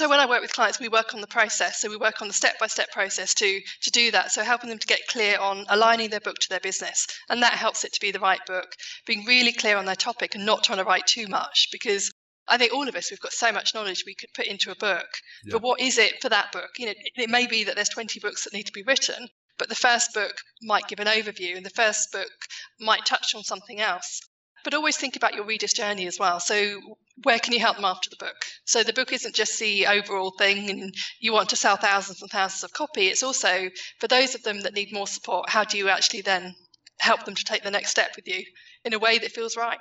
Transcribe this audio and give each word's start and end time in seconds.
So 0.00 0.08
when 0.08 0.18
I 0.18 0.24
work 0.24 0.40
with 0.40 0.54
clients, 0.54 0.80
we 0.80 0.88
work 0.88 1.12
on 1.12 1.20
the 1.20 1.26
process. 1.26 1.78
So 1.78 1.90
we 1.90 1.98
work 1.98 2.22
on 2.22 2.28
the 2.28 2.32
step-by-step 2.32 2.90
process 2.90 3.34
to 3.34 3.60
to 3.82 3.90
do 3.90 4.10
that. 4.12 4.32
So 4.32 4.42
helping 4.42 4.70
them 4.70 4.78
to 4.78 4.86
get 4.86 5.06
clear 5.08 5.38
on 5.38 5.66
aligning 5.68 6.08
their 6.08 6.20
book 6.20 6.38
to 6.38 6.48
their 6.48 6.58
business, 6.58 7.06
and 7.28 7.42
that 7.42 7.52
helps 7.52 7.84
it 7.84 7.92
to 7.92 8.00
be 8.00 8.10
the 8.10 8.18
right 8.18 8.40
book. 8.46 8.72
Being 9.04 9.26
really 9.26 9.52
clear 9.52 9.76
on 9.76 9.84
their 9.84 9.94
topic 9.94 10.34
and 10.34 10.46
not 10.46 10.64
trying 10.64 10.78
to 10.78 10.84
write 10.84 11.06
too 11.06 11.26
much 11.26 11.68
because 11.70 12.10
I 12.48 12.56
think 12.56 12.72
all 12.72 12.88
of 12.88 12.96
us 12.96 13.10
we've 13.10 13.20
got 13.20 13.34
so 13.34 13.52
much 13.52 13.74
knowledge 13.74 14.04
we 14.06 14.14
could 14.14 14.30
put 14.32 14.46
into 14.46 14.70
a 14.70 14.74
book. 14.74 15.10
Yeah. 15.44 15.52
But 15.52 15.62
what 15.62 15.80
is 15.80 15.98
it 15.98 16.22
for 16.22 16.30
that 16.30 16.50
book? 16.50 16.70
You 16.78 16.86
know, 16.86 16.94
it 17.16 17.28
may 17.28 17.46
be 17.46 17.64
that 17.64 17.74
there's 17.74 17.90
20 17.90 18.20
books 18.20 18.44
that 18.44 18.54
need 18.54 18.68
to 18.68 18.72
be 18.72 18.84
written, 18.84 19.28
but 19.58 19.68
the 19.68 19.74
first 19.74 20.14
book 20.14 20.32
might 20.62 20.88
give 20.88 21.00
an 21.00 21.08
overview, 21.08 21.58
and 21.58 21.66
the 21.66 21.76
first 21.82 22.10
book 22.10 22.32
might 22.80 23.04
touch 23.04 23.34
on 23.34 23.44
something 23.44 23.80
else. 23.80 24.22
But 24.64 24.72
always 24.72 24.96
think 24.96 25.16
about 25.16 25.34
your 25.34 25.44
reader's 25.44 25.74
journey 25.74 26.06
as 26.06 26.18
well. 26.18 26.40
So, 26.40 26.80
where 27.22 27.38
can 27.38 27.52
you 27.52 27.60
help 27.60 27.76
them 27.76 27.84
after 27.84 28.08
the 28.08 28.16
book? 28.16 28.36
So, 28.64 28.82
the 28.82 28.92
book 28.92 29.12
isn't 29.12 29.34
just 29.34 29.58
the 29.58 29.86
overall 29.86 30.32
thing 30.38 30.70
and 30.70 30.94
you 31.20 31.32
want 31.32 31.50
to 31.50 31.56
sell 31.56 31.76
thousands 31.76 32.22
and 32.22 32.30
thousands 32.30 32.64
of 32.64 32.72
copy. 32.72 33.08
It's 33.08 33.22
also 33.22 33.68
for 33.98 34.08
those 34.08 34.34
of 34.34 34.42
them 34.42 34.62
that 34.62 34.74
need 34.74 34.92
more 34.92 35.06
support, 35.06 35.50
how 35.50 35.64
do 35.64 35.76
you 35.76 35.88
actually 35.88 36.22
then 36.22 36.54
help 36.98 37.24
them 37.24 37.34
to 37.34 37.44
take 37.44 37.62
the 37.62 37.70
next 37.70 37.90
step 37.90 38.12
with 38.16 38.26
you 38.26 38.42
in 38.84 38.94
a 38.94 38.98
way 38.98 39.18
that 39.18 39.32
feels 39.32 39.56
right? 39.56 39.78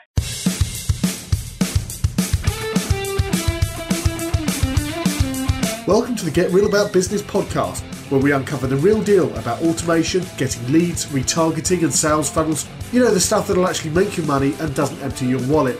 Welcome 5.87 6.15
to 6.17 6.25
the 6.25 6.31
Get 6.31 6.51
Real 6.51 6.67
About 6.67 6.93
Business 6.93 7.21
podcast, 7.21 7.81
where 8.11 8.21
we 8.21 8.31
uncover 8.31 8.67
the 8.67 8.75
real 8.75 9.01
deal 9.01 9.35
about 9.37 9.61
automation, 9.63 10.23
getting 10.37 10.71
leads, 10.71 11.07
retargeting, 11.07 11.83
and 11.83 11.93
sales 11.93 12.29
funnels. 12.29 12.67
You 12.91 12.99
know, 12.99 13.11
the 13.11 13.19
stuff 13.19 13.47
that'll 13.47 13.67
actually 13.67 13.91
make 13.91 14.17
you 14.17 14.23
money 14.23 14.53
and 14.59 14.75
doesn't 14.75 15.01
empty 15.01 15.25
your 15.25 15.41
wallet. 15.47 15.79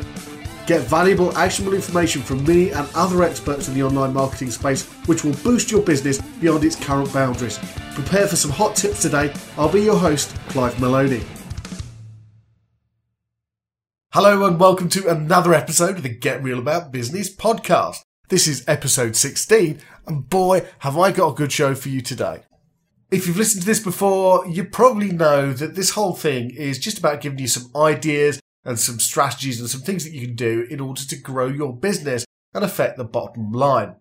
Get 0.70 0.82
valuable, 0.82 1.36
actionable 1.36 1.73
information 1.73 2.22
from 2.22 2.44
me 2.46 2.70
and 2.70 2.88
other 2.94 3.23
experts 3.23 3.68
in 3.68 3.73
the 3.73 3.82
online 3.82 4.14
marketing 4.14 4.52
space, 4.52 4.86
which 5.08 5.23
will 5.23 5.34
boost 5.38 5.72
your 5.72 5.82
business 5.82 6.22
beyond 6.40 6.64
its 6.64 6.76
current 6.76 7.12
boundaries. 7.12 7.58
Prepare 7.96 8.27
for 8.27 8.35
some 8.35 8.52
hot 8.52 8.76
tips 8.76 9.02
today. 9.02 9.34
I'll 9.58 9.71
be 9.71 9.82
your 9.82 9.98
host, 9.98 10.35
Clive 10.49 10.80
Maloney. 10.80 11.24
Hello, 14.13 14.46
and 14.46 14.60
welcome 14.60 14.90
to 14.90 15.08
another 15.08 15.55
episode 15.55 15.98
of 15.98 16.04
the 16.04 16.10
Get 16.10 16.43
Real 16.43 16.60
About 16.60 16.91
Business 16.91 17.36
podcast. 17.36 18.04
This 18.27 18.46
is 18.48 18.63
episode 18.68 19.15
16, 19.15 19.82
and 20.05 20.30
boy, 20.30 20.68
have 20.77 20.99
I 20.99 21.12
got 21.12 21.32
a 21.32 21.36
good 21.36 21.52
show 21.52 21.74
for 21.74 21.90
you 21.90 22.02
today. 22.02 22.43
If 23.10 23.26
you've 23.26 23.38
listened 23.38 23.63
to 23.63 23.68
this 23.68 23.80
before, 23.80 24.46
you 24.46 24.65
probably 24.65 25.10
know 25.10 25.52
that 25.52 25.74
this 25.74 25.90
whole 25.90 26.13
thing 26.13 26.52
is 26.52 26.77
just 26.77 26.99
about 26.99 27.21
giving 27.21 27.40
you 27.40 27.48
some 27.48 27.71
ideas 27.76 28.38
and 28.65 28.79
some 28.79 28.99
strategies 28.99 29.60
and 29.60 29.70
some 29.70 29.82
things 29.82 30.04
that 30.04 30.13
you 30.13 30.21
can 30.21 30.35
do 30.35 30.68
in 30.70 30.79
order 30.79 31.02
to 31.02 31.15
grow 31.15 31.48
your 31.48 31.76
business 31.76 32.26
and 32.54 32.63
affect 32.63 32.98
the 32.98 33.04
bottom 33.04 33.52
line. 33.52 33.96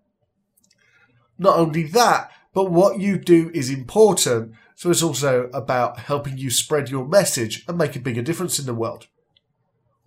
Not 1.39 1.59
only 1.59 1.85
that, 1.85 2.31
but 2.53 2.71
what 2.71 2.99
you 2.99 3.19
do 3.19 3.51
is 3.55 3.71
important, 3.71 4.53
so 4.75 4.91
it's 4.91 5.03
also 5.03 5.49
about 5.53 6.01
helping 6.01 6.39
you 6.39 6.51
spread 6.51 6.91
your 6.91 7.07
message 7.07 7.65
and 7.69 7.79
make 7.79 7.95
a 7.95 8.01
bigger 8.01 8.23
difference 8.23 8.59
in 8.59 8.67
the 8.67 8.75
world 8.75 9.07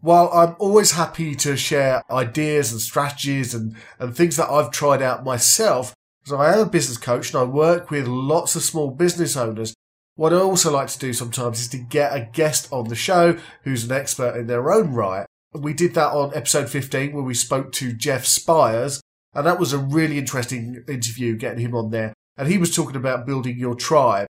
while 0.02 0.29
I'm 0.33 0.55
always 0.59 0.91
happy 0.91 1.35
to 1.35 1.55
share 1.55 2.03
ideas 2.11 2.72
and 2.72 2.81
strategies 2.81 3.53
and, 3.53 3.75
and 3.99 4.16
things 4.16 4.35
that 4.35 4.49
I've 4.49 4.72
tried 4.72 5.02
out 5.02 5.23
myself, 5.23 5.95
because 6.23 6.39
I 6.39 6.53
am 6.53 6.59
a 6.59 6.66
business 6.69 6.97
coach 6.97 7.33
and 7.33 7.41
I 7.41 7.45
work 7.45 7.89
with 7.91 8.07
lots 8.07 8.55
of 8.55 8.63
small 8.63 8.89
business 8.89 9.38
owners, 9.38 9.75
what 10.15 10.33
I 10.33 10.37
also 10.37 10.71
like 10.71 10.87
to 10.89 10.99
do 10.99 11.13
sometimes 11.13 11.59
is 11.59 11.67
to 11.69 11.77
get 11.77 12.15
a 12.15 12.29
guest 12.31 12.67
on 12.71 12.89
the 12.89 12.95
show 12.95 13.37
who's 13.63 13.85
an 13.85 13.91
expert 13.91 14.37
in 14.37 14.47
their 14.47 14.71
own 14.71 14.93
right. 14.93 15.25
We 15.53 15.73
did 15.73 15.93
that 15.95 16.11
on 16.11 16.35
episode 16.35 16.69
15 16.69 17.13
where 17.13 17.23
we 17.23 17.33
spoke 17.33 17.71
to 17.73 17.93
Jeff 17.93 18.25
Spires, 18.25 19.01
and 19.33 19.45
that 19.45 19.59
was 19.59 19.73
a 19.73 19.77
really 19.77 20.17
interesting 20.17 20.83
interview 20.87 21.35
getting 21.35 21.59
him 21.59 21.75
on 21.75 21.91
there. 21.91 22.13
And 22.37 22.47
he 22.47 22.57
was 22.57 22.75
talking 22.75 22.95
about 22.95 23.25
building 23.25 23.57
your 23.57 23.75
tribe. 23.75 24.27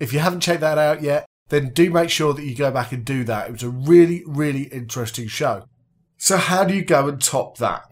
If 0.00 0.12
you 0.12 0.18
haven't 0.18 0.40
checked 0.40 0.60
that 0.60 0.78
out 0.78 1.02
yet, 1.02 1.26
then 1.48 1.70
do 1.70 1.90
make 1.90 2.10
sure 2.10 2.32
that 2.32 2.44
you 2.44 2.54
go 2.54 2.70
back 2.70 2.92
and 2.92 3.04
do 3.04 3.24
that. 3.24 3.48
It 3.48 3.52
was 3.52 3.62
a 3.62 3.68
really, 3.68 4.22
really 4.26 4.64
interesting 4.64 5.28
show. 5.28 5.64
So 6.16 6.36
how 6.36 6.64
do 6.64 6.74
you 6.74 6.84
go 6.84 7.08
and 7.08 7.20
top 7.20 7.58
that? 7.58 7.82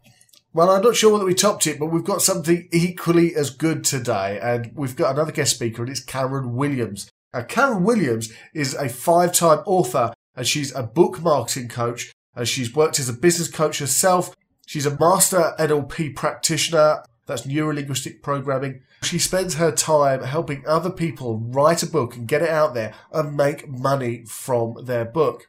Well, 0.52 0.70
I'm 0.70 0.82
not 0.82 0.96
sure 0.96 1.12
whether 1.12 1.24
we 1.24 1.34
topped 1.34 1.66
it, 1.66 1.78
but 1.78 1.86
we've 1.86 2.04
got 2.04 2.22
something 2.22 2.68
equally 2.72 3.34
as 3.34 3.50
good 3.50 3.84
today. 3.84 4.38
And 4.42 4.72
we've 4.74 4.96
got 4.96 5.14
another 5.14 5.32
guest 5.32 5.54
speaker 5.54 5.82
and 5.82 5.90
it's 5.90 6.02
Karen 6.02 6.54
Williams. 6.54 7.10
Karen 7.48 7.84
Williams 7.84 8.32
is 8.52 8.74
a 8.74 8.88
five-time 8.88 9.60
author 9.64 10.12
and 10.34 10.46
she's 10.46 10.74
a 10.74 10.82
book 10.82 11.20
marketing 11.20 11.68
coach 11.68 12.12
and 12.34 12.48
she's 12.48 12.74
worked 12.74 12.98
as 12.98 13.08
a 13.08 13.12
business 13.12 13.48
coach 13.48 13.78
herself. 13.78 14.34
She's 14.66 14.86
a 14.86 14.98
master 14.98 15.54
NLP 15.58 16.16
practitioner 16.16 17.04
that's 17.26 17.46
neuro 17.46 17.74
linguistic 17.74 18.22
programming. 18.22 18.82
She 19.02 19.18
spends 19.18 19.54
her 19.54 19.70
time 19.70 20.24
helping 20.24 20.64
other 20.66 20.91
people 20.91 21.38
write 21.38 21.82
a 21.82 21.86
book 21.86 22.16
and 22.16 22.26
get 22.26 22.42
it 22.42 22.50
out 22.50 22.74
there 22.74 22.94
and 23.12 23.36
make 23.36 23.68
money 23.68 24.24
from 24.26 24.84
their 24.84 25.04
book. 25.04 25.48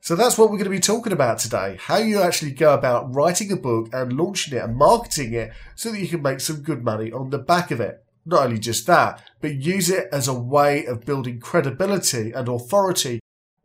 So 0.00 0.16
that's 0.16 0.38
what 0.38 0.50
we're 0.50 0.56
going 0.56 0.64
to 0.64 0.70
be 0.70 0.80
talking 0.80 1.12
about 1.12 1.38
today. 1.38 1.76
How 1.78 1.98
you 1.98 2.22
actually 2.22 2.52
go 2.52 2.72
about 2.72 3.14
writing 3.14 3.52
a 3.52 3.56
book 3.56 3.90
and 3.92 4.12
launching 4.14 4.56
it 4.56 4.62
and 4.62 4.76
marketing 4.76 5.34
it 5.34 5.52
so 5.74 5.90
that 5.90 6.00
you 6.00 6.08
can 6.08 6.22
make 6.22 6.40
some 6.40 6.62
good 6.62 6.82
money 6.82 7.12
on 7.12 7.30
the 7.30 7.38
back 7.38 7.70
of 7.70 7.80
it. 7.80 8.02
Not 8.30 8.44
only 8.44 8.60
just 8.60 8.86
that, 8.86 9.22
but 9.40 9.56
use 9.56 9.90
it 9.90 10.08
as 10.12 10.28
a 10.28 10.34
way 10.34 10.86
of 10.86 11.04
building 11.04 11.40
credibility 11.40 12.30
and 12.30 12.48
authority 12.48 13.18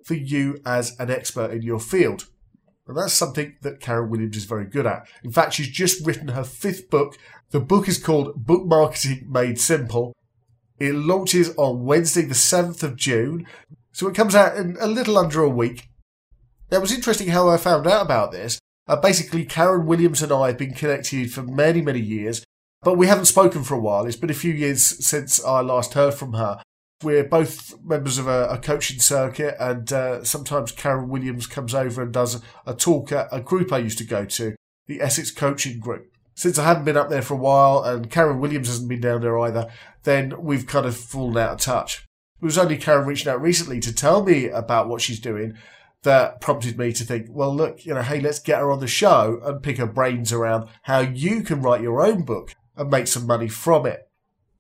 for 0.04 0.16
you 0.16 0.60
as 0.66 1.00
an 1.00 1.12
expert 1.12 1.52
in 1.52 1.62
your 1.62 1.80
field. 1.80 2.26
And 2.88 2.98
that's 2.98 3.14
something 3.14 3.56
that 3.62 3.80
Karen 3.80 4.10
Williams 4.10 4.38
is 4.38 4.46
very 4.46 4.66
good 4.66 4.88
at. 4.88 5.08
In 5.24 5.32
fact, 5.32 5.54
she's 5.54 5.70
just 5.70 6.04
written 6.06 6.30
her 6.30 6.44
fifth 6.44 6.90
book. 6.90 7.16
The 7.52 7.60
book 7.60 7.88
is 7.88 8.02
called 8.02 8.44
Book 8.44 8.66
Marketing 8.66 9.28
Made 9.30 9.60
Simple. 9.60 10.14
It 10.80 10.96
launches 10.96 11.56
on 11.58 11.86
Wednesday, 11.86 12.24
the 12.24 12.34
7th 12.34 12.82
of 12.82 12.96
June. 12.96 13.46
So 13.92 14.08
it 14.08 14.16
comes 14.16 14.34
out 14.34 14.58
in 14.58 14.78
a 14.80 14.88
little 14.88 15.18
under 15.18 15.44
a 15.44 15.50
week. 15.50 15.90
Now, 16.72 16.78
it 16.78 16.82
was 16.82 16.92
interesting 16.92 17.28
how 17.28 17.50
I 17.50 17.58
found 17.58 17.86
out 17.86 18.02
about 18.02 18.32
this. 18.32 18.60
Uh, 18.88 18.96
basically, 18.96 19.46
Karen 19.46 19.86
Williams 19.86 20.24
and 20.24 20.32
I 20.32 20.48
have 20.48 20.58
been 20.58 20.74
connected 20.74 21.32
for 21.32 21.44
many, 21.44 21.82
many 21.82 22.00
years, 22.00 22.44
but 22.86 22.98
we 22.98 23.08
haven't 23.08 23.26
spoken 23.26 23.64
for 23.64 23.74
a 23.74 23.80
while. 23.80 24.06
It's 24.06 24.16
been 24.16 24.30
a 24.30 24.36
few 24.36 24.54
years 24.54 25.04
since 25.04 25.44
I 25.44 25.62
last 25.62 25.96
heard 25.96 26.14
from 26.14 26.34
her. 26.34 26.62
We're 27.02 27.24
both 27.24 27.74
members 27.84 28.20
of 28.20 28.28
a, 28.28 28.48
a 28.48 28.60
coaching 28.60 29.00
circuit, 29.00 29.56
and 29.60 29.92
uh, 29.92 30.24
sometimes 30.24 30.72
Karen 30.72 31.10
Williams 31.10 31.48
comes 31.48 31.74
over 31.74 32.04
and 32.04 32.14
does 32.14 32.36
a, 32.36 32.42
a 32.68 32.76
talk 32.76 33.12
at 33.12 33.28
a 33.32 33.42
group 33.42 33.74
I 33.74 33.80
used 33.80 33.98
to 33.98 34.04
go 34.04 34.24
to, 34.26 34.56
the 34.86 35.02
Essex 35.02 35.32
Coaching 35.32 35.80
Group. 35.80 36.12
Since 36.36 36.60
I 36.60 36.66
haven't 36.66 36.86
been 36.86 36.96
up 36.96 37.10
there 37.10 37.24
for 37.24 37.34
a 37.34 37.38
while, 37.38 37.84
and 37.84 38.12
Karen 38.12 38.40
Williams 38.40 38.68
hasn't 38.68 38.88
been 38.88 39.02
down 39.02 39.22
there 39.22 39.40
either, 39.40 39.68
then 40.04 40.36
we've 40.40 40.68
kind 40.68 40.86
of 40.86 40.96
fallen 40.96 41.38
out 41.38 41.54
of 41.54 41.60
touch. 41.62 42.06
It 42.40 42.46
was 42.46 42.58
only 42.58 42.78
Karen 42.78 43.08
reaching 43.08 43.32
out 43.32 43.42
recently 43.42 43.80
to 43.80 43.96
tell 43.96 44.24
me 44.24 44.48
about 44.48 44.88
what 44.88 45.02
she's 45.02 45.20
doing 45.20 45.58
that 46.04 46.40
prompted 46.40 46.78
me 46.78 46.94
to 46.94 47.04
think, 47.04 47.30
well, 47.32 47.54
look, 47.54 47.84
you 47.84 47.96
know, 47.96 48.04
hey, 48.04 48.22
let's 48.22 48.38
get 48.38 48.60
her 48.60 48.72
on 48.72 48.80
the 48.80 48.86
show 48.86 49.42
and 49.44 49.64
pick 49.64 49.80
her 49.80 49.88
brains 49.88 50.32
around 50.32 50.70
how 50.84 51.00
you 51.00 51.42
can 51.42 51.64
write 51.64 51.82
your 51.82 52.06
own 52.06 52.22
book 52.22 52.54
and 52.78 52.90
make 52.90 53.08
some 53.08 53.26
money 53.26 53.48
from 53.48 53.86
it. 53.86 54.10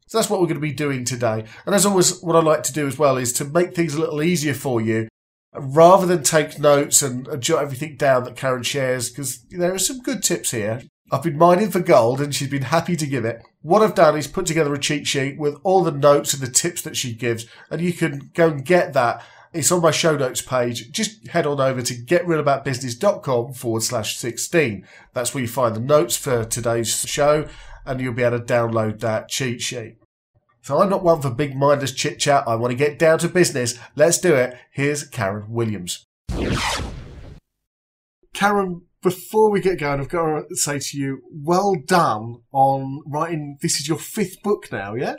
So 0.07 0.17
that's 0.17 0.29
what 0.29 0.39
we're 0.39 0.47
going 0.47 0.55
to 0.55 0.61
be 0.61 0.73
doing 0.73 1.03
today. 1.03 1.45
And 1.65 1.73
as 1.73 1.85
always, 1.85 2.21
what 2.21 2.35
I 2.35 2.39
like 2.39 2.63
to 2.63 2.73
do 2.73 2.87
as 2.87 2.99
well 2.99 3.17
is 3.17 3.33
to 3.33 3.45
make 3.45 3.73
things 3.73 3.95
a 3.95 3.99
little 3.99 4.21
easier 4.21 4.53
for 4.53 4.79
you 4.79 5.07
rather 5.53 6.05
than 6.05 6.21
take 6.21 6.59
notes 6.59 7.01
and 7.01 7.41
jot 7.41 7.63
everything 7.63 7.95
down 7.95 8.23
that 8.25 8.35
Karen 8.35 8.63
shares, 8.63 9.09
because 9.09 9.43
there 9.45 9.73
are 9.73 9.79
some 9.79 10.01
good 10.01 10.21
tips 10.21 10.51
here. 10.51 10.83
I've 11.11 11.23
been 11.23 11.37
mining 11.37 11.71
for 11.71 11.79
gold 11.79 12.19
and 12.19 12.33
she's 12.33 12.49
been 12.49 12.63
happy 12.63 12.95
to 12.95 13.05
give 13.05 13.25
it. 13.25 13.41
What 13.61 13.81
I've 13.81 13.95
done 13.95 14.17
is 14.17 14.27
put 14.27 14.45
together 14.45 14.73
a 14.73 14.79
cheat 14.79 15.07
sheet 15.07 15.39
with 15.39 15.57
all 15.63 15.83
the 15.83 15.91
notes 15.91 16.33
and 16.33 16.41
the 16.41 16.51
tips 16.51 16.81
that 16.83 16.97
she 16.97 17.13
gives, 17.13 17.45
and 17.71 17.81
you 17.81 17.93
can 17.93 18.31
go 18.33 18.49
and 18.49 18.65
get 18.65 18.93
that. 18.93 19.23
It's 19.53 19.71
on 19.71 19.81
my 19.81 19.91
show 19.91 20.17
notes 20.17 20.41
page. 20.41 20.91
Just 20.91 21.27
head 21.29 21.47
on 21.47 21.61
over 21.61 21.81
to 21.81 21.93
getrealaboutbusiness.com 21.93 23.53
forward 23.53 23.83
slash 23.83 24.17
16. 24.17 24.85
That's 25.13 25.33
where 25.33 25.41
you 25.41 25.47
find 25.47 25.75
the 25.75 25.79
notes 25.79 26.17
for 26.17 26.43
today's 26.43 27.07
show 27.07 27.47
and 27.85 28.01
you'll 28.01 28.13
be 28.13 28.23
able 28.23 28.39
to 28.39 28.45
download 28.45 28.99
that 28.99 29.29
cheat 29.29 29.61
sheet. 29.61 29.97
So 30.61 30.81
I'm 30.81 30.89
not 30.89 31.03
one 31.03 31.21
for 31.21 31.29
big 31.29 31.55
mindless 31.55 31.91
chit 31.91 32.19
chat. 32.19 32.43
I 32.47 32.55
want 32.55 32.71
to 32.71 32.75
get 32.75 32.97
down 32.97 33.19
to 33.19 33.27
business. 33.27 33.77
Let's 33.95 34.17
do 34.17 34.33
it. 34.33 34.57
Here's 34.71 35.03
Karen 35.03 35.45
Williams. 35.49 36.05
Karen, 38.33 38.81
before 39.03 39.51
we 39.51 39.61
get 39.61 39.79
going, 39.79 39.99
I've 39.99 40.09
got 40.09 40.49
to 40.49 40.55
say 40.55 40.79
to 40.79 40.97
you, 40.97 41.21
well 41.31 41.75
done 41.85 42.41
on 42.51 43.03
writing. 43.05 43.57
This 43.61 43.79
is 43.79 43.87
your 43.87 43.99
fifth 43.99 44.41
book 44.41 44.71
now, 44.71 44.95
yeah? 44.95 45.15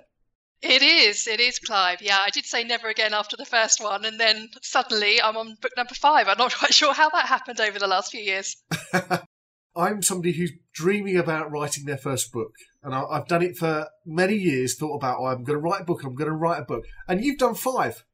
It 0.62 0.82
is, 0.82 1.28
it 1.28 1.38
is, 1.38 1.60
Clive. 1.60 2.02
Yeah, 2.02 2.18
I 2.18 2.30
did 2.30 2.44
say 2.44 2.64
never 2.64 2.88
again 2.88 3.14
after 3.14 3.36
the 3.36 3.44
first 3.44 3.80
one, 3.80 4.04
and 4.04 4.18
then 4.18 4.48
suddenly 4.62 5.22
I'm 5.22 5.36
on 5.36 5.54
book 5.62 5.72
number 5.76 5.94
five. 5.94 6.26
I'm 6.26 6.38
not 6.38 6.54
quite 6.58 6.74
sure 6.74 6.92
how 6.92 7.08
that 7.10 7.26
happened 7.26 7.60
over 7.60 7.78
the 7.78 7.86
last 7.86 8.10
few 8.10 8.20
years. 8.20 8.56
I'm 9.76 10.02
somebody 10.02 10.32
who's 10.32 10.52
dreaming 10.72 11.16
about 11.16 11.50
writing 11.50 11.84
their 11.84 11.98
first 11.98 12.32
book, 12.32 12.52
and 12.82 12.94
I, 12.94 13.04
have 13.12 13.28
done 13.28 13.42
it 13.42 13.56
for 13.56 13.88
many 14.04 14.34
years. 14.34 14.76
Thought 14.76 14.96
about, 14.96 15.18
oh, 15.20 15.26
I'm 15.26 15.44
going 15.44 15.58
to 15.58 15.62
write 15.62 15.82
a 15.82 15.84
book. 15.84 16.02
I'm 16.04 16.14
going 16.14 16.30
to 16.30 16.36
write 16.36 16.60
a 16.60 16.64
book, 16.64 16.84
and 17.08 17.24
you've 17.24 17.38
done 17.38 17.54
five. 17.54 18.04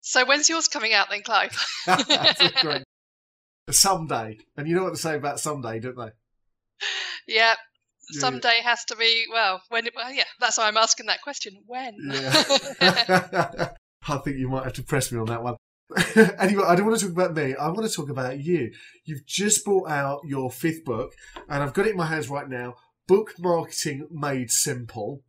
So 0.00 0.24
when's 0.24 0.48
yours 0.48 0.68
coming 0.68 0.92
out 0.92 1.08
then, 1.10 1.22
Clive? 1.22 1.56
Someday, 3.70 4.38
and 4.56 4.66
you 4.68 4.74
know 4.74 4.84
what 4.84 4.94
they 4.94 4.98
say 4.98 5.16
about 5.16 5.40
someday, 5.40 5.78
don't 5.80 5.96
they? 5.96 6.10
Yeah, 7.26 7.54
Yeah, 8.10 8.20
someday 8.20 8.60
has 8.64 8.84
to 8.86 8.96
be 8.96 9.26
well 9.30 9.60
when 9.68 9.86
well 9.94 10.10
yeah 10.10 10.24
that's 10.40 10.56
why 10.56 10.68
i'm 10.68 10.78
asking 10.78 11.04
that 11.06 11.20
question 11.20 11.52
when 11.66 11.94
Yeah. 12.10 13.72
I 14.08 14.18
think 14.18 14.38
you 14.38 14.48
might 14.48 14.64
have 14.64 14.72
to 14.74 14.82
press 14.82 15.12
me 15.12 15.18
on 15.18 15.26
that 15.26 15.42
one. 15.42 15.56
anyway, 16.38 16.64
I 16.66 16.74
don't 16.74 16.86
want 16.86 16.98
to 16.98 17.06
talk 17.06 17.14
about 17.14 17.34
me. 17.34 17.54
I 17.54 17.68
want 17.68 17.88
to 17.88 17.94
talk 17.94 18.10
about 18.10 18.38
you. 18.38 18.72
You've 19.04 19.24
just 19.26 19.64
brought 19.64 19.88
out 19.88 20.20
your 20.26 20.50
fifth 20.50 20.84
book, 20.84 21.12
and 21.48 21.62
I've 21.62 21.72
got 21.72 21.86
it 21.86 21.92
in 21.92 21.96
my 21.96 22.06
hands 22.06 22.28
right 22.28 22.48
now. 22.48 22.74
Book 23.06 23.34
Marketing 23.38 24.06
Made 24.10 24.50
Simple. 24.50 25.22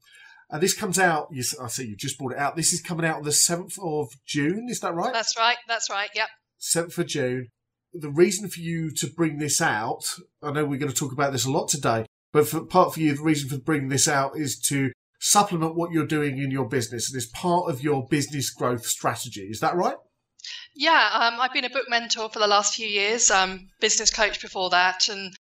And 0.52 0.62
this 0.62 0.74
comes 0.74 0.98
out, 0.98 1.28
you, 1.32 1.44
I 1.62 1.68
see 1.68 1.86
you've 1.86 2.00
just 2.00 2.18
brought 2.18 2.34
it 2.34 2.40
out. 2.40 2.56
This 2.56 2.74
is 2.74 2.82
coming 2.82 3.06
out 3.06 3.18
on 3.18 3.24
the 3.24 3.30
7th 3.30 3.78
of 3.82 4.10
June, 4.26 4.68
is 4.68 4.80
that 4.80 4.96
right? 4.96 5.14
that's 5.14 5.38
right 5.38 5.58
that's 5.68 5.90
right 5.92 6.10
yep 6.16 6.28
7th 6.60 6.98
of 6.98 7.08
June. 7.08 7.48
The 7.94 8.10
reason 8.10 8.50
for 8.50 8.60
you 8.60 8.92
to 8.96 9.08
bring 9.08 9.38
this 9.38 9.62
out, 9.62 10.04
I 10.42 10.52
know 10.52 10.66
we're 10.66 10.80
going 10.80 10.92
to 10.92 10.98
talk 10.98 11.12
about 11.12 11.32
this 11.32 11.46
a 11.46 11.52
lot 11.52 11.70
today, 11.70 12.06
but 12.34 12.48
for 12.48 12.66
part 12.66 12.94
for 12.94 13.00
you, 13.00 13.16
the 13.16 13.24
reason 13.24 13.50
for 13.50 13.58
bringing 13.58 13.90
this 13.90 14.08
out 14.08 14.38
is 14.38 14.60
to 14.68 14.92
supplement 15.20 15.76
what 15.76 15.92
you're 15.92 16.06
doing 16.06 16.40
in 16.40 16.52
your 16.52 16.68
business 16.68 17.10
and 17.10 17.18
is 17.18 17.28
part 17.28 17.70
of 17.70 17.84
your 17.84 18.08
business 18.08 18.50
growth 18.50 18.86
strategy. 18.86 19.48
Is 19.50 19.60
that 19.60 19.76
right? 19.76 19.98
Yeah, 20.80 21.10
um, 21.12 21.42
I've 21.42 21.52
been 21.52 21.66
a 21.66 21.70
book 21.70 21.90
mentor 21.90 22.30
for 22.30 22.40
the 22.40 22.48
last 22.48 22.76
few 22.76 22.88
years, 22.88 23.30
um, 23.30 23.68
business 23.82 24.12
coach 24.12 24.42
before 24.42 24.70
that, 24.70 25.10
and 25.10 25.36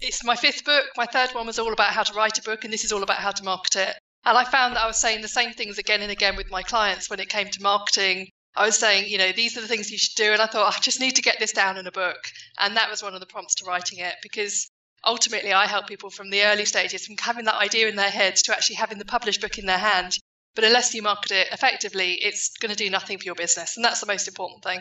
it's 0.00 0.24
my 0.24 0.34
fifth 0.34 0.64
book. 0.64 0.86
My 0.96 1.06
third 1.06 1.30
one 1.30 1.46
was 1.46 1.60
all 1.60 1.72
about 1.72 1.92
how 1.92 2.02
to 2.02 2.12
write 2.12 2.38
a 2.38 2.42
book, 2.42 2.64
and 2.64 2.72
this 2.72 2.84
is 2.84 2.90
all 2.90 3.04
about 3.04 3.18
how 3.18 3.30
to 3.30 3.44
market 3.44 3.76
it. 3.76 3.96
And 4.24 4.36
I 4.36 4.42
found 4.42 4.74
that 4.74 4.82
I 4.82 4.88
was 4.88 4.98
saying 4.98 5.22
the 5.22 5.28
same 5.28 5.52
things 5.52 5.78
again 5.78 6.02
and 6.02 6.10
again 6.10 6.34
with 6.34 6.50
my 6.50 6.64
clients 6.64 7.08
when 7.08 7.20
it 7.20 7.28
came 7.28 7.48
to 7.50 7.62
marketing. 7.62 8.30
I 8.56 8.66
was 8.66 8.76
saying, 8.76 9.06
you 9.06 9.16
know, 9.16 9.30
these 9.30 9.56
are 9.56 9.60
the 9.60 9.68
things 9.68 9.92
you 9.92 9.98
should 9.98 10.16
do, 10.16 10.32
and 10.32 10.42
I 10.42 10.46
thought 10.46 10.74
I 10.76 10.80
just 10.80 10.98
need 10.98 11.14
to 11.14 11.22
get 11.22 11.38
this 11.38 11.52
down 11.52 11.76
in 11.76 11.86
a 11.86 11.92
book, 11.92 12.18
and 12.58 12.76
that 12.76 12.90
was 12.90 13.00
one 13.00 13.14
of 13.14 13.20
the 13.20 13.26
prompts 13.26 13.54
to 13.56 13.64
writing 13.64 14.00
it 14.00 14.16
because 14.24 14.68
ultimately 15.04 15.52
I 15.52 15.68
help 15.68 15.86
people 15.86 16.10
from 16.10 16.30
the 16.30 16.42
early 16.42 16.64
stages, 16.64 17.06
from 17.06 17.16
having 17.16 17.44
that 17.44 17.62
idea 17.62 17.88
in 17.88 17.94
their 17.94 18.10
heads 18.10 18.42
to 18.42 18.52
actually 18.52 18.76
having 18.76 18.98
the 18.98 19.04
published 19.04 19.40
book 19.40 19.56
in 19.56 19.66
their 19.66 19.78
hand. 19.78 20.18
But 20.58 20.64
unless 20.64 20.92
you 20.92 21.02
market 21.02 21.30
it 21.30 21.48
effectively, 21.52 22.14
it's 22.14 22.50
going 22.58 22.74
to 22.74 22.76
do 22.76 22.90
nothing 22.90 23.16
for 23.18 23.24
your 23.26 23.36
business. 23.36 23.76
And 23.76 23.84
that's 23.84 24.00
the 24.00 24.08
most 24.08 24.26
important 24.26 24.64
thing. 24.64 24.80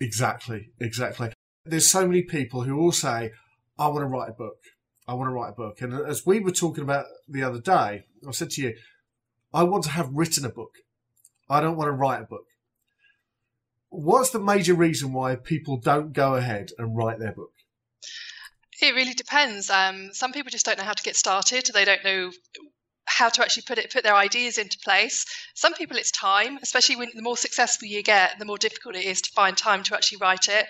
Exactly, 0.00 0.70
exactly. 0.78 1.32
There's 1.64 1.90
so 1.90 2.06
many 2.06 2.22
people 2.22 2.62
who 2.62 2.78
all 2.78 2.92
say, 2.92 3.32
I 3.76 3.88
want 3.88 4.02
to 4.02 4.06
write 4.06 4.28
a 4.28 4.34
book. 4.34 4.58
I 5.08 5.14
want 5.14 5.26
to 5.26 5.32
write 5.32 5.48
a 5.48 5.52
book. 5.52 5.80
And 5.80 5.92
as 5.92 6.24
we 6.24 6.38
were 6.38 6.52
talking 6.52 6.84
about 6.84 7.06
the 7.26 7.42
other 7.42 7.60
day, 7.60 8.04
I 8.24 8.30
said 8.30 8.50
to 8.50 8.62
you, 8.62 8.76
I 9.52 9.64
want 9.64 9.82
to 9.82 9.90
have 9.90 10.10
written 10.12 10.44
a 10.44 10.48
book. 10.48 10.70
I 11.50 11.60
don't 11.60 11.76
want 11.76 11.88
to 11.88 11.92
write 11.92 12.22
a 12.22 12.26
book. 12.26 12.46
What's 13.88 14.30
the 14.30 14.38
major 14.38 14.74
reason 14.74 15.12
why 15.12 15.34
people 15.34 15.76
don't 15.76 16.12
go 16.12 16.36
ahead 16.36 16.70
and 16.78 16.96
write 16.96 17.18
their 17.18 17.32
book? 17.32 17.50
It 18.80 18.94
really 18.94 19.14
depends. 19.14 19.70
Um, 19.70 20.10
some 20.12 20.32
people 20.32 20.50
just 20.50 20.66
don't 20.66 20.78
know 20.78 20.84
how 20.84 20.92
to 20.92 21.02
get 21.02 21.16
started. 21.16 21.68
They 21.74 21.84
don't 21.84 22.04
know 22.04 22.30
how 23.06 23.28
to 23.28 23.42
actually 23.42 23.62
put 23.66 23.78
it, 23.78 23.92
put 23.92 24.04
their 24.04 24.14
ideas 24.14 24.58
into 24.58 24.78
place. 24.84 25.24
Some 25.54 25.74
people, 25.74 25.96
it's 25.96 26.10
time, 26.10 26.58
especially 26.62 26.96
when 26.96 27.10
the 27.14 27.22
more 27.22 27.36
successful 27.36 27.88
you 27.88 28.02
get, 28.02 28.38
the 28.38 28.44
more 28.44 28.58
difficult 28.58 28.96
it 28.96 29.04
is 29.04 29.22
to 29.22 29.32
find 29.32 29.56
time 29.56 29.82
to 29.84 29.94
actually 29.94 30.18
write 30.18 30.48
it. 30.48 30.66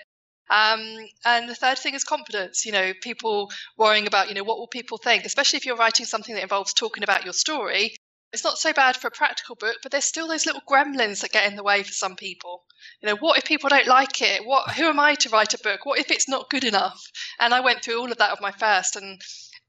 Um, 0.49 0.97
and 1.25 1.49
the 1.49 1.55
third 1.55 1.77
thing 1.77 1.93
is 1.93 2.03
confidence. 2.03 2.65
You 2.65 2.71
know, 2.71 2.93
people 3.01 3.51
worrying 3.77 4.07
about, 4.07 4.29
you 4.29 4.35
know, 4.35 4.43
what 4.43 4.59
will 4.59 4.67
people 4.67 4.97
think, 4.97 5.25
especially 5.25 5.57
if 5.57 5.65
you're 5.65 5.75
writing 5.75 6.05
something 6.05 6.35
that 6.35 6.43
involves 6.43 6.73
talking 6.73 7.03
about 7.03 7.25
your 7.25 7.33
story. 7.33 7.95
It's 8.33 8.43
not 8.43 8.57
so 8.57 8.73
bad 8.73 8.97
for 8.97 9.07
a 9.07 9.11
practical 9.11 9.55
book, 9.55 9.77
but 9.81 9.91
there's 9.91 10.03
still 10.03 10.27
those 10.27 10.45
little 10.45 10.61
gremlins 10.69 11.21
that 11.21 11.31
get 11.31 11.49
in 11.49 11.55
the 11.55 11.63
way 11.63 11.83
for 11.83 11.93
some 11.93 12.17
people. 12.17 12.63
You 13.01 13.07
know, 13.07 13.15
what 13.15 13.37
if 13.37 13.45
people 13.45 13.69
don't 13.69 13.87
like 13.87 14.21
it? 14.21 14.45
What? 14.45 14.71
Who 14.71 14.83
am 14.83 14.99
I 14.99 15.15
to 15.15 15.29
write 15.29 15.53
a 15.53 15.59
book? 15.59 15.85
What 15.85 15.99
if 15.99 16.11
it's 16.11 16.27
not 16.27 16.49
good 16.49 16.65
enough? 16.65 17.01
And 17.39 17.53
I 17.53 17.61
went 17.61 17.83
through 17.83 17.99
all 17.99 18.11
of 18.11 18.17
that 18.17 18.31
with 18.31 18.41
my 18.41 18.51
first, 18.51 18.97
and 18.97 19.21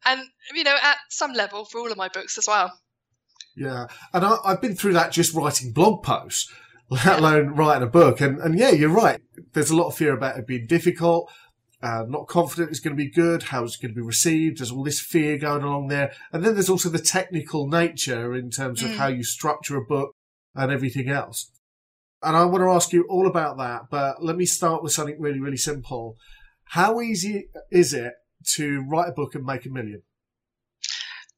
and 0.04 0.20
you 0.54 0.64
know, 0.64 0.76
at 0.82 0.96
some 1.10 1.32
level 1.32 1.64
for 1.64 1.78
all 1.78 1.90
of 1.90 1.96
my 1.96 2.08
books 2.08 2.38
as 2.38 2.46
well. 2.46 2.72
Yeah. 3.56 3.86
And 4.12 4.24
I, 4.24 4.36
I've 4.44 4.60
been 4.60 4.76
through 4.76 4.92
that 4.94 5.12
just 5.12 5.34
writing 5.34 5.72
blog 5.72 6.02
posts, 6.04 6.50
let 6.90 7.18
alone 7.18 7.48
writing 7.54 7.82
a 7.82 7.90
book. 7.90 8.20
And, 8.20 8.38
and 8.38 8.58
yeah, 8.58 8.70
you're 8.70 8.88
right. 8.88 9.20
There's 9.52 9.70
a 9.70 9.76
lot 9.76 9.88
of 9.88 9.96
fear 9.96 10.14
about 10.14 10.38
it 10.38 10.46
being 10.46 10.66
difficult. 10.66 11.30
Uh, 11.80 12.04
not 12.08 12.26
confident 12.26 12.70
it's 12.70 12.80
going 12.80 12.96
to 12.96 13.02
be 13.02 13.10
good. 13.10 13.44
How 13.44 13.62
it's 13.64 13.76
going 13.76 13.92
to 13.92 14.00
be 14.00 14.04
received. 14.06 14.58
There's 14.58 14.70
all 14.70 14.82
this 14.84 15.00
fear 15.00 15.38
going 15.38 15.62
along 15.62 15.88
there. 15.88 16.12
And 16.32 16.44
then 16.44 16.54
there's 16.54 16.70
also 16.70 16.88
the 16.88 16.98
technical 16.98 17.68
nature 17.68 18.34
in 18.34 18.50
terms 18.50 18.82
of 18.82 18.90
Mm. 18.90 18.96
how 18.96 19.06
you 19.08 19.22
structure 19.22 19.76
a 19.76 19.84
book 19.84 20.12
and 20.54 20.72
everything 20.72 21.08
else. 21.08 21.50
And 22.22 22.36
I 22.36 22.44
want 22.46 22.62
to 22.62 22.70
ask 22.70 22.92
you 22.92 23.06
all 23.08 23.28
about 23.28 23.58
that. 23.58 23.82
But 23.90 24.24
let 24.24 24.36
me 24.36 24.44
start 24.44 24.82
with 24.82 24.92
something 24.92 25.20
really, 25.20 25.38
really 25.40 25.56
simple. 25.56 26.16
How 26.70 27.00
easy 27.00 27.48
is 27.70 27.94
it 27.94 28.12
to 28.56 28.84
write 28.88 29.08
a 29.08 29.12
book 29.12 29.34
and 29.34 29.44
make 29.44 29.66
a 29.66 29.70
million? 29.70 30.02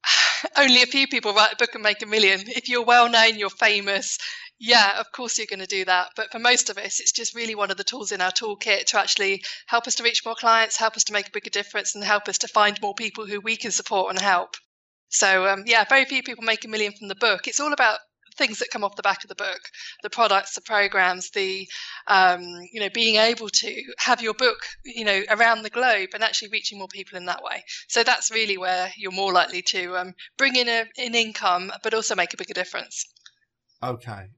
Only 0.57 0.83
a 0.83 0.87
few 0.87 1.07
people 1.09 1.35
write 1.35 1.53
a 1.53 1.57
book 1.57 1.75
and 1.75 1.83
make 1.83 2.03
a 2.03 2.07
million. 2.07 2.41
If 2.47 2.69
you're 2.69 2.85
well 2.85 3.09
known, 3.09 3.39
you're 3.39 3.51
famous. 3.51 4.19
Yeah, 4.59 5.01
of 5.01 5.11
course 5.13 5.39
you're 5.39 5.47
going 5.47 5.61
to 5.61 5.67
do 5.67 5.87
that. 5.87 6.11
But 6.17 6.31
for 6.31 6.39
most 6.39 6.69
of 6.69 6.77
us, 6.77 7.01
it's 7.01 7.13
just 7.13 7.35
really 7.35 7.55
one 7.55 7.71
of 7.71 7.79
the 7.79 7.85
tools 7.85 8.13
in 8.13 8.21
our 8.21 8.31
toolkit 8.31 8.85
to 8.87 9.01
actually 9.01 9.43
help 9.67 9.87
us 9.87 9.95
to 9.97 10.03
reach 10.03 10.25
more 10.25 10.35
clients, 10.35 10.77
help 10.77 10.97
us 10.97 11.05
to 11.05 11.15
make 11.15 11.29
a 11.29 11.33
bigger 11.33 11.51
difference, 11.51 11.95
and 11.95 12.05
help 12.05 12.29
us 12.29 12.39
to 12.39 12.49
find 12.49 12.81
more 12.83 12.95
people 12.95 13.27
who 13.27 13.41
we 13.41 13.57
can 13.57 13.71
support 13.71 14.11
and 14.11 14.21
help. 14.21 14.57
So, 15.09 15.47
um, 15.47 15.65
yeah, 15.67 15.85
very 15.89 16.05
few 16.05 16.23
people 16.23 16.45
make 16.45 16.65
a 16.65 16.69
million 16.69 16.93
from 16.93 17.09
the 17.09 17.15
book. 17.15 17.49
It's 17.49 17.59
all 17.59 17.73
about 17.73 17.99
things 18.41 18.59
that 18.59 18.71
come 18.73 18.83
off 18.83 18.97
the 18.97 19.03
back 19.03 19.23
of 19.23 19.29
the 19.29 19.35
book 19.35 19.61
the 20.03 20.09
products 20.09 20.55
the 20.55 20.63
programs 20.63 21.31
the 21.31 21.69
um, 22.07 22.41
you 22.73 22.81
know 22.81 22.89
being 22.95 23.17
able 23.17 23.49
to 23.51 23.83
have 23.99 24.23
your 24.23 24.35
book 24.35 24.59
you 24.85 25.05
know 25.05 25.23
around 25.31 25.63
the 25.63 25.71
globe 25.71 26.09
and 26.15 26.25
actually 26.25 26.49
reaching 26.49 26.79
more 26.79 26.89
people 26.89 27.19
in 27.19 27.27
that 27.27 27.43
way 27.43 27.63
so 27.89 28.03
that's 28.03 28.31
really 28.31 28.57
where 28.57 28.91
you're 28.97 29.13
more 29.13 29.33
likely 29.33 29.61
to 29.61 29.95
um, 29.97 30.15
bring 30.39 30.57
in 30.57 30.69
a, 30.69 30.85
an 30.99 31.15
income 31.15 31.71
but 31.83 31.93
also 31.93 32.15
make 32.15 32.33
a 32.33 32.39
bigger 32.39 32.55
difference 32.55 33.05
Okay. 33.83 34.29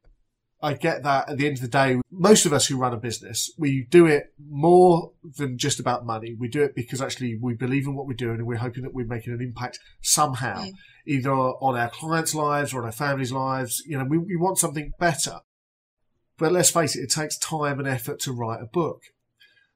I 0.62 0.75
get 0.75 1.03
that 1.03 1.29
at 1.29 1.38
the 1.38 1.47
end 1.47 1.56
of 1.56 1.62
the 1.62 1.69
day, 1.69 2.00
most 2.11 2.47
of 2.47 2.53
us 2.53 2.67
who 2.67 2.76
run 2.79 2.93
a 2.93 2.97
business, 2.97 3.50
we 3.59 3.87
do 3.91 4.06
it 4.06 4.32
more 4.49 5.11
than 5.37 5.59
just 5.59 5.81
about 5.81 6.06
money. 6.06 6.37
We 6.38 6.49
do 6.49 6.62
it 6.62 6.75
because 6.76 7.03
actually 7.03 7.37
we 7.41 7.55
believe 7.55 7.87
in 7.87 7.97
what 7.97 8.06
we're 8.06 8.14
doing 8.14 8.37
and 8.37 8.47
we're 8.47 8.59
hoping 8.59 8.85
that 8.85 8.94
we're 8.94 9.06
making 9.06 9.32
an 9.32 9.41
impact 9.43 9.81
somehow, 10.00 10.62
Mm. 10.62 10.73
either 11.06 11.32
on 11.32 11.76
our 11.76 11.91
clients' 11.91 12.35
lives 12.35 12.73
or 12.73 12.81
on 12.81 12.87
our 12.87 12.93
families' 12.93 13.32
lives. 13.32 13.82
You 13.87 13.99
know, 13.99 14.05
we, 14.05 14.19
we 14.19 14.37
want 14.37 14.59
something 14.59 14.93
better. 15.00 15.41
But 16.38 16.53
let's 16.53 16.70
face 16.70 16.94
it, 16.97 17.03
it 17.03 17.11
takes 17.11 17.37
time 17.38 17.79
and 17.79 17.88
effort 17.88 18.20
to 18.20 18.32
write 18.32 18.62
a 18.62 18.67
book. 18.67 19.03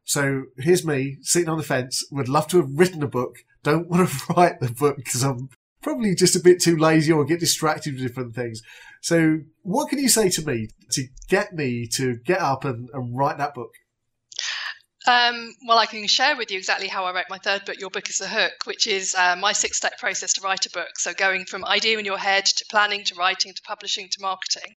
So 0.05 0.45
here's 0.59 0.87
me 0.87 1.19
sitting 1.23 1.49
on 1.49 1.59
the 1.59 1.65
fence, 1.65 2.05
would 2.13 2.29
love 2.29 2.47
to 2.49 2.59
have 2.59 2.71
written 2.73 3.03
a 3.03 3.09
book, 3.09 3.39
don't 3.65 3.89
want 3.89 4.09
to 4.09 4.33
write 4.37 4.61
the 4.61 4.71
book 4.71 4.97
because 4.97 5.25
I'm 5.25 5.49
probably 5.87 6.17
just 6.17 6.35
a 6.35 6.41
bit 6.41 6.61
too 6.61 6.77
lazy 6.77 7.13
or 7.13 7.25
get 7.25 7.39
distracted 7.39 7.95
with 7.95 8.03
different 8.03 8.35
things. 8.35 8.61
So, 9.03 9.39
what 9.63 9.89
can 9.89 10.01
you 10.01 10.09
say 10.09 10.29
to 10.31 10.43
me 10.45 10.67
to 10.91 11.05
get 11.29 11.53
me 11.53 11.87
to 11.95 12.17
get 12.27 12.41
up 12.41 12.65
and, 12.65 12.89
and 12.93 13.17
write 13.17 13.39
that 13.39 13.55
book? 13.55 13.71
Um, 15.07 15.55
well, 15.69 15.79
I 15.79 15.87
can 15.87 16.09
share 16.09 16.37
with 16.37 16.51
you 16.51 16.59
exactly 16.59 16.89
how 16.89 17.05
I 17.05 17.15
wrote 17.15 17.27
my 17.31 17.39
third 17.39 17.65
book, 17.65 17.79
Your 17.79 17.91
Book 17.91 18.11
is 18.11 18.19
the 18.19 18.27
Hook, 18.27 18.55
which 18.65 18.89
is 18.89 19.15
uh, 19.15 19.37
my 19.37 19.53
six 19.53 19.77
step 19.77 19.97
process 20.01 20.33
to 20.33 20.41
write 20.41 20.67
a 20.67 20.71
book. 20.71 20.99
So, 20.99 21.15
going 21.15 21.45
from 21.45 21.65
idea 21.65 22.01
in 22.01 22.05
your 22.05 22.19
head 22.19 22.47
to 22.47 22.65
planning 22.69 23.05
to 23.05 23.15
writing 23.15 23.55
to 23.55 23.63
publishing 23.63 24.09
to 24.11 24.19
marketing. 24.21 24.75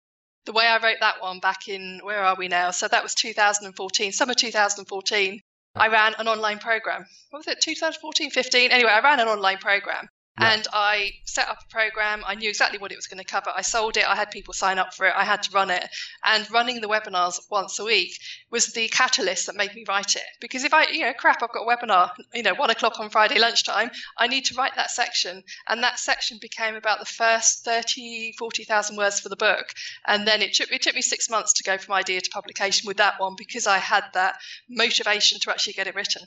The 0.45 0.53
way 0.55 0.67
I 0.67 0.83
wrote 0.83 0.99
that 0.99 1.23
one 1.23 1.39
back 1.39 1.69
in, 1.69 2.01
where 2.03 2.25
are 2.25 2.35
we 2.37 2.49
now? 2.49 2.73
So, 2.73 2.89
that 2.89 3.05
was 3.05 3.15
2014, 3.15 4.11
summer 4.11 4.35
2014. 4.35 5.41
I 5.77 5.87
ran 5.87 6.15
an 6.19 6.27
online 6.27 6.59
program. 6.59 7.07
What 7.31 7.47
was 7.47 7.47
it, 7.47 7.61
2014, 7.61 8.31
15? 8.31 8.73
Anyway, 8.73 8.91
I 8.91 9.01
ran 9.03 9.21
an 9.21 9.29
online 9.29 9.59
program. 9.59 10.09
Yeah. 10.39 10.53
And 10.53 10.69
I 10.73 11.13
set 11.25 11.49
up 11.49 11.59
a 11.63 11.73
program. 11.73 12.23
I 12.27 12.35
knew 12.35 12.49
exactly 12.49 12.79
what 12.79 12.93
it 12.93 12.97
was 12.97 13.07
going 13.07 13.19
to 13.19 13.25
cover. 13.25 13.51
I 13.55 13.63
sold 13.63 13.97
it. 13.97 14.07
I 14.07 14.15
had 14.15 14.31
people 14.31 14.53
sign 14.53 14.79
up 14.79 14.93
for 14.93 15.07
it. 15.07 15.15
I 15.17 15.25
had 15.25 15.43
to 15.45 15.51
run 15.53 15.71
it. 15.71 15.89
And 16.25 16.51
running 16.51 16.81
the 16.81 16.89
webinars 16.89 17.41
once 17.51 17.79
a 17.79 17.85
week 17.85 18.13
was 18.51 18.73
the 18.73 18.89
catalyst 18.89 19.47
that 19.47 19.57
made 19.57 19.75
me 19.75 19.85
write 19.89 20.15
it. 20.15 20.23
Because 20.41 20.65
if 20.65 20.75
I, 20.75 20.89
you 20.89 21.03
know, 21.03 21.13
crap, 21.15 21.43
I've 21.43 21.53
got 21.53 21.63
a 21.63 21.67
webinar, 21.67 22.11
you 22.35 22.43
know, 22.43 22.55
one 22.55 22.71
o'clock 22.71 23.01
on 23.01 23.09
Friday 23.09 23.39
lunchtime, 23.39 23.91
I 24.19 24.27
need 24.27 24.45
to 24.47 24.55
write 24.55 24.77
that 24.77 24.91
section. 24.91 25.43
And 25.69 25.83
that 25.83 25.99
section 25.99 26.39
became 26.41 26.75
about 26.75 27.01
the 27.01 27.07
first 27.07 27.65
30, 27.65 28.35
40,000 28.39 28.97
words 28.97 29.21
for 29.21 29.31
the 29.31 29.37
book. 29.37 29.67
And 30.07 30.27
then 30.27 30.43
it 30.43 30.53
took, 30.55 30.71
it 30.71 30.83
took 30.83 30.95
me 30.95 31.03
six 31.03 31.31
months 31.31 31.55
to 31.55 31.65
go 31.65 31.79
from 31.79 31.95
idea 31.95 32.21
to 32.21 32.31
publication 32.31 32.87
with 32.87 32.99
that 32.99 33.19
one 33.19 33.37
because 33.39 33.67
I 33.67 33.79
had 33.79 34.05
that 34.13 34.37
motivation 34.69 35.41
to 35.41 35.51
actually 35.51 35.73
get 35.73 35.87
it 35.87 35.95
written. 35.95 36.23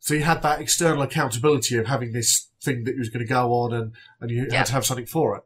So 0.00 0.14
you 0.14 0.22
had 0.22 0.42
that 0.42 0.60
external 0.60 1.02
accountability 1.02 1.76
of 1.76 1.86
having 1.86 2.12
this 2.12 2.48
thing 2.64 2.84
that 2.84 2.96
was 2.98 3.08
going 3.08 3.24
to 3.26 3.28
go 3.28 3.52
on, 3.52 3.72
and, 3.72 3.92
and 4.20 4.30
you 4.30 4.46
Yeah. 4.50 4.58
had 4.58 4.66
to 4.66 4.72
have 4.72 4.86
something 4.86 5.06
for 5.06 5.36
it. 5.36 5.42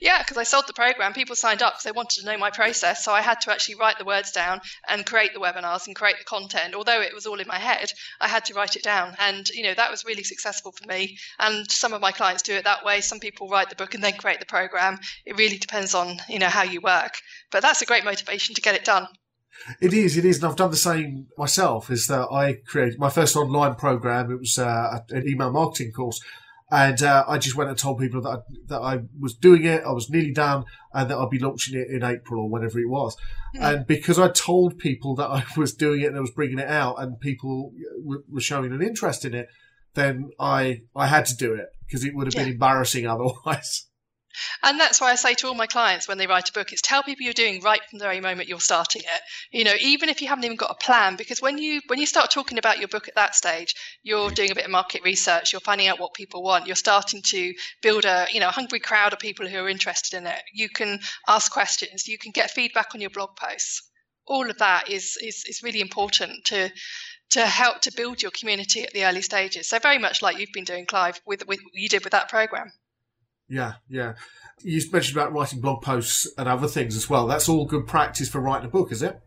Yeah, 0.00 0.18
because 0.22 0.36
I 0.36 0.42
sold 0.42 0.66
the 0.66 0.72
program. 0.72 1.12
People 1.12 1.36
signed 1.36 1.62
up 1.62 1.74
because 1.74 1.84
they 1.84 1.92
wanted 1.92 2.20
to 2.20 2.26
know 2.26 2.36
my 2.36 2.50
process. 2.50 3.04
So 3.04 3.12
I 3.12 3.20
had 3.20 3.40
to 3.42 3.52
actually 3.52 3.76
write 3.76 3.96
the 3.96 4.04
words 4.04 4.32
down 4.32 4.60
and 4.88 5.06
create 5.06 5.34
the 5.34 5.38
webinars 5.38 5.86
and 5.86 5.94
create 5.94 6.18
the 6.18 6.24
content. 6.24 6.74
Although 6.74 7.00
it 7.00 7.14
was 7.14 7.26
all 7.26 7.38
in 7.38 7.46
my 7.46 7.58
head, 7.58 7.92
I 8.20 8.26
had 8.26 8.44
to 8.46 8.54
write 8.54 8.74
it 8.74 8.82
down. 8.82 9.14
And, 9.20 9.48
you 9.50 9.62
know, 9.62 9.74
that 9.74 9.92
was 9.92 10.04
really 10.04 10.24
successful 10.24 10.72
for 10.72 10.84
me. 10.88 11.16
And 11.38 11.70
some 11.70 11.92
of 11.92 12.00
my 12.00 12.10
clients 12.10 12.42
do 12.42 12.54
it 12.54 12.64
that 12.64 12.84
way. 12.84 13.00
Some 13.00 13.20
people 13.20 13.48
write 13.48 13.70
the 13.70 13.76
book 13.76 13.94
and 13.94 14.02
then 14.02 14.14
create 14.14 14.40
the 14.40 14.46
program. 14.46 14.98
It 15.24 15.38
really 15.38 15.58
depends 15.58 15.94
on, 15.94 16.16
you 16.28 16.40
know, 16.40 16.48
how 16.48 16.64
you 16.64 16.80
work. 16.80 17.14
But 17.52 17.62
that's 17.62 17.80
a 17.80 17.86
great 17.86 18.04
motivation 18.04 18.56
to 18.56 18.60
get 18.60 18.74
it 18.74 18.84
done. 18.84 19.06
It 19.80 19.92
is, 19.92 20.16
it 20.16 20.24
is, 20.24 20.38
and 20.38 20.46
I've 20.46 20.56
done 20.56 20.70
the 20.70 20.76
same 20.76 21.28
myself. 21.36 21.90
Is 21.90 22.06
that 22.08 22.28
I 22.32 22.54
created 22.66 22.98
my 22.98 23.10
first 23.10 23.36
online 23.36 23.74
program. 23.76 24.30
It 24.30 24.38
was 24.40 24.58
uh, 24.58 25.00
an 25.10 25.28
email 25.28 25.50
marketing 25.50 25.92
course, 25.92 26.20
And 26.70 27.02
uh, 27.02 27.24
I 27.26 27.38
just 27.38 27.56
went 27.56 27.70
and 27.70 27.78
told 27.78 27.98
people 27.98 28.20
that 28.22 28.28
I, 28.28 28.36
that 28.66 28.80
I 28.80 29.00
was 29.18 29.34
doing 29.34 29.64
it, 29.64 29.82
I 29.84 29.92
was 29.92 30.10
nearly 30.10 30.32
done, 30.32 30.64
and 30.92 31.10
that 31.10 31.16
I'd 31.16 31.30
be 31.30 31.38
launching 31.38 31.78
it 31.80 31.88
in 31.88 32.02
April 32.02 32.44
or 32.44 32.50
whenever 32.50 32.78
it 32.78 32.88
was. 32.88 33.16
Mm. 33.56 33.62
And 33.62 33.86
because 33.86 34.18
I 34.18 34.28
told 34.28 34.78
people 34.78 35.14
that 35.14 35.28
I 35.28 35.44
was 35.56 35.72
doing 35.72 36.02
it 36.02 36.08
and 36.08 36.16
I 36.16 36.20
was 36.20 36.30
bringing 36.30 36.58
it 36.58 36.68
out, 36.68 37.00
and 37.00 37.18
people 37.20 37.72
were 38.04 38.40
showing 38.40 38.72
an 38.72 38.82
interest 38.82 39.24
in 39.24 39.34
it, 39.34 39.48
then 39.94 40.30
I 40.38 40.82
I 40.94 41.06
had 41.06 41.26
to 41.26 41.36
do 41.36 41.54
it 41.54 41.68
because 41.86 42.04
it 42.04 42.14
would 42.14 42.26
have 42.26 42.34
yeah. 42.34 42.44
been 42.44 42.52
embarrassing 42.52 43.06
otherwise. 43.06 43.87
And 44.62 44.78
that's 44.78 45.00
why 45.00 45.10
I 45.10 45.14
say 45.14 45.34
to 45.34 45.48
all 45.48 45.54
my 45.54 45.66
clients 45.66 46.06
when 46.06 46.18
they 46.18 46.26
write 46.26 46.48
a 46.48 46.52
book 46.52 46.72
is 46.72 46.82
tell 46.82 47.02
people 47.02 47.24
you're 47.24 47.32
doing 47.32 47.62
right 47.62 47.80
from 47.88 47.98
the 47.98 48.04
very 48.04 48.20
moment 48.20 48.48
you're 48.48 48.60
starting 48.60 49.02
it. 49.02 49.20
You 49.50 49.64
know, 49.64 49.74
even 49.80 50.08
if 50.08 50.20
you 50.20 50.28
haven't 50.28 50.44
even 50.44 50.56
got 50.56 50.70
a 50.70 50.84
plan, 50.84 51.16
because 51.16 51.40
when 51.40 51.58
you 51.58 51.80
when 51.86 51.98
you 51.98 52.06
start 52.06 52.30
talking 52.30 52.58
about 52.58 52.78
your 52.78 52.88
book 52.88 53.08
at 53.08 53.14
that 53.14 53.34
stage, 53.34 53.74
you're 54.02 54.30
mm. 54.30 54.34
doing 54.34 54.50
a 54.50 54.54
bit 54.54 54.64
of 54.64 54.70
market 54.70 55.02
research, 55.02 55.52
you're 55.52 55.60
finding 55.60 55.88
out 55.88 55.98
what 55.98 56.14
people 56.14 56.42
want, 56.42 56.66
you're 56.66 56.76
starting 56.76 57.22
to 57.22 57.54
build 57.82 58.04
a 58.04 58.26
you 58.30 58.40
know 58.40 58.48
a 58.48 58.52
hungry 58.52 58.80
crowd 58.80 59.12
of 59.12 59.18
people 59.18 59.46
who 59.46 59.58
are 59.58 59.68
interested 59.68 60.16
in 60.16 60.26
it. 60.26 60.42
You 60.52 60.68
can 60.68 61.00
ask 61.26 61.50
questions, 61.50 62.06
you 62.06 62.18
can 62.18 62.32
get 62.32 62.50
feedback 62.50 62.94
on 62.94 63.00
your 63.00 63.10
blog 63.10 63.36
posts. 63.36 63.82
All 64.26 64.50
of 64.50 64.58
that 64.58 64.90
is 64.90 65.16
is, 65.22 65.44
is 65.46 65.62
really 65.62 65.80
important 65.80 66.44
to 66.46 66.70
to 67.30 67.46
help 67.46 67.80
to 67.82 67.92
build 67.92 68.22
your 68.22 68.30
community 68.30 68.82
at 68.82 68.92
the 68.92 69.04
early 69.04 69.22
stages. 69.22 69.68
So 69.68 69.78
very 69.78 69.98
much 69.98 70.22
like 70.22 70.38
you've 70.38 70.52
been 70.52 70.64
doing, 70.64 70.86
Clive, 70.86 71.20
with, 71.26 71.46
with 71.46 71.60
you 71.74 71.88
did 71.88 72.04
with 72.04 72.12
that 72.12 72.30
program. 72.30 72.72
Yeah, 73.48 73.74
yeah. 73.88 74.14
You 74.62 74.80
mentioned 74.92 75.16
about 75.16 75.32
writing 75.32 75.60
blog 75.60 75.82
posts 75.82 76.26
and 76.36 76.48
other 76.48 76.68
things 76.68 76.96
as 76.96 77.08
well. 77.08 77.26
That's 77.26 77.48
all 77.48 77.64
good 77.64 77.86
practice 77.86 78.28
for 78.28 78.40
writing 78.40 78.66
a 78.66 78.70
book, 78.70 78.92
is 78.92 79.02
it? 79.02 79.20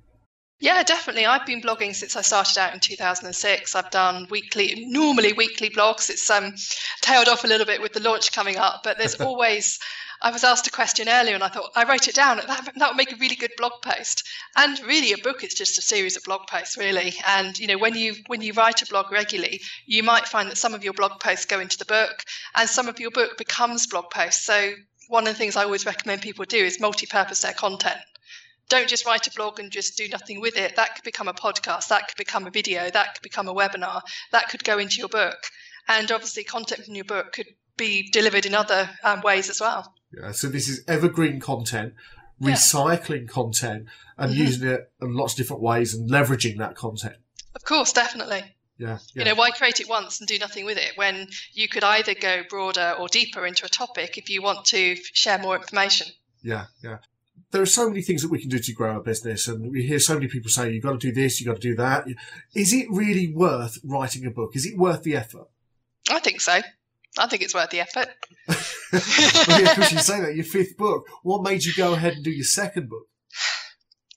Yeah, 0.61 0.83
definitely. 0.83 1.25
I've 1.25 1.47
been 1.47 1.59
blogging 1.59 1.95
since 1.95 2.15
I 2.15 2.21
started 2.21 2.59
out 2.59 2.75
in 2.75 2.79
2006. 2.79 3.73
I've 3.73 3.89
done 3.89 4.27
weekly, 4.29 4.85
normally 4.87 5.33
weekly 5.33 5.71
blogs. 5.71 6.11
It's 6.11 6.29
um, 6.29 6.53
tailed 7.01 7.27
off 7.27 7.43
a 7.43 7.47
little 7.47 7.65
bit 7.65 7.81
with 7.81 7.93
the 7.93 7.99
launch 7.99 8.31
coming 8.31 8.57
up, 8.57 8.81
but 8.83 8.99
there's 8.99 9.15
always 9.19 9.79
I 10.21 10.29
was 10.29 10.43
asked 10.43 10.67
a 10.67 10.71
question 10.71 11.09
earlier 11.09 11.33
and 11.33 11.43
I 11.43 11.47
thought 11.47 11.71
I 11.75 11.83
wrote 11.85 12.07
it 12.07 12.13
down. 12.13 12.37
That, 12.37 12.73
that 12.75 12.89
would 12.89 12.95
make 12.95 13.11
a 13.11 13.15
really 13.15 13.35
good 13.35 13.53
blog 13.57 13.81
post. 13.81 14.23
And 14.55 14.79
really, 14.81 15.13
a 15.13 15.17
book 15.17 15.43
is 15.43 15.55
just 15.55 15.79
a 15.79 15.81
series 15.81 16.15
of 16.15 16.23
blog 16.25 16.45
posts, 16.45 16.77
really. 16.77 17.15
And 17.25 17.57
you 17.57 17.65
know, 17.65 17.79
when 17.79 17.95
you 17.95 18.13
when 18.27 18.41
you 18.41 18.53
write 18.53 18.83
a 18.83 18.85
blog 18.85 19.11
regularly, 19.11 19.61
you 19.87 20.03
might 20.03 20.27
find 20.27 20.47
that 20.51 20.59
some 20.59 20.75
of 20.75 20.83
your 20.83 20.93
blog 20.93 21.19
posts 21.19 21.47
go 21.47 21.59
into 21.59 21.79
the 21.79 21.85
book, 21.85 22.23
and 22.55 22.69
some 22.69 22.87
of 22.87 22.99
your 22.99 23.09
book 23.09 23.35
becomes 23.39 23.87
blog 23.87 24.11
posts. 24.11 24.45
So 24.45 24.73
one 25.07 25.25
of 25.25 25.33
the 25.33 25.39
things 25.39 25.55
I 25.55 25.63
always 25.63 25.87
recommend 25.87 26.21
people 26.21 26.45
do 26.45 26.63
is 26.63 26.79
multi-purpose 26.79 27.41
their 27.41 27.53
content. 27.53 27.99
Don't 28.71 28.87
just 28.87 29.05
write 29.05 29.27
a 29.27 29.31
blog 29.31 29.59
and 29.59 29.69
just 29.69 29.97
do 29.97 30.07
nothing 30.07 30.39
with 30.39 30.55
it. 30.55 30.77
That 30.77 30.95
could 30.95 31.03
become 31.03 31.27
a 31.27 31.33
podcast. 31.33 31.89
That 31.89 32.07
could 32.07 32.15
become 32.15 32.47
a 32.47 32.49
video. 32.49 32.89
That 32.89 33.15
could 33.15 33.21
become 33.21 33.49
a 33.49 33.53
webinar. 33.53 34.01
That 34.31 34.47
could 34.47 34.63
go 34.63 34.77
into 34.77 34.95
your 34.99 35.09
book. 35.09 35.35
And 35.89 36.09
obviously, 36.09 36.45
content 36.45 36.85
from 36.85 36.95
your 36.95 37.03
book 37.03 37.33
could 37.33 37.47
be 37.75 38.09
delivered 38.11 38.45
in 38.45 38.55
other 38.55 38.89
um, 39.03 39.19
ways 39.25 39.49
as 39.49 39.59
well. 39.59 39.93
Yeah, 40.17 40.31
so 40.31 40.47
this 40.47 40.69
is 40.69 40.85
evergreen 40.87 41.41
content, 41.41 41.95
recycling 42.41 43.27
yeah. 43.27 43.33
content, 43.33 43.87
and 44.17 44.31
mm-hmm. 44.31 44.41
using 44.41 44.69
it 44.69 44.89
in 45.01 45.15
lots 45.15 45.33
of 45.33 45.37
different 45.37 45.61
ways 45.61 45.93
and 45.93 46.09
leveraging 46.09 46.57
that 46.59 46.75
content. 46.75 47.17
Of 47.53 47.65
course, 47.65 47.91
definitely. 47.91 48.43
Yeah, 48.77 48.99
yeah, 49.13 49.23
You 49.23 49.25
know, 49.25 49.35
why 49.35 49.51
create 49.51 49.81
it 49.81 49.89
once 49.89 50.21
and 50.21 50.29
do 50.29 50.39
nothing 50.39 50.63
with 50.63 50.77
it 50.77 50.93
when 50.95 51.27
you 51.51 51.67
could 51.67 51.83
either 51.83 52.13
go 52.13 52.43
broader 52.49 52.95
or 52.97 53.09
deeper 53.09 53.45
into 53.45 53.65
a 53.65 53.69
topic 53.69 54.17
if 54.17 54.29
you 54.29 54.41
want 54.41 54.63
to 54.67 54.95
share 54.95 55.39
more 55.39 55.57
information? 55.57 56.07
Yeah, 56.41 56.67
yeah. 56.81 56.99
There 57.51 57.61
are 57.61 57.67
so 57.67 57.89
many 57.89 58.01
things 58.01 58.21
that 58.21 58.31
we 58.31 58.39
can 58.39 58.49
do 58.49 58.59
to 58.59 58.73
grow 58.73 58.93
our 58.93 59.01
business, 59.01 59.47
and 59.47 59.71
we 59.71 59.83
hear 59.83 59.99
so 59.99 60.13
many 60.13 60.27
people 60.27 60.49
say, 60.49 60.71
you've 60.71 60.83
got 60.83 60.93
to 60.93 60.97
do 60.97 61.11
this, 61.11 61.39
you've 61.39 61.47
got 61.47 61.61
to 61.61 61.67
do 61.69 61.75
that. 61.75 62.05
Is 62.55 62.73
it 62.73 62.87
really 62.89 63.33
worth 63.33 63.77
writing 63.83 64.25
a 64.25 64.31
book? 64.31 64.55
Is 64.55 64.65
it 64.65 64.77
worth 64.77 65.03
the 65.03 65.15
effort? 65.15 65.47
I 66.09 66.19
think 66.19 66.41
so. 66.41 66.61
I 67.19 67.27
think 67.27 67.41
it's 67.41 67.53
worth 67.53 67.69
the 67.69 67.81
effort. 67.81 68.07
well, 69.47 69.61
yeah, 69.61 69.89
you 69.89 69.99
say 69.99 70.21
that 70.21 70.35
your 70.35 70.45
fifth 70.45 70.77
book. 70.77 71.05
What 71.23 71.43
made 71.43 71.63
you 71.63 71.73
go 71.75 71.93
ahead 71.93 72.13
and 72.13 72.23
do 72.23 72.31
your 72.31 72.45
second 72.45 72.89
book? 72.89 73.07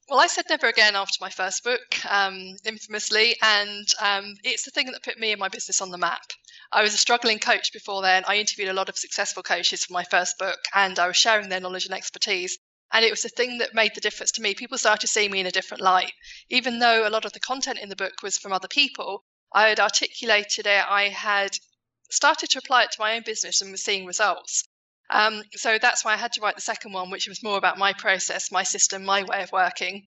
Well, 0.09 0.21
I 0.21 0.27
said 0.27 0.45
never 0.49 0.69
again 0.69 0.95
after 0.97 1.17
my 1.21 1.31
first 1.31 1.65
book, 1.65 1.81
um, 2.09 2.57
infamously, 2.65 3.37
and 3.43 3.87
um, 4.01 4.35
it's 4.45 4.65
the 4.65 4.71
thing 4.71 4.93
that 4.93 5.03
put 5.03 5.19
me 5.19 5.33
and 5.33 5.41
my 5.41 5.49
business 5.49 5.81
on 5.81 5.91
the 5.91 5.99
map. 5.99 6.23
I 6.71 6.83
was 6.83 6.93
a 6.93 6.99
struggling 6.99 7.39
coach 7.39 7.73
before 7.73 8.03
then. 8.03 8.23
I 8.29 8.37
interviewed 8.37 8.69
a 8.69 8.75
lot 8.75 8.89
of 8.89 8.99
successful 8.99 9.43
coaches 9.43 9.85
for 9.85 9.93
my 9.93 10.05
first 10.05 10.39
book, 10.39 10.59
and 10.75 10.99
I 10.99 11.07
was 11.07 11.17
sharing 11.17 11.49
their 11.49 11.61
knowledge 11.61 11.87
and 11.87 11.95
expertise. 11.95 12.59
And 12.95 13.05
it 13.05 13.11
was 13.11 13.23
the 13.23 13.29
thing 13.29 13.59
that 13.59 13.75
made 13.75 13.97
the 13.97 14.01
difference 14.01 14.31
to 14.33 14.41
me. 14.41 14.55
People 14.55 14.79
started 14.79 15.01
to 15.01 15.13
see 15.13 15.29
me 15.29 15.41
in 15.41 15.47
a 15.47 15.51
different 15.51 15.83
light. 15.83 16.13
Even 16.49 16.79
though 16.79 17.07
a 17.07 17.11
lot 17.11 17.25
of 17.25 17.33
the 17.33 17.41
content 17.41 17.81
in 17.81 17.89
the 17.89 17.97
book 17.97 18.23
was 18.23 18.39
from 18.39 18.53
other 18.53 18.69
people, 18.69 19.25
I 19.53 19.67
had 19.67 19.81
articulated 19.81 20.69
it, 20.69 20.85
I 20.89 21.09
had 21.09 21.59
started 22.09 22.51
to 22.51 22.61
apply 22.61 22.85
it 22.85 22.93
to 22.93 23.01
my 23.01 23.17
own 23.17 23.23
business 23.23 23.61
and 23.61 23.73
was 23.73 23.83
seeing 23.83 24.07
results. 24.07 24.63
Um, 25.11 25.43
so 25.55 25.77
that's 25.77 26.05
why 26.05 26.13
I 26.13 26.17
had 26.17 26.33
to 26.35 26.41
write 26.41 26.55
the 26.55 26.61
second 26.61 26.93
one, 26.93 27.11
which 27.11 27.27
was 27.27 27.43
more 27.43 27.59
about 27.59 27.79
my 27.79 27.93
process, 27.93 28.53
my 28.53 28.63
system, 28.63 29.05
my 29.05 29.25
way 29.25 29.43
of 29.43 29.51
working. 29.51 30.07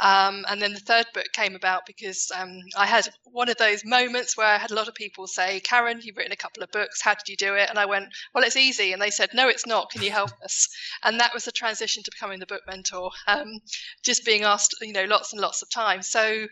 Um, 0.00 0.44
and 0.48 0.60
then 0.60 0.72
the 0.72 0.80
third 0.80 1.06
book 1.14 1.26
came 1.32 1.54
about 1.54 1.86
because 1.86 2.30
um, 2.36 2.60
I 2.76 2.86
had 2.86 3.08
one 3.24 3.48
of 3.48 3.56
those 3.58 3.84
moments 3.84 4.36
where 4.36 4.46
I 4.46 4.58
had 4.58 4.70
a 4.70 4.74
lot 4.74 4.88
of 4.88 4.94
people 4.94 5.26
say, 5.26 5.60
Karen, 5.60 6.00
you've 6.02 6.16
written 6.16 6.32
a 6.32 6.36
couple 6.36 6.62
of 6.62 6.70
books. 6.72 7.00
How 7.00 7.14
did 7.14 7.28
you 7.28 7.36
do 7.36 7.54
it? 7.54 7.70
And 7.70 7.78
I 7.78 7.86
went, 7.86 8.06
Well, 8.34 8.44
it's 8.44 8.56
easy. 8.56 8.92
And 8.92 9.00
they 9.00 9.10
said, 9.10 9.30
No, 9.34 9.48
it's 9.48 9.66
not. 9.66 9.90
Can 9.90 10.02
you 10.02 10.10
help 10.10 10.30
us? 10.44 10.68
And 11.04 11.20
that 11.20 11.32
was 11.32 11.44
the 11.44 11.52
transition 11.52 12.02
to 12.02 12.10
becoming 12.10 12.40
the 12.40 12.46
book 12.46 12.62
mentor, 12.66 13.10
um, 13.26 13.60
just 14.02 14.24
being 14.24 14.42
asked, 14.42 14.74
you 14.82 14.92
know, 14.92 15.04
lots 15.04 15.32
and 15.32 15.40
lots 15.40 15.62
of 15.62 15.70
times. 15.70 16.10
So 16.10 16.46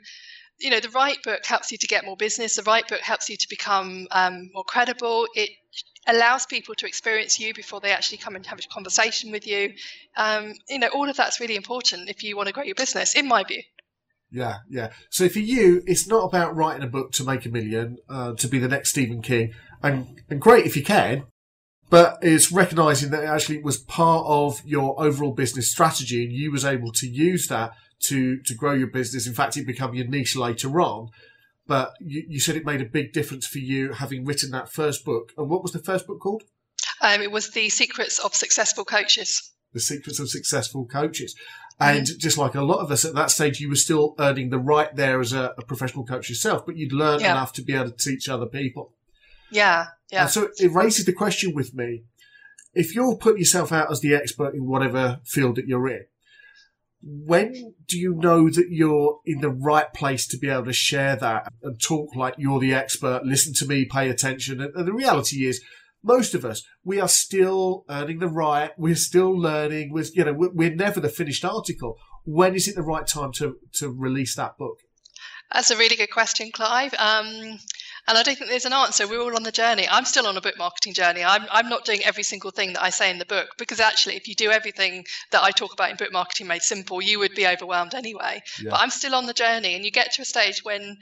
you 0.60 0.70
know, 0.70 0.80
the 0.80 0.90
right 0.90 1.20
book 1.24 1.44
helps 1.44 1.72
you 1.72 1.78
to 1.78 1.86
get 1.86 2.04
more 2.04 2.16
business. 2.16 2.54
The 2.56 2.62
right 2.62 2.86
book 2.86 3.00
helps 3.00 3.28
you 3.28 3.36
to 3.36 3.46
become 3.50 4.06
um, 4.12 4.50
more 4.54 4.62
credible. 4.64 5.26
It 5.34 5.50
allows 6.06 6.46
people 6.46 6.74
to 6.76 6.86
experience 6.86 7.38
you 7.38 7.54
before 7.54 7.80
they 7.80 7.92
actually 7.92 8.18
come 8.18 8.34
and 8.36 8.44
have 8.46 8.58
a 8.58 8.62
conversation 8.72 9.30
with 9.30 9.46
you. 9.46 9.72
Um, 10.16 10.54
you 10.68 10.78
know, 10.78 10.88
all 10.88 11.08
of 11.08 11.16
that's 11.16 11.40
really 11.40 11.56
important 11.56 12.08
if 12.08 12.22
you 12.22 12.36
want 12.36 12.48
to 12.48 12.52
grow 12.52 12.64
your 12.64 12.74
business, 12.74 13.14
in 13.14 13.28
my 13.28 13.44
view. 13.44 13.62
Yeah, 14.30 14.58
yeah. 14.68 14.92
So 15.10 15.28
for 15.28 15.40
you, 15.40 15.82
it's 15.86 16.08
not 16.08 16.24
about 16.24 16.56
writing 16.56 16.82
a 16.82 16.86
book 16.86 17.12
to 17.12 17.24
make 17.24 17.44
a 17.44 17.50
million, 17.50 17.98
uh, 18.08 18.32
to 18.34 18.48
be 18.48 18.58
the 18.58 18.68
next 18.68 18.90
Stephen 18.90 19.20
King, 19.20 19.52
and 19.82 20.20
and 20.30 20.40
great 20.40 20.64
if 20.64 20.74
you 20.74 20.82
can, 20.82 21.24
but 21.90 22.18
it's 22.22 22.50
recognizing 22.50 23.10
that 23.10 23.24
it 23.24 23.26
actually 23.26 23.62
was 23.62 23.76
part 23.76 24.24
of 24.26 24.62
your 24.64 24.98
overall 24.98 25.32
business 25.32 25.70
strategy, 25.70 26.24
and 26.24 26.32
you 26.32 26.50
was 26.50 26.64
able 26.64 26.92
to 26.92 27.06
use 27.06 27.46
that 27.48 27.72
to 28.08 28.40
to 28.42 28.54
grow 28.54 28.72
your 28.72 28.86
business. 28.86 29.26
In 29.26 29.34
fact, 29.34 29.58
it 29.58 29.66
became 29.66 29.92
your 29.92 30.06
niche 30.06 30.34
later 30.34 30.80
on. 30.80 31.10
But 31.72 31.94
you, 32.00 32.22
you 32.28 32.38
said 32.38 32.56
it 32.56 32.66
made 32.66 32.82
a 32.82 32.84
big 32.84 33.14
difference 33.14 33.46
for 33.46 33.56
you 33.56 33.94
having 33.94 34.26
written 34.26 34.50
that 34.50 34.70
first 34.70 35.06
book. 35.06 35.32
And 35.38 35.48
what 35.48 35.62
was 35.62 35.72
the 35.72 35.78
first 35.78 36.06
book 36.06 36.20
called? 36.20 36.42
Um, 37.00 37.22
it 37.22 37.32
was 37.32 37.52
The 37.52 37.70
Secrets 37.70 38.18
of 38.18 38.34
Successful 38.34 38.84
Coaches. 38.84 39.54
The 39.72 39.80
Secrets 39.80 40.20
of 40.20 40.28
Successful 40.28 40.84
Coaches. 40.84 41.34
And 41.80 42.06
mm 42.06 42.18
just 42.18 42.36
like 42.36 42.54
a 42.54 42.60
lot 42.60 42.80
of 42.80 42.90
us 42.90 43.06
at 43.06 43.14
that 43.14 43.30
stage, 43.30 43.58
you 43.58 43.70
were 43.70 43.74
still 43.74 44.14
earning 44.18 44.50
the 44.50 44.58
right 44.58 44.94
there 44.94 45.18
as 45.18 45.32
a, 45.32 45.54
a 45.56 45.64
professional 45.64 46.04
coach 46.04 46.28
yourself, 46.28 46.66
but 46.66 46.76
you'd 46.76 46.92
learned 46.92 47.22
yeah. 47.22 47.32
enough 47.32 47.54
to 47.54 47.62
be 47.62 47.72
able 47.72 47.90
to 47.90 47.96
teach 47.96 48.28
other 48.28 48.44
people. 48.44 48.92
Yeah, 49.50 49.86
yeah. 50.10 50.24
And 50.24 50.30
so 50.30 50.50
it 50.58 50.72
raises 50.72 51.06
the 51.06 51.14
question 51.14 51.54
with 51.54 51.72
me 51.72 52.02
if 52.74 52.94
you're 52.94 53.16
putting 53.16 53.38
yourself 53.38 53.72
out 53.72 53.90
as 53.90 54.00
the 54.00 54.14
expert 54.14 54.54
in 54.54 54.66
whatever 54.66 55.20
field 55.24 55.56
that 55.56 55.66
you're 55.66 55.88
in, 55.88 56.04
when 57.02 57.74
do 57.88 57.98
you 57.98 58.14
know 58.14 58.48
that 58.48 58.66
you're 58.70 59.18
in 59.26 59.40
the 59.40 59.50
right 59.50 59.92
place 59.92 60.26
to 60.28 60.38
be 60.38 60.48
able 60.48 60.66
to 60.66 60.72
share 60.72 61.16
that 61.16 61.52
and 61.62 61.80
talk 61.80 62.14
like 62.14 62.34
you're 62.38 62.60
the 62.60 62.74
expert, 62.74 63.24
listen 63.24 63.52
to 63.54 63.66
me, 63.66 63.84
pay 63.84 64.08
attention? 64.08 64.60
And 64.60 64.86
the 64.86 64.92
reality 64.92 65.46
is, 65.46 65.62
most 66.04 66.34
of 66.34 66.44
us, 66.44 66.62
we 66.84 67.00
are 67.00 67.08
still 67.08 67.84
earning 67.88 68.18
the 68.18 68.28
right. 68.28 68.72
We're 68.76 68.96
still 68.96 69.36
learning. 69.36 69.92
We're, 69.92 70.04
you 70.14 70.24
know, 70.24 70.34
we're 70.36 70.74
never 70.74 71.00
the 71.00 71.08
finished 71.08 71.44
article. 71.44 71.96
When 72.24 72.54
is 72.54 72.66
it 72.68 72.74
the 72.74 72.82
right 72.82 73.06
time 73.06 73.32
to, 73.34 73.56
to 73.74 73.88
release 73.88 74.34
that 74.36 74.56
book? 74.58 74.78
That's 75.52 75.70
a 75.70 75.76
really 75.76 75.96
good 75.96 76.10
question, 76.10 76.50
Clive. 76.50 76.94
Um, 76.98 77.58
and 78.08 78.18
I 78.18 78.22
don't 78.22 78.36
think 78.36 78.50
there's 78.50 78.64
an 78.64 78.72
answer. 78.72 79.06
We're 79.06 79.20
all 79.20 79.36
on 79.36 79.44
the 79.44 79.52
journey. 79.52 79.86
I'm 79.88 80.04
still 80.04 80.26
on 80.26 80.36
a 80.36 80.40
book 80.40 80.58
marketing 80.58 80.94
journey. 80.94 81.22
I'm, 81.22 81.46
I'm 81.50 81.68
not 81.68 81.84
doing 81.84 82.02
every 82.04 82.24
single 82.24 82.50
thing 82.50 82.72
that 82.72 82.82
I 82.82 82.90
say 82.90 83.10
in 83.10 83.18
the 83.18 83.24
book 83.24 83.50
because 83.58 83.80
actually, 83.80 84.16
if 84.16 84.26
you 84.26 84.34
do 84.34 84.50
everything 84.50 85.04
that 85.30 85.42
I 85.42 85.50
talk 85.50 85.72
about 85.72 85.90
in 85.90 85.96
Book 85.96 86.12
Marketing 86.12 86.48
Made 86.48 86.62
Simple, 86.62 87.00
you 87.00 87.20
would 87.20 87.34
be 87.34 87.46
overwhelmed 87.46 87.94
anyway. 87.94 88.42
Yeah. 88.60 88.70
But 88.70 88.80
I'm 88.80 88.90
still 88.90 89.14
on 89.14 89.26
the 89.26 89.32
journey. 89.32 89.74
And 89.74 89.84
you 89.84 89.90
get 89.90 90.12
to 90.12 90.22
a 90.22 90.24
stage 90.24 90.64
when 90.64 90.98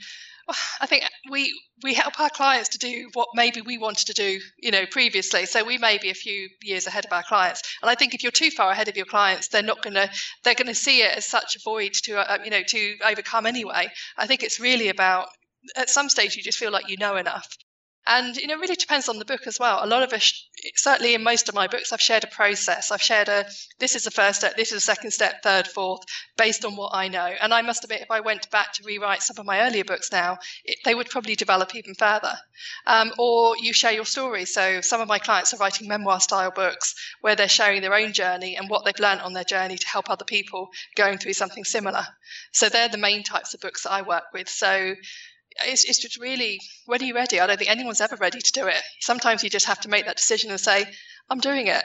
I 0.79 0.85
think 0.85 1.03
we 1.29 1.53
we 1.83 1.93
help 1.93 2.19
our 2.19 2.29
clients 2.29 2.69
to 2.69 2.77
do 2.77 3.09
what 3.13 3.29
maybe 3.33 3.61
we 3.61 3.77
wanted 3.77 4.07
to 4.07 4.13
do, 4.13 4.39
you 4.59 4.71
know, 4.71 4.85
previously. 4.85 5.45
So 5.45 5.63
we 5.63 5.77
may 5.77 5.97
be 5.97 6.09
a 6.09 6.15
few 6.15 6.49
years 6.61 6.85
ahead 6.87 7.05
of 7.05 7.13
our 7.13 7.23
clients. 7.23 7.61
And 7.81 7.89
I 7.89 7.95
think 7.95 8.13
if 8.13 8.21
you're 8.21 8.31
too 8.31 8.51
far 8.51 8.71
ahead 8.71 8.87
of 8.87 8.97
your 8.97 9.05
clients, 9.05 9.47
they're 9.47 9.63
not 9.63 9.81
going 9.81 9.95
to 9.95 10.09
they're 10.43 10.55
going 10.55 10.67
to 10.67 10.75
see 10.75 11.01
it 11.01 11.15
as 11.17 11.25
such 11.25 11.55
a 11.55 11.59
void 11.63 11.93
to 12.03 12.17
uh, 12.17 12.37
you 12.43 12.51
know 12.51 12.63
to 12.63 12.97
overcome 13.05 13.45
anyway. 13.45 13.87
I 14.17 14.27
think 14.27 14.43
it's 14.43 14.59
really 14.59 14.89
about 14.89 15.29
at 15.75 15.89
some 15.89 16.09
stage 16.09 16.35
you 16.35 16.43
just 16.43 16.57
feel 16.57 16.71
like 16.71 16.89
you 16.89 16.97
know 16.97 17.15
enough 17.17 17.47
And 18.07 18.35
you 18.35 18.47
know, 18.47 18.55
it 18.55 18.59
really 18.59 18.75
depends 18.75 19.07
on 19.09 19.19
the 19.19 19.25
book 19.25 19.45
as 19.45 19.59
well. 19.59 19.79
A 19.83 19.85
lot 19.85 20.01
of 20.01 20.11
us, 20.11 20.33
certainly 20.75 21.13
in 21.13 21.23
most 21.23 21.47
of 21.47 21.53
my 21.55 21.67
books, 21.67 21.93
I've 21.93 22.01
shared 22.01 22.23
a 22.23 22.27
process. 22.27 22.91
I've 22.91 23.01
shared 23.01 23.29
a 23.29 23.45
this 23.79 23.95
is 23.95 24.05
the 24.05 24.11
first 24.11 24.39
step, 24.39 24.55
this 24.55 24.69
is 24.71 24.77
the 24.77 24.93
second 24.93 25.11
step, 25.11 25.43
third, 25.43 25.67
fourth, 25.67 26.01
based 26.35 26.65
on 26.65 26.75
what 26.75 26.95
I 26.95 27.09
know. 27.09 27.25
And 27.25 27.53
I 27.53 27.61
must 27.61 27.83
admit, 27.83 28.01
if 28.01 28.09
I 28.09 28.21
went 28.21 28.49
back 28.49 28.73
to 28.73 28.83
rewrite 28.83 29.21
some 29.21 29.37
of 29.37 29.45
my 29.45 29.61
earlier 29.61 29.83
books 29.83 30.11
now, 30.11 30.39
it, 30.65 30.77
they 30.83 30.95
would 30.95 31.09
probably 31.11 31.35
develop 31.35 31.75
even 31.75 31.93
further. 31.93 32.33
Um, 32.87 33.13
or 33.19 33.55
you 33.57 33.71
share 33.71 33.93
your 33.93 34.05
story. 34.05 34.45
So 34.45 34.81
some 34.81 34.99
of 35.01 35.07
my 35.07 35.19
clients 35.19 35.53
are 35.53 35.57
writing 35.57 35.87
memoir 35.87 36.19
style 36.19 36.51
books 36.51 36.95
where 37.21 37.35
they're 37.35 37.47
sharing 37.47 37.83
their 37.83 37.93
own 37.93 38.13
journey 38.13 38.57
and 38.57 38.67
what 38.67 38.83
they've 38.83 38.99
learned 38.99 39.21
on 39.21 39.33
their 39.33 39.43
journey 39.43 39.77
to 39.77 39.87
help 39.87 40.09
other 40.09 40.25
people 40.25 40.69
going 40.95 41.19
through 41.19 41.33
something 41.33 41.65
similar. 41.65 42.05
So 42.51 42.67
they're 42.67 42.89
the 42.89 42.97
main 42.97 43.23
types 43.23 43.53
of 43.53 43.61
books 43.61 43.83
that 43.83 43.91
I 43.91 44.01
work 44.01 44.25
with. 44.33 44.49
So 44.49 44.95
it's, 45.65 45.85
it's 45.85 45.99
just 45.99 46.19
really 46.19 46.59
when 46.85 47.03
you 47.03 47.15
ready? 47.15 47.39
I 47.39 47.47
don't 47.47 47.57
think 47.57 47.69
anyone's 47.69 48.01
ever 48.01 48.15
ready 48.15 48.39
to 48.39 48.51
do 48.51 48.67
it. 48.67 48.81
Sometimes 48.99 49.43
you 49.43 49.49
just 49.49 49.67
have 49.67 49.79
to 49.81 49.89
make 49.89 50.05
that 50.05 50.17
decision 50.17 50.51
and 50.51 50.59
say, 50.59 50.85
I'm 51.29 51.39
doing 51.39 51.67
it. 51.67 51.83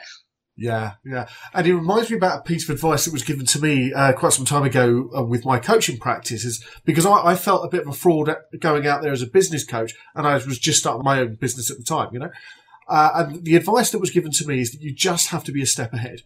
Yeah, 0.59 0.95
yeah. 1.05 1.27
And 1.53 1.67
it 1.67 1.75
reminds 1.75 2.11
me 2.11 2.17
about 2.17 2.39
a 2.39 2.43
piece 2.43 2.67
of 2.67 2.75
advice 2.75 3.05
that 3.05 3.13
was 3.13 3.23
given 3.23 3.45
to 3.47 3.61
me 3.61 3.93
uh, 3.93 4.15
quite 4.15 4.33
some 4.33 4.47
time 4.47 4.63
ago 4.63 5.11
uh, 5.15 5.23
with 5.23 5.45
my 5.45 5.59
coaching 5.59 5.99
practices, 5.99 6.65
because 6.87 7.05
I, 7.05 7.13
I, 7.13 7.35
felt 7.35 7.67
a 7.67 7.69
bit 7.69 7.83
of 7.83 7.89
a 7.89 7.93
fraud 7.93 8.35
going 8.59 8.87
out 8.87 9.03
there 9.03 9.13
as 9.13 9.21
a 9.21 9.27
business 9.27 9.65
coach, 9.65 9.93
and 10.15 10.27
I 10.27 10.35
was 10.35 10.59
just 10.59 10.81
starting 10.81 11.05
my 11.05 11.21
own 11.21 11.35
business 11.35 11.71
at 11.71 11.77
the 11.77 11.85
time, 11.85 12.09
you 12.13 12.21
know. 12.21 12.31
Uh, 12.89 13.11
and 13.15 13.45
the 13.45 13.57
advice 13.57 13.91
that 13.91 13.99
was 13.99 14.11
given 14.11 14.31
to 14.33 14.47
me 14.47 14.61
is 14.61 14.73
that 14.73 14.81
you 14.81 14.95
just 14.95 15.29
have 15.29 15.45
to 15.45 15.53
be 15.53 15.61
a 15.61 15.67
step 15.67 15.93
ahead. 15.93 16.23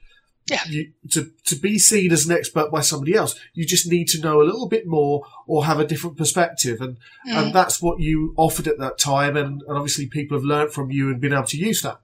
Yeah. 0.51 0.61
You, 0.69 0.93
to, 1.11 1.31
to 1.47 1.57
be 1.57 1.79
seen 1.79 2.13
as 2.13 2.27
an 2.27 2.37
expert 2.37 2.71
by 2.71 2.81
somebody 2.81 3.15
else, 3.15 3.35
you 3.55 3.65
just 3.65 3.89
need 3.91 4.09
to 4.09 4.21
know 4.21 4.43
a 4.43 4.45
little 4.45 4.69
bit 4.69 4.87
more 4.87 5.25
or 5.47 5.65
have 5.65 5.79
a 5.79 5.87
different 5.87 6.17
perspective. 6.17 6.81
And, 6.81 6.97
mm. 7.27 7.33
and 7.33 7.55
that's 7.55 7.81
what 7.81 8.01
you 8.01 8.35
offered 8.37 8.67
at 8.67 8.79
that 8.79 8.99
time. 8.99 9.37
And, 9.37 9.63
and 9.63 9.77
obviously 9.77 10.07
people 10.07 10.37
have 10.37 10.45
learned 10.45 10.73
from 10.73 10.91
you 10.91 11.09
and 11.09 11.21
been 11.21 11.33
able 11.33 11.45
to 11.45 11.57
use 11.57 11.83
that. 11.83 12.01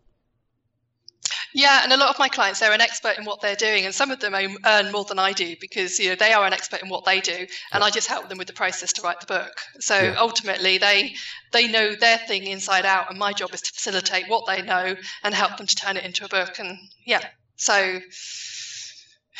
Yeah, 1.56 1.80
and 1.82 1.90
a 1.90 1.96
lot 1.96 2.10
of 2.10 2.18
my 2.18 2.28
clients, 2.28 2.60
they're 2.60 2.70
an 2.70 2.82
expert 2.82 3.16
in 3.16 3.24
what 3.24 3.40
they're 3.40 3.56
doing, 3.56 3.86
and 3.86 3.94
some 3.94 4.10
of 4.10 4.20
them 4.20 4.34
earn 4.66 4.92
more 4.92 5.06
than 5.06 5.18
I 5.18 5.32
do 5.32 5.56
because 5.58 5.98
you 5.98 6.10
know 6.10 6.14
they 6.14 6.34
are 6.34 6.44
an 6.44 6.52
expert 6.52 6.82
in 6.82 6.90
what 6.90 7.06
they 7.06 7.22
do, 7.22 7.46
and 7.72 7.82
I 7.82 7.88
just 7.88 8.08
help 8.08 8.28
them 8.28 8.36
with 8.36 8.46
the 8.46 8.52
process 8.52 8.92
to 8.92 9.00
write 9.00 9.20
the 9.20 9.26
book. 9.26 9.52
So 9.80 9.98
yeah. 9.98 10.16
ultimately, 10.18 10.76
they 10.76 11.14
they 11.52 11.66
know 11.66 11.94
their 11.94 12.18
thing 12.18 12.46
inside 12.46 12.84
out, 12.84 13.08
and 13.08 13.18
my 13.18 13.32
job 13.32 13.54
is 13.54 13.62
to 13.62 13.72
facilitate 13.72 14.28
what 14.28 14.44
they 14.46 14.60
know 14.60 14.96
and 15.22 15.34
help 15.34 15.56
them 15.56 15.66
to 15.66 15.74
turn 15.74 15.96
it 15.96 16.04
into 16.04 16.26
a 16.26 16.28
book. 16.28 16.58
And 16.58 16.76
yeah, 17.06 17.26
so 17.56 18.00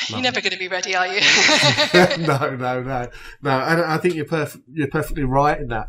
you're 0.08 0.20
never 0.20 0.40
going 0.40 0.52
to 0.52 0.58
be 0.58 0.68
ready, 0.68 0.94
are 0.94 1.06
you? 1.06 1.20
no, 2.26 2.56
no, 2.56 2.82
no, 2.82 3.08
no. 3.42 3.60
And 3.60 3.80
I 3.82 3.98
think 3.98 4.14
you're 4.14 4.24
perfect. 4.24 4.64
You're 4.70 4.88
perfectly 4.88 5.24
right 5.24 5.58
in 5.58 5.68
that. 5.68 5.88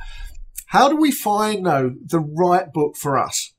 How 0.68 0.90
do 0.90 0.96
we 0.96 1.12
find 1.12 1.66
though 1.66 1.94
the 2.06 2.20
right 2.20 2.72
book 2.72 2.96
for 2.96 3.18
us? 3.18 3.54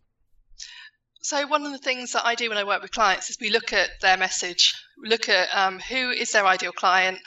So 1.22 1.46
one 1.46 1.66
of 1.66 1.72
the 1.72 1.78
things 1.78 2.12
that 2.12 2.24
I 2.24 2.34
do 2.34 2.48
when 2.48 2.58
I 2.58 2.64
work 2.64 2.80
with 2.80 2.90
clients 2.90 3.28
is 3.28 3.36
we 3.40 3.50
look 3.50 3.72
at 3.72 3.90
their 4.00 4.16
message, 4.16 4.74
look 4.96 5.28
at 5.28 5.48
um, 5.54 5.78
who 5.78 6.10
is 6.10 6.32
their 6.32 6.46
ideal 6.46 6.72
client, 6.72 7.18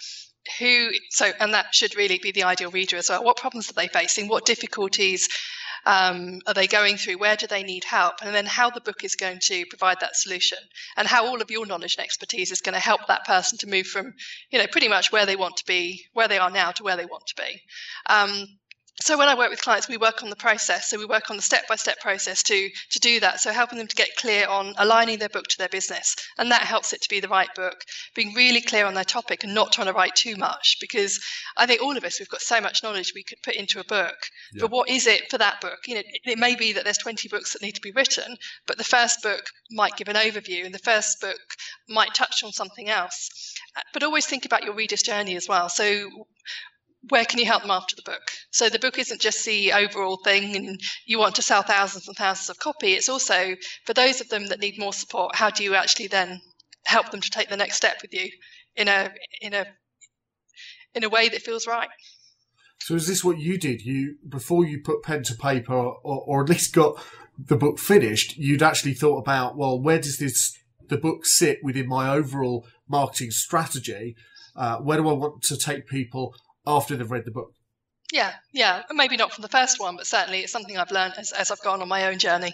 who 0.59 0.89
so 1.09 1.31
and 1.39 1.53
that 1.53 1.75
should 1.75 1.95
really 1.95 2.19
be 2.21 2.31
the 2.31 2.43
ideal 2.43 2.71
reader 2.71 2.97
as 2.97 3.09
well. 3.09 3.23
What 3.23 3.37
problems 3.37 3.69
are 3.69 3.73
they 3.73 3.87
facing? 3.87 4.27
What 4.27 4.45
difficulties 4.45 5.27
um, 5.85 6.39
are 6.47 6.53
they 6.53 6.67
going 6.67 6.97
through? 6.97 7.17
Where 7.17 7.35
do 7.35 7.47
they 7.47 7.63
need 7.63 7.83
help? 7.83 8.15
And 8.21 8.33
then 8.35 8.45
how 8.45 8.69
the 8.69 8.81
book 8.81 9.03
is 9.03 9.15
going 9.15 9.39
to 9.43 9.65
provide 9.69 9.99
that 10.01 10.15
solution, 10.15 10.57
and 10.97 11.07
how 11.07 11.25
all 11.27 11.41
of 11.41 11.51
your 11.51 11.65
knowledge 11.65 11.95
and 11.97 12.03
expertise 12.03 12.51
is 12.51 12.61
going 12.61 12.73
to 12.73 12.79
help 12.79 13.07
that 13.07 13.25
person 13.25 13.57
to 13.59 13.67
move 13.67 13.87
from, 13.87 14.13
you 14.49 14.59
know, 14.59 14.67
pretty 14.67 14.87
much 14.87 15.11
where 15.11 15.25
they 15.25 15.35
want 15.35 15.57
to 15.57 15.65
be, 15.65 16.05
where 16.13 16.27
they 16.27 16.37
are 16.37 16.51
now, 16.51 16.71
to 16.71 16.83
where 16.83 16.97
they 16.97 17.05
want 17.05 17.25
to 17.27 17.35
be. 17.35 17.61
Um, 18.07 18.47
so 18.99 19.17
when 19.17 19.27
I 19.27 19.35
work 19.35 19.49
with 19.49 19.61
clients, 19.61 19.87
we 19.87 19.97
work 19.97 20.21
on 20.21 20.29
the 20.29 20.35
process. 20.35 20.89
So 20.89 20.97
we 20.97 21.05
work 21.05 21.29
on 21.29 21.35
the 21.35 21.41
step-by-step 21.41 21.99
process 21.99 22.43
to 22.43 22.69
to 22.91 22.99
do 22.99 23.19
that. 23.21 23.39
So 23.39 23.51
helping 23.51 23.77
them 23.77 23.87
to 23.87 23.95
get 23.95 24.09
clear 24.17 24.47
on 24.47 24.73
aligning 24.77 25.19
their 25.19 25.29
book 25.29 25.45
to 25.47 25.57
their 25.57 25.69
business, 25.69 26.15
and 26.37 26.51
that 26.51 26.61
helps 26.61 26.93
it 26.93 27.01
to 27.01 27.09
be 27.09 27.19
the 27.19 27.27
right 27.27 27.53
book. 27.55 27.83
Being 28.15 28.33
really 28.33 28.61
clear 28.61 28.85
on 28.85 28.93
their 28.93 29.03
topic 29.03 29.43
and 29.43 29.53
not 29.55 29.71
trying 29.71 29.87
to 29.87 29.93
write 29.93 30.15
too 30.15 30.35
much, 30.35 30.77
because 30.79 31.19
I 31.57 31.65
think 31.65 31.81
all 31.81 31.97
of 31.97 32.03
us 32.03 32.19
we've 32.19 32.29
got 32.29 32.41
so 32.41 32.61
much 32.61 32.83
knowledge 32.83 33.13
we 33.15 33.23
could 33.23 33.41
put 33.43 33.55
into 33.55 33.79
a 33.79 33.83
book. 33.83 34.17
Yeah. 34.53 34.61
But 34.61 34.71
what 34.71 34.89
is 34.89 35.07
it 35.07 35.31
for 35.31 35.37
that 35.37 35.61
book? 35.61 35.79
You 35.87 35.95
know, 35.95 36.01
it, 36.01 36.21
it 36.25 36.37
may 36.37 36.55
be 36.55 36.73
that 36.73 36.83
there's 36.83 36.97
20 36.97 37.27
books 37.29 37.53
that 37.53 37.61
need 37.61 37.75
to 37.75 37.81
be 37.81 37.91
written, 37.91 38.35
but 38.67 38.77
the 38.77 38.83
first 38.83 39.23
book 39.23 39.43
might 39.71 39.95
give 39.95 40.09
an 40.09 40.15
overview, 40.15 40.65
and 40.65 40.73
the 40.73 40.79
first 40.79 41.21
book 41.21 41.39
might 41.89 42.13
touch 42.13 42.43
on 42.43 42.51
something 42.51 42.89
else. 42.89 43.29
Uh, 43.75 43.81
but 43.93 44.03
always 44.03 44.25
think 44.25 44.45
about 44.45 44.63
your 44.63 44.75
reader's 44.75 45.01
journey 45.01 45.35
as 45.35 45.47
well. 45.47 45.69
So 45.69 46.09
where 47.09 47.25
can 47.25 47.39
you 47.39 47.45
help 47.45 47.63
them 47.63 47.71
after 47.71 47.95
the 47.95 48.03
book? 48.03 48.21
So 48.51 48.69
the 48.69 48.79
book 48.79 48.99
isn't 48.99 49.21
just 49.21 49.43
the 49.45 49.73
overall 49.73 50.17
thing 50.17 50.55
and 50.55 50.79
you 51.05 51.17
want 51.19 51.35
to 51.35 51.41
sell 51.41 51.63
thousands 51.63 52.07
and 52.07 52.15
thousands 52.15 52.49
of 52.49 52.59
copy. 52.59 52.93
It's 52.93 53.09
also 53.09 53.55
for 53.85 53.93
those 53.93 54.21
of 54.21 54.29
them 54.29 54.47
that 54.47 54.59
need 54.59 54.77
more 54.77 54.93
support, 54.93 55.35
how 55.35 55.49
do 55.49 55.63
you 55.63 55.75
actually 55.75 56.07
then 56.07 56.41
help 56.85 57.11
them 57.11 57.21
to 57.21 57.29
take 57.29 57.49
the 57.49 57.57
next 57.57 57.77
step 57.77 57.97
with 58.01 58.13
you 58.13 58.29
in 58.75 58.87
a 58.87 59.11
in 59.41 59.53
a 59.53 59.65
in 60.93 61.03
a 61.03 61.09
way 61.09 61.29
that 61.29 61.41
feels 61.41 61.67
right? 61.67 61.89
So 62.79 62.95
is 62.95 63.07
this 63.07 63.23
what 63.23 63.39
you 63.39 63.57
did? 63.57 63.81
You 63.81 64.17
before 64.27 64.65
you 64.65 64.81
put 64.81 65.03
pen 65.03 65.23
to 65.23 65.35
paper 65.35 65.73
or, 65.73 65.99
or 66.03 66.43
at 66.43 66.49
least 66.49 66.73
got 66.73 67.01
the 67.37 67.55
book 67.55 67.79
finished, 67.79 68.37
you'd 68.37 68.63
actually 68.63 68.93
thought 68.93 69.17
about, 69.17 69.57
well, 69.57 69.79
where 69.79 69.99
does 69.99 70.17
this 70.17 70.57
the 70.87 70.97
book 70.97 71.25
sit 71.25 71.59
within 71.63 71.87
my 71.87 72.09
overall 72.09 72.67
marketing 72.87 73.31
strategy? 73.31 74.15
Uh, 74.55 74.77
where 74.77 74.97
do 74.97 75.07
I 75.07 75.13
want 75.13 75.41
to 75.43 75.57
take 75.57 75.87
people? 75.87 76.35
After 76.65 76.95
they've 76.95 77.09
read 77.09 77.25
the 77.25 77.31
book. 77.31 77.53
Yeah, 78.11 78.33
yeah. 78.51 78.83
Maybe 78.91 79.17
not 79.17 79.33
from 79.33 79.41
the 79.41 79.47
first 79.47 79.79
one, 79.79 79.95
but 79.95 80.05
certainly 80.05 80.39
it's 80.39 80.51
something 80.51 80.77
I've 80.77 80.91
learned 80.91 81.13
as, 81.17 81.31
as 81.31 81.49
I've 81.49 81.61
gone 81.61 81.81
on 81.81 81.87
my 81.87 82.07
own 82.07 82.19
journey. 82.19 82.53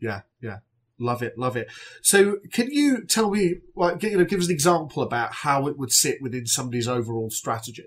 Yeah, 0.00 0.22
yeah. 0.42 0.58
Love 1.00 1.22
it, 1.22 1.38
love 1.38 1.56
it. 1.56 1.68
So, 2.02 2.38
can 2.52 2.70
you 2.70 3.04
tell 3.04 3.30
me, 3.30 3.56
like, 3.76 4.02
you 4.02 4.18
know, 4.18 4.24
give 4.24 4.40
us 4.40 4.46
an 4.46 4.52
example 4.52 5.02
about 5.02 5.32
how 5.32 5.68
it 5.68 5.78
would 5.78 5.92
sit 5.92 6.20
within 6.20 6.46
somebody's 6.46 6.88
overall 6.88 7.30
strategy? 7.30 7.84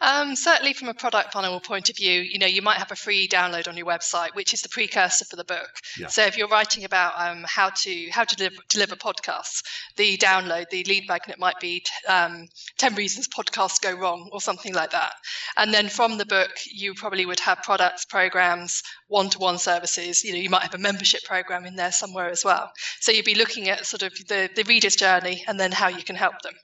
Um, 0.00 0.36
certainly, 0.36 0.74
from 0.74 0.88
a 0.88 0.94
product 0.94 1.32
funnel 1.32 1.58
point 1.60 1.88
of 1.88 1.96
view, 1.96 2.20
you 2.20 2.38
know, 2.38 2.46
you 2.46 2.60
might 2.60 2.78
have 2.78 2.92
a 2.92 2.96
free 2.96 3.26
download 3.26 3.66
on 3.66 3.76
your 3.76 3.86
website, 3.86 4.34
which 4.34 4.52
is 4.52 4.60
the 4.60 4.68
precursor 4.68 5.24
for 5.24 5.36
the 5.36 5.44
book. 5.44 5.70
Yeah. 5.98 6.08
So, 6.08 6.22
if 6.24 6.36
you're 6.36 6.48
writing 6.48 6.84
about 6.84 7.14
um, 7.16 7.44
how 7.46 7.70
to 7.70 8.10
how 8.10 8.24
to 8.24 8.36
deliver, 8.36 8.56
deliver, 8.68 8.96
podcasts, 8.96 9.62
the 9.96 10.18
download, 10.18 10.68
the 10.70 10.84
lead 10.84 11.08
magnet 11.08 11.38
might 11.38 11.58
be 11.60 11.82
um, 12.08 12.46
ten 12.78 12.94
reasons 12.94 13.28
podcasts 13.28 13.80
go 13.80 13.92
wrong, 13.94 14.28
or 14.32 14.40
something 14.40 14.74
like 14.74 14.90
that. 14.90 15.12
And 15.56 15.72
then 15.72 15.88
from 15.88 16.18
the 16.18 16.26
book, 16.26 16.50
you 16.70 16.92
probably 16.94 17.24
would 17.24 17.40
have 17.40 17.62
products, 17.62 18.04
programs, 18.04 18.82
one-to-one 19.08 19.58
services. 19.58 20.22
You 20.24 20.32
know, 20.32 20.38
you 20.38 20.50
might 20.50 20.62
have 20.62 20.74
a 20.74 20.78
membership 20.78 21.24
program 21.24 21.64
in 21.64 21.76
there 21.76 21.92
somewhere 21.92 22.28
as 22.28 22.44
well. 22.44 22.70
So, 23.00 23.12
you'd 23.12 23.24
be 23.24 23.34
looking 23.34 23.70
at 23.70 23.86
sort 23.86 24.02
of 24.02 24.12
the 24.28 24.50
the 24.54 24.64
reader's 24.64 24.96
journey 24.96 25.42
and 25.48 25.58
then 25.58 25.72
how 25.72 25.88
you 25.88 26.02
can 26.02 26.16
help 26.16 26.42
them. 26.42 26.54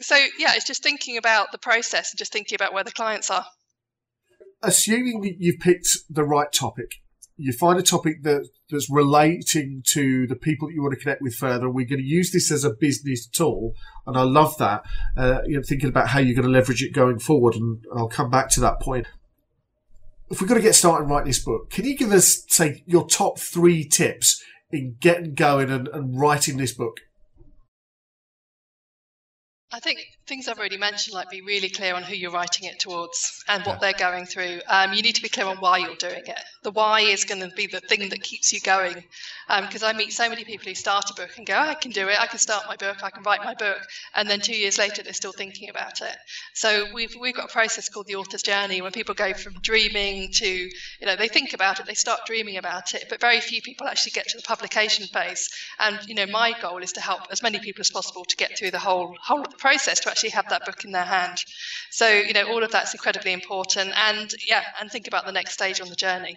So 0.00 0.16
yeah, 0.38 0.52
it's 0.54 0.66
just 0.66 0.82
thinking 0.82 1.16
about 1.16 1.52
the 1.52 1.58
process 1.58 2.12
and 2.12 2.18
just 2.18 2.32
thinking 2.32 2.56
about 2.56 2.72
where 2.72 2.84
the 2.84 2.92
clients 2.92 3.30
are. 3.30 3.44
Assuming 4.62 5.36
you've 5.38 5.60
picked 5.60 5.88
the 6.08 6.24
right 6.24 6.50
topic, 6.52 6.96
you 7.36 7.52
find 7.52 7.78
a 7.78 7.82
topic 7.82 8.22
that, 8.22 8.48
that's 8.70 8.88
relating 8.88 9.82
to 9.92 10.26
the 10.26 10.36
people 10.36 10.68
that 10.68 10.74
you 10.74 10.82
want 10.82 10.94
to 10.94 11.00
connect 11.00 11.20
with 11.20 11.34
further. 11.34 11.68
We're 11.68 11.86
going 11.86 12.00
to 12.00 12.06
use 12.06 12.32
this 12.32 12.50
as 12.50 12.64
a 12.64 12.70
business 12.70 13.26
tool, 13.26 13.74
and 14.06 14.16
I 14.16 14.22
love 14.22 14.56
that. 14.58 14.84
Uh, 15.16 15.40
you 15.46 15.56
know, 15.56 15.62
thinking 15.62 15.88
about 15.88 16.08
how 16.08 16.20
you're 16.20 16.34
going 16.34 16.46
to 16.46 16.52
leverage 16.52 16.82
it 16.82 16.92
going 16.92 17.18
forward, 17.18 17.54
and 17.54 17.84
I'll 17.94 18.08
come 18.08 18.30
back 18.30 18.50
to 18.50 18.60
that 18.60 18.80
point. 18.80 19.06
If 20.30 20.40
we're 20.40 20.46
going 20.46 20.60
to 20.60 20.66
get 20.66 20.74
started 20.74 21.04
write 21.06 21.26
this 21.26 21.38
book, 21.38 21.70
can 21.70 21.84
you 21.84 21.96
give 21.96 22.12
us, 22.12 22.44
say, 22.48 22.82
your 22.86 23.06
top 23.06 23.38
three 23.38 23.84
tips 23.84 24.42
in 24.70 24.96
getting 25.00 25.34
going 25.34 25.70
and, 25.70 25.88
and 25.88 26.18
writing 26.18 26.56
this 26.56 26.72
book? 26.72 27.00
I 29.74 29.80
think 29.80 30.06
things 30.26 30.48
I've 30.48 30.58
already 30.58 30.78
mentioned, 30.78 31.14
like 31.14 31.28
be 31.28 31.42
really 31.42 31.68
clear 31.68 31.94
on 31.94 32.02
who 32.02 32.14
you're 32.14 32.30
writing 32.30 32.68
it 32.68 32.80
towards 32.80 33.44
and 33.48 33.62
what 33.64 33.80
they're 33.80 33.92
going 33.92 34.24
through. 34.24 34.60
Um, 34.68 34.94
you 34.94 35.02
need 35.02 35.16
to 35.16 35.22
be 35.22 35.28
clear 35.28 35.46
on 35.46 35.58
why 35.58 35.78
you're 35.78 35.96
doing 35.96 36.22
it. 36.26 36.40
The 36.62 36.70
why 36.70 37.00
is 37.00 37.24
going 37.24 37.42
to 37.42 37.54
be 37.54 37.66
the 37.66 37.80
thing 37.80 38.08
that 38.08 38.22
keeps 38.22 38.52
you 38.52 38.60
going. 38.60 39.04
Because 39.60 39.82
um, 39.82 39.94
I 39.94 39.98
meet 39.98 40.12
so 40.12 40.28
many 40.28 40.44
people 40.44 40.68
who 40.68 40.74
start 40.74 41.10
a 41.10 41.14
book 41.14 41.30
and 41.36 41.46
go, 41.46 41.54
oh, 41.54 41.68
I 41.68 41.74
can 41.74 41.90
do 41.90 42.08
it, 42.08 42.18
I 42.18 42.26
can 42.26 42.38
start 42.38 42.64
my 42.66 42.76
book, 42.76 43.04
I 43.04 43.10
can 43.10 43.22
write 43.22 43.44
my 43.44 43.54
book, 43.54 43.78
and 44.14 44.28
then 44.28 44.40
two 44.40 44.56
years 44.56 44.78
later 44.78 45.02
they're 45.02 45.12
still 45.12 45.32
thinking 45.32 45.68
about 45.68 46.00
it. 46.00 46.16
So 46.54 46.86
we've 46.94 47.14
we've 47.20 47.34
got 47.34 47.50
a 47.50 47.52
process 47.52 47.90
called 47.90 48.06
the 48.06 48.16
author's 48.16 48.42
journey 48.42 48.80
where 48.80 48.90
people 48.90 49.14
go 49.14 49.34
from 49.34 49.54
dreaming 49.60 50.30
to, 50.32 50.46
you 50.48 51.06
know, 51.06 51.16
they 51.16 51.28
think 51.28 51.52
about 51.52 51.80
it, 51.80 51.86
they 51.86 51.94
start 51.94 52.20
dreaming 52.26 52.56
about 52.56 52.94
it, 52.94 53.04
but 53.10 53.20
very 53.20 53.40
few 53.40 53.60
people 53.60 53.86
actually 53.86 54.12
get 54.12 54.28
to 54.28 54.38
the 54.38 54.42
publication 54.42 55.06
phase. 55.06 55.50
And 55.78 55.98
you 56.08 56.14
know, 56.14 56.26
my 56.26 56.54
goal 56.62 56.78
is 56.78 56.92
to 56.92 57.00
help 57.02 57.20
as 57.30 57.42
many 57.42 57.58
people 57.58 57.82
as 57.82 57.90
possible 57.90 58.24
to 58.24 58.36
get 58.36 58.56
through 58.58 58.70
the 58.70 58.78
whole 58.78 59.14
whole 59.20 59.42
of 59.42 59.50
the 59.50 59.56
process 59.56 60.00
to 60.00 60.13
actually 60.14 60.30
have 60.30 60.48
that 60.48 60.64
book 60.64 60.84
in 60.84 60.92
their 60.92 61.04
hand. 61.04 61.38
So, 61.90 62.08
you 62.08 62.32
know, 62.32 62.46
all 62.46 62.62
of 62.62 62.70
that's 62.70 62.94
incredibly 62.94 63.32
important. 63.32 63.92
And 63.96 64.32
yeah, 64.46 64.62
and 64.80 64.88
think 64.88 65.08
about 65.08 65.26
the 65.26 65.32
next 65.32 65.54
stage 65.54 65.80
on 65.80 65.88
the 65.88 65.96
journey. 65.96 66.36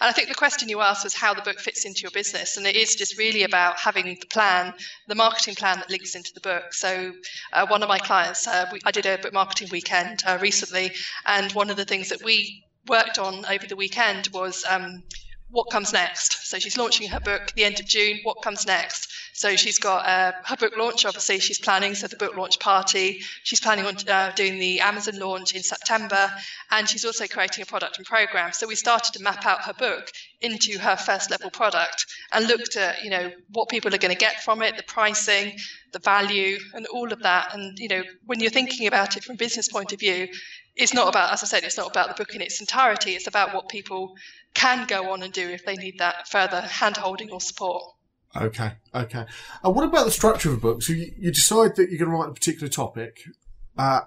And 0.00 0.08
I 0.08 0.12
think 0.12 0.28
the 0.28 0.34
question 0.34 0.70
you 0.70 0.80
asked 0.80 1.04
was 1.04 1.12
how 1.12 1.34
the 1.34 1.42
book 1.42 1.60
fits 1.60 1.84
into 1.84 2.00
your 2.00 2.12
business. 2.12 2.56
And 2.56 2.66
it 2.66 2.76
is 2.76 2.96
just 2.96 3.18
really 3.18 3.42
about 3.42 3.78
having 3.78 4.06
the 4.06 4.26
plan, 4.30 4.72
the 5.06 5.14
marketing 5.14 5.54
plan 5.54 5.76
that 5.80 5.90
links 5.90 6.14
into 6.14 6.32
the 6.32 6.40
book. 6.40 6.72
So, 6.72 7.12
uh, 7.52 7.66
one 7.66 7.82
of 7.82 7.90
my 7.90 7.98
clients, 7.98 8.48
uh, 8.48 8.64
we, 8.72 8.80
I 8.86 8.90
did 8.90 9.04
a 9.04 9.18
book 9.18 9.34
marketing 9.34 9.68
weekend 9.70 10.22
uh, 10.26 10.38
recently, 10.40 10.92
and 11.26 11.52
one 11.52 11.68
of 11.68 11.76
the 11.76 11.84
things 11.84 12.08
that 12.08 12.24
we 12.24 12.64
worked 12.88 13.18
on 13.18 13.44
over 13.44 13.66
the 13.66 13.76
weekend 13.76 14.28
was 14.32 14.64
um, 14.66 15.02
what 15.50 15.70
comes 15.70 15.92
next. 15.92 16.48
So 16.48 16.58
she's 16.58 16.76
launching 16.76 17.08
her 17.08 17.20
book 17.20 17.52
the 17.54 17.64
end 17.64 17.80
of 17.80 17.86
June. 17.86 18.20
What 18.22 18.42
comes 18.42 18.66
next? 18.66 19.12
So 19.32 19.56
she's 19.56 19.78
got 19.78 20.06
uh, 20.06 20.32
her 20.44 20.56
book 20.56 20.76
launch. 20.76 21.04
Obviously, 21.04 21.40
she's 21.40 21.58
planning 21.58 21.94
so 21.94 22.06
the 22.06 22.16
book 22.16 22.36
launch 22.36 22.58
party. 22.60 23.22
She's 23.42 23.60
planning 23.60 23.86
on 23.86 23.96
uh, 24.08 24.32
doing 24.34 24.58
the 24.58 24.80
Amazon 24.80 25.18
launch 25.18 25.54
in 25.54 25.62
September, 25.62 26.30
and 26.70 26.88
she's 26.88 27.04
also 27.04 27.26
creating 27.26 27.62
a 27.62 27.66
product 27.66 27.98
and 27.98 28.06
program. 28.06 28.52
So 28.52 28.66
we 28.66 28.74
started 28.74 29.14
to 29.14 29.22
map 29.22 29.46
out 29.46 29.62
her 29.62 29.72
book 29.72 30.10
into 30.40 30.78
her 30.78 30.96
first 30.96 31.30
level 31.30 31.50
product 31.50 32.06
and 32.32 32.46
looked 32.46 32.76
at 32.76 33.02
you 33.02 33.10
know 33.10 33.30
what 33.52 33.68
people 33.68 33.94
are 33.94 33.98
going 33.98 34.14
to 34.14 34.18
get 34.18 34.42
from 34.42 34.62
it, 34.62 34.76
the 34.76 34.82
pricing, 34.82 35.56
the 35.92 35.98
value, 36.00 36.58
and 36.74 36.86
all 36.86 37.12
of 37.12 37.22
that. 37.22 37.54
And 37.54 37.78
you 37.78 37.88
know 37.88 38.02
when 38.26 38.40
you're 38.40 38.50
thinking 38.50 38.86
about 38.86 39.16
it 39.16 39.24
from 39.24 39.34
a 39.34 39.38
business 39.38 39.68
point 39.68 39.92
of 39.92 40.00
view, 40.00 40.28
it's 40.76 40.94
not 40.94 41.08
about, 41.08 41.32
as 41.32 41.42
I 41.42 41.46
said, 41.46 41.64
it's 41.64 41.76
not 41.76 41.90
about 41.90 42.08
the 42.08 42.14
book 42.14 42.34
in 42.34 42.40
its 42.40 42.60
entirety. 42.60 43.12
It's 43.12 43.26
about 43.26 43.54
what 43.54 43.68
people 43.68 44.16
can 44.54 44.86
go 44.86 45.12
on 45.12 45.22
and 45.22 45.32
do 45.32 45.48
if 45.48 45.64
they 45.64 45.76
need 45.76 45.98
that 45.98 46.28
further 46.28 46.60
hand 46.60 46.96
holding 46.96 47.30
or 47.30 47.40
support. 47.40 47.82
Okay, 48.36 48.72
okay. 48.94 49.26
And 49.64 49.74
what 49.74 49.84
about 49.84 50.04
the 50.04 50.10
structure 50.10 50.50
of 50.50 50.58
a 50.58 50.60
book? 50.60 50.82
So 50.82 50.92
you, 50.92 51.12
you 51.18 51.32
decide 51.32 51.76
that 51.76 51.90
you're 51.90 51.98
going 51.98 52.10
to 52.10 52.16
write 52.16 52.30
a 52.30 52.34
particular 52.34 52.68
topic. 52.68 53.22
Uh, 53.76 54.00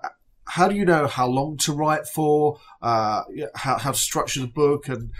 how 0.45 0.67
do 0.67 0.75
you 0.75 0.85
know 0.85 1.07
how 1.07 1.27
long 1.27 1.57
to 1.57 1.73
write 1.73 2.07
for? 2.07 2.59
Uh, 2.81 3.23
how, 3.55 3.77
how 3.77 3.91
to 3.91 3.97
structure 3.97 4.41
the 4.41 4.47
book? 4.47 4.87
And 4.87 5.11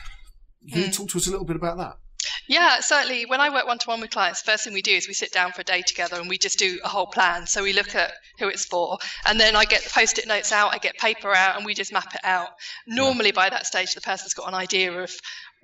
can 0.72 0.84
mm. 0.84 0.86
you 0.86 0.92
talk 0.92 1.10
to 1.10 1.18
us 1.18 1.28
a 1.28 1.32
little 1.32 1.46
bit 1.46 1.56
about 1.56 1.78
that? 1.78 1.98
Yeah, 2.48 2.82
certainly. 2.82 3.26
When 3.26 3.40
I 3.40 3.50
work 3.50 3.66
one 3.66 3.80
to 3.80 3.88
one 3.88 4.02
with 4.02 4.12
clients, 4.12 4.42
first 4.42 4.66
thing 4.66 4.74
we 4.74 4.82
do 4.82 4.92
is 4.92 5.08
we 5.08 5.14
sit 5.14 5.32
down 5.32 5.54
for 5.54 5.62
a 5.62 5.64
day 5.64 5.82
together 5.82 6.18
and 6.20 6.28
we 6.28 6.38
just 6.38 6.60
do 6.60 6.80
a 6.84 6.90
whole 6.90 7.08
plan. 7.08 7.48
So 7.48 7.64
we 7.64 7.72
look 7.74 7.96
at 7.96 8.14
who 8.38 8.50
it's 8.50 8.66
for, 8.66 8.98
and 9.26 9.40
then 9.40 9.56
I 9.56 9.64
get 9.66 9.84
the 9.84 9.90
post 9.90 10.18
it 10.18 10.28
notes 10.28 10.52
out, 10.52 10.74
I 10.74 10.78
get 10.78 10.98
paper 10.98 11.34
out, 11.34 11.56
and 11.56 11.66
we 11.66 11.74
just 11.74 11.94
map 11.94 12.14
it 12.14 12.22
out. 12.24 12.50
Normally, 12.86 13.32
by 13.32 13.50
that 13.50 13.66
stage, 13.66 13.94
the 13.94 14.02
person's 14.02 14.34
got 14.34 14.48
an 14.48 14.56
idea 14.56 14.92
of 14.92 15.12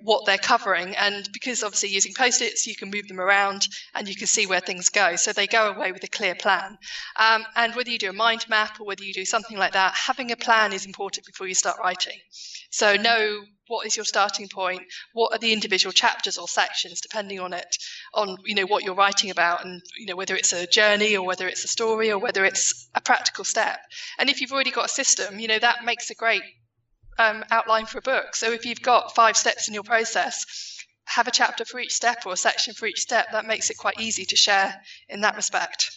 what 0.02 0.26
they're 0.26 0.38
covering. 0.38 0.94
And 0.96 1.28
because 1.32 1.62
obviously 1.62 1.90
using 1.90 2.14
post 2.14 2.42
its, 2.42 2.66
you 2.66 2.74
can 2.74 2.90
move 2.90 3.08
them 3.08 3.20
around 3.20 3.66
and 3.94 4.08
you 4.08 4.14
can 4.14 4.26
see 4.26 4.46
where 4.46 4.60
things 4.60 4.88
go. 4.88 5.16
So 5.16 5.32
they 5.32 5.46
go 5.46 5.72
away 5.72 5.92
with 5.92 6.04
a 6.04 6.08
clear 6.08 6.34
plan. 6.34 6.78
Um, 7.18 7.44
and 7.56 7.74
whether 7.74 7.90
you 7.90 7.98
do 7.98 8.10
a 8.10 8.14
mind 8.14 8.46
map 8.48 8.80
or 8.80 8.86
whether 8.86 9.04
you 9.04 9.12
do 9.12 9.24
something 9.24 9.56
like 9.56 9.72
that, 9.72 9.94
having 9.94 10.30
a 10.30 10.36
plan 10.36 10.72
is 10.72 10.86
important 10.86 11.26
before 11.26 11.46
you 11.46 11.54
start 11.54 11.78
writing. 11.82 12.18
So 12.70 12.94
know 12.96 13.42
what 13.70 13.86
is 13.86 13.96
your 13.96 14.04
starting 14.04 14.48
point, 14.48 14.82
what 15.12 15.32
are 15.32 15.38
the 15.38 15.52
individual 15.52 15.92
chapters 15.92 16.36
or 16.36 16.48
sections, 16.48 17.00
depending 17.00 17.38
on 17.38 17.52
it, 17.52 17.76
on 18.12 18.36
you 18.44 18.54
know 18.54 18.66
what 18.66 18.82
you're 18.82 18.96
writing 18.96 19.30
about, 19.30 19.64
and 19.64 19.80
you 19.96 20.06
know 20.06 20.16
whether 20.16 20.34
it's 20.34 20.52
a 20.52 20.66
journey 20.66 21.16
or 21.16 21.24
whether 21.24 21.46
it's 21.46 21.64
a 21.64 21.68
story 21.68 22.10
or 22.10 22.18
whether 22.18 22.44
it's 22.44 22.88
a 22.94 23.00
practical 23.00 23.44
step. 23.44 23.78
And 24.18 24.28
if 24.28 24.40
you've 24.40 24.52
already 24.52 24.72
got 24.72 24.86
a 24.86 24.88
system, 24.88 25.38
you 25.38 25.46
know 25.46 25.58
that 25.58 25.84
makes 25.84 26.10
a 26.10 26.14
great 26.14 26.42
um, 27.20 27.44
outline 27.50 27.86
for 27.86 27.98
a 27.98 28.02
book. 28.02 28.34
So 28.34 28.52
if 28.52 28.64
you've 28.64 28.82
got 28.82 29.14
five 29.14 29.36
steps 29.36 29.68
in 29.68 29.74
your 29.74 29.82
process, 29.82 30.44
have 31.04 31.28
a 31.28 31.30
chapter 31.30 31.64
for 31.64 31.80
each 31.80 31.92
step 31.92 32.24
or 32.24 32.32
a 32.32 32.36
section 32.36 32.72
for 32.74 32.86
each 32.86 33.00
step. 33.00 33.26
That 33.32 33.46
makes 33.46 33.68
it 33.70 33.76
quite 33.76 34.00
easy 34.00 34.24
to 34.26 34.36
share 34.36 34.80
in 35.08 35.20
that 35.22 35.36
respect. 35.36 35.90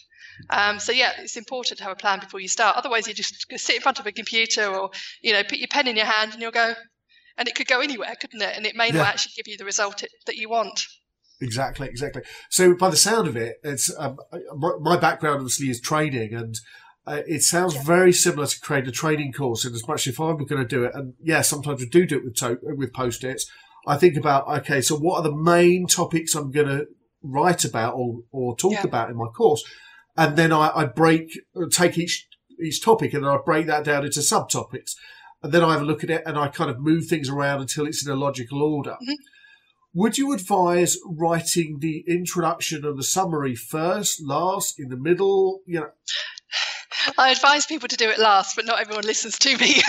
Um, 0.50 0.80
so 0.80 0.92
yeah, 0.92 1.12
it's 1.20 1.38
important 1.38 1.78
to 1.78 1.84
have 1.84 1.94
a 1.94 1.96
plan 1.96 2.20
before 2.20 2.40
you 2.40 2.48
start. 2.48 2.76
Otherwise, 2.76 3.08
you 3.08 3.14
just 3.14 3.46
sit 3.56 3.76
in 3.76 3.82
front 3.82 4.00
of 4.00 4.08
a 4.08 4.12
computer 4.12 4.66
or 4.66 4.90
you 5.22 5.32
know 5.32 5.44
put 5.44 5.60
your 5.60 5.68
pen 5.68 5.88
in 5.88 5.96
your 5.96 6.08
hand 6.08 6.34
and 6.34 6.42
you'll 6.42 6.52
go, 6.52 6.74
and 7.38 7.48
it 7.48 7.56
could 7.56 7.68
go 7.68 7.82
anywhere, 7.82 8.16
couldn't 8.20 8.42
it? 8.42 8.58
And 8.58 8.66
it 8.66 8.76
may 8.76 8.88
yeah. 8.88 8.98
not 8.98 9.08
actually 9.08 9.34
give 9.36 9.48
you 9.48 9.58
the 9.58 9.66
result 9.66 10.02
it, 10.04 10.10
that 10.26 10.36
you 10.36 10.50
want. 10.50 10.86
Exactly, 11.40 11.88
exactly. 11.88 12.24
So 12.50 12.74
by 12.74 12.90
the 12.90 12.98
sound 12.98 13.28
of 13.28 13.36
it, 13.36 13.58
it's 13.64 13.94
um, 14.00 14.18
my, 14.56 14.72
my 14.80 14.98
background 14.98 15.38
obviously 15.38 15.70
is 15.70 15.80
training 15.80 16.34
and 16.34 16.56
uh, 17.06 17.22
it 17.28 17.42
sounds 17.42 17.76
very 17.76 18.14
similar 18.14 18.48
to 18.48 18.60
create 18.60 18.88
a 18.88 18.92
training 18.92 19.34
course 19.34 19.66
in 19.66 19.74
as 19.74 19.88
much 19.88 20.08
as 20.08 20.14
if 20.14 20.20
I'm 20.20 20.38
going 20.38 20.62
to 20.62 20.68
do 20.68 20.84
it, 20.84 20.92
and 20.94 21.14
yeah, 21.22 21.42
sometimes 21.42 21.82
we 21.82 21.88
do 21.88 22.06
do 22.06 22.18
it 22.18 22.24
with 22.24 22.36
to- 22.36 22.60
with 22.62 22.94
post-its. 22.94 23.50
I 23.86 23.98
think 23.98 24.16
about 24.16 24.48
okay, 24.60 24.82
so 24.82 24.96
what 24.96 25.18
are 25.18 25.24
the 25.24 25.36
main 25.36 25.88
topics 25.88 26.36
I'm 26.36 26.52
going 26.52 26.68
to 26.68 26.88
write 27.22 27.66
about 27.66 27.96
or, 27.96 28.20
or 28.32 28.56
talk 28.56 28.74
yeah. 28.74 28.84
about 28.84 29.10
in 29.10 29.18
my 29.18 29.28
course, 29.28 29.64
and 30.16 30.38
then 30.38 30.54
I, 30.54 30.72
I 30.74 30.86
break 30.86 31.38
take 31.72 31.98
each 31.98 32.28
each 32.62 32.84
topic 32.84 33.14
and 33.14 33.24
then 33.24 33.32
I 33.32 33.38
break 33.44 33.68
that 33.68 33.84
down 33.84 34.06
into 34.06 34.22
subtopics, 34.22 34.96
and 35.42 35.52
then 35.52 35.64
I 35.64 35.74
have 35.74 35.82
a 35.82 35.86
look 35.86 36.04
at 36.04 36.10
it 36.10 36.24
and 36.26 36.38
I 36.38 36.48
kind 36.48 36.70
of 36.70 36.80
move 36.80 37.08
things 37.08 37.30
around 37.30 37.62
until 37.62 37.86
it's 37.86 38.06
in 38.06 38.12
a 38.12 38.16
logical 38.16 38.62
order. 38.62 38.92
Mm-hmm. 38.92 39.14
Would 39.96 40.18
you 40.18 40.34
advise 40.34 40.98
writing 41.06 41.78
the 41.80 42.04
introduction 42.08 42.84
and 42.84 42.98
the 42.98 43.04
summary 43.04 43.56
first, 43.56 44.24
last, 44.24 44.80
in 44.80 44.90
the 44.90 44.98
middle? 44.98 45.60
You 45.68 45.82
know, 45.82 45.90
I 47.18 47.32
advise 47.32 47.66
people 47.66 47.88
to 47.88 47.98
do 47.98 48.10
it 48.10 48.20
last, 48.20 48.56
but 48.56 48.66
not 48.66 48.80
everyone 48.80 49.06
listens 49.06 49.38
to 49.40 49.58
me. 49.58 49.76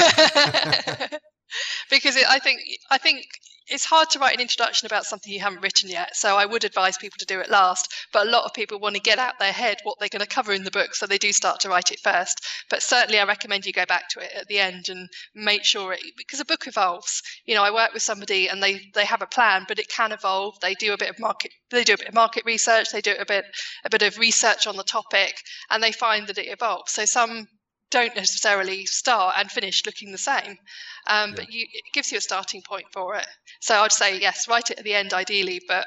because 1.90 2.16
it, 2.16 2.24
I 2.28 2.38
think 2.38 2.60
I 2.90 2.98
think 2.98 3.26
it's 3.66 3.84
hard 3.84 4.10
to 4.10 4.18
write 4.18 4.34
an 4.34 4.40
introduction 4.40 4.86
about 4.86 5.06
something 5.06 5.32
you 5.32 5.40
haven't 5.40 5.62
written 5.62 5.88
yet. 5.88 6.14
So 6.14 6.36
I 6.36 6.44
would 6.44 6.64
advise 6.64 6.98
people 6.98 7.16
to 7.18 7.26
do 7.26 7.40
it 7.40 7.50
last. 7.50 7.92
But 8.12 8.26
a 8.26 8.30
lot 8.30 8.44
of 8.44 8.52
people 8.52 8.78
want 8.78 8.94
to 8.96 9.00
get 9.00 9.18
out 9.18 9.38
their 9.38 9.52
head 9.52 9.78
what 9.84 9.98
they're 9.98 10.08
going 10.08 10.20
to 10.20 10.26
cover 10.26 10.52
in 10.52 10.64
the 10.64 10.70
book, 10.70 10.94
so 10.94 11.06
they 11.06 11.18
do 11.18 11.32
start 11.32 11.60
to 11.60 11.68
write 11.68 11.90
it 11.90 12.00
first. 12.00 12.44
But 12.68 12.82
certainly, 12.82 13.18
I 13.18 13.24
recommend 13.24 13.64
you 13.64 13.72
go 13.72 13.86
back 13.86 14.08
to 14.10 14.20
it 14.20 14.32
at 14.34 14.48
the 14.48 14.58
end 14.58 14.88
and 14.88 15.08
make 15.34 15.64
sure 15.64 15.92
it 15.92 16.00
because 16.16 16.40
a 16.40 16.44
book 16.44 16.66
evolves. 16.66 17.22
You 17.46 17.54
know, 17.54 17.62
I 17.62 17.70
work 17.70 17.94
with 17.94 18.02
somebody 18.02 18.48
and 18.48 18.62
they 18.62 18.90
they 18.94 19.04
have 19.06 19.22
a 19.22 19.26
plan, 19.26 19.64
but 19.66 19.78
it 19.78 19.88
can 19.88 20.12
evolve. 20.12 20.60
They 20.60 20.74
do 20.74 20.92
a 20.92 20.98
bit 20.98 21.10
of 21.10 21.18
market 21.18 21.52
they 21.70 21.84
do 21.84 21.94
a 21.94 21.98
bit 21.98 22.08
of 22.08 22.14
market 22.14 22.44
research, 22.44 22.90
they 22.92 23.00
do 23.00 23.14
a 23.18 23.24
bit 23.24 23.44
a 23.84 23.90
bit 23.90 24.02
of 24.02 24.18
research 24.18 24.66
on 24.66 24.76
the 24.76 24.84
topic, 24.84 25.34
and 25.70 25.82
they 25.82 25.92
find 25.92 26.26
that 26.28 26.38
it 26.38 26.48
evolves. 26.48 26.92
So 26.92 27.04
some 27.04 27.48
don't 27.94 28.16
necessarily 28.16 28.86
start 28.86 29.36
and 29.38 29.48
finish 29.48 29.86
looking 29.86 30.10
the 30.10 30.18
same. 30.18 30.58
Um, 31.06 31.30
yeah. 31.30 31.34
But 31.36 31.52
you, 31.52 31.66
it 31.72 31.84
gives 31.92 32.10
you 32.10 32.18
a 32.18 32.20
starting 32.20 32.60
point 32.60 32.86
for 32.92 33.14
it. 33.14 33.26
So 33.60 33.76
I'd 33.76 33.92
say 33.92 34.18
yes, 34.18 34.48
write 34.48 34.70
it 34.70 34.78
at 34.80 34.84
the 34.84 34.94
end 34.94 35.14
ideally, 35.14 35.60
but 35.66 35.86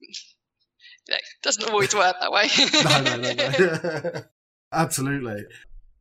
it 0.00 1.22
doesn't 1.42 1.68
always 1.68 1.94
work 1.94 2.16
that 2.20 2.32
way. 2.32 2.48
no, 2.84 3.16
no, 3.16 3.32
no, 3.32 4.10
no. 4.14 4.22
Absolutely. 4.72 5.44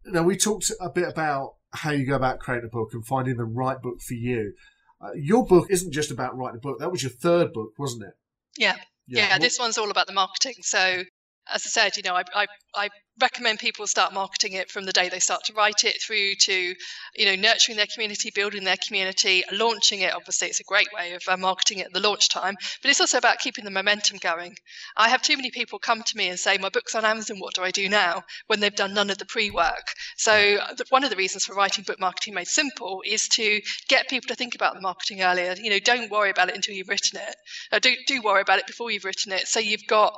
Now 0.06 0.24
we 0.24 0.38
talked 0.38 0.72
a 0.80 0.90
bit 0.90 1.10
about 1.10 1.56
how 1.74 1.92
you 1.92 2.06
go 2.06 2.16
about 2.16 2.40
creating 2.40 2.70
a 2.72 2.76
book 2.76 2.92
and 2.94 3.06
finding 3.06 3.36
the 3.36 3.44
right 3.44 3.82
book 3.82 4.00
for 4.02 4.14
you. 4.14 4.54
Uh, 5.02 5.12
your 5.16 5.46
book 5.46 5.68
isn't 5.70 5.92
just 5.92 6.12
about 6.12 6.38
writing 6.38 6.58
a 6.58 6.62
book. 6.62 6.80
That 6.80 6.92
was 6.92 7.04
your 7.04 7.12
third 7.12 7.52
book, 7.52 7.74
wasn't 7.78 8.04
it? 8.04 8.14
Yeah. 8.58 8.78
Yeah, 9.08 9.28
yeah 9.28 9.38
this 9.38 9.60
one's 9.60 9.78
all 9.78 9.92
about 9.92 10.08
the 10.08 10.14
marketing. 10.14 10.56
So 10.62 11.04
as 11.50 11.66
I 11.66 11.70
said, 11.70 11.98
you 11.98 12.04
know, 12.04 12.16
I, 12.16 12.24
I, 12.34 12.48
I, 12.76 12.90
recommend 13.20 13.60
people 13.60 13.86
start 13.86 14.14
marketing 14.14 14.54
it 14.54 14.72
from 14.72 14.86
the 14.86 14.92
day 14.92 15.08
they 15.08 15.20
start 15.20 15.44
to 15.44 15.54
write 15.54 15.84
it 15.84 16.02
through 16.02 16.34
to, 16.34 16.74
you 17.16 17.26
know, 17.26 17.36
nurturing 17.36 17.78
their 17.78 17.86
community, 17.86 18.32
building 18.34 18.64
their 18.64 18.78
community, 18.88 19.44
launching 19.52 20.00
it. 20.00 20.14
Obviously, 20.14 20.48
it's 20.48 20.60
a 20.60 20.64
great 20.64 20.88
way 20.96 21.14
of 21.14 21.22
uh, 21.28 21.38
marketing 21.38 21.80
it 21.80 21.88
at 21.88 21.94
the 21.94 22.00
launch 22.00 22.30
time, 22.30 22.56
but 22.82 22.90
it's 22.90 23.02
also 23.02 23.18
about 23.18 23.38
keeping 23.38 23.64
the 23.64 23.70
momentum 23.70 24.18
going. 24.18 24.56
I 24.98 25.10
have 25.10 25.22
too 25.22 25.36
many 25.36 25.52
people 25.52 25.78
come 25.78 26.02
to 26.02 26.18
me 26.18 26.30
and 26.30 26.40
say, 26.40 26.58
my 26.58 26.70
book's 26.70 26.96
on 26.96 27.06
Amazon, 27.06 27.38
what 27.40 27.54
do 27.54 27.62
I 27.62 27.70
do 27.70 27.90
now? 27.90 28.24
When 28.48 28.60
they've 28.60 28.74
done 28.74 28.94
none 28.94 29.12
of 29.12 29.20
the 29.20 29.26
pre 29.26 29.52
work. 29.52 29.94
So, 30.18 30.58
one 30.90 31.04
of 31.04 31.10
the 31.10 31.16
reasons 31.16 31.46
for 31.46 31.54
writing 31.54 31.84
Book 31.84 32.00
Marketing 32.00 32.34
Made 32.34 32.48
Simple 32.48 33.04
is 33.06 33.28
to 33.30 33.62
get 33.88 34.10
people 34.10 34.30
to 34.30 34.36
think 34.36 34.56
about 34.56 34.74
the 34.74 34.82
marketing 34.82 35.22
earlier. 35.22 35.54
You 35.62 35.70
know, 35.70 35.80
don't 35.80 36.10
worry 36.10 36.32
about 36.32 36.50
it 36.50 36.56
until 36.56 36.74
you've 36.74 36.90
written 36.90 37.20
it. 37.20 37.36
Uh, 37.72 37.80
do, 37.80 37.94
do 38.08 38.22
worry 38.22 38.42
about 38.42 38.60
it 38.60 38.68
before 38.68 38.90
you've 38.90 39.06
written 39.06 39.32
it. 39.32 39.48
So, 39.48 39.60
you've 39.60 39.86
got 39.88 40.16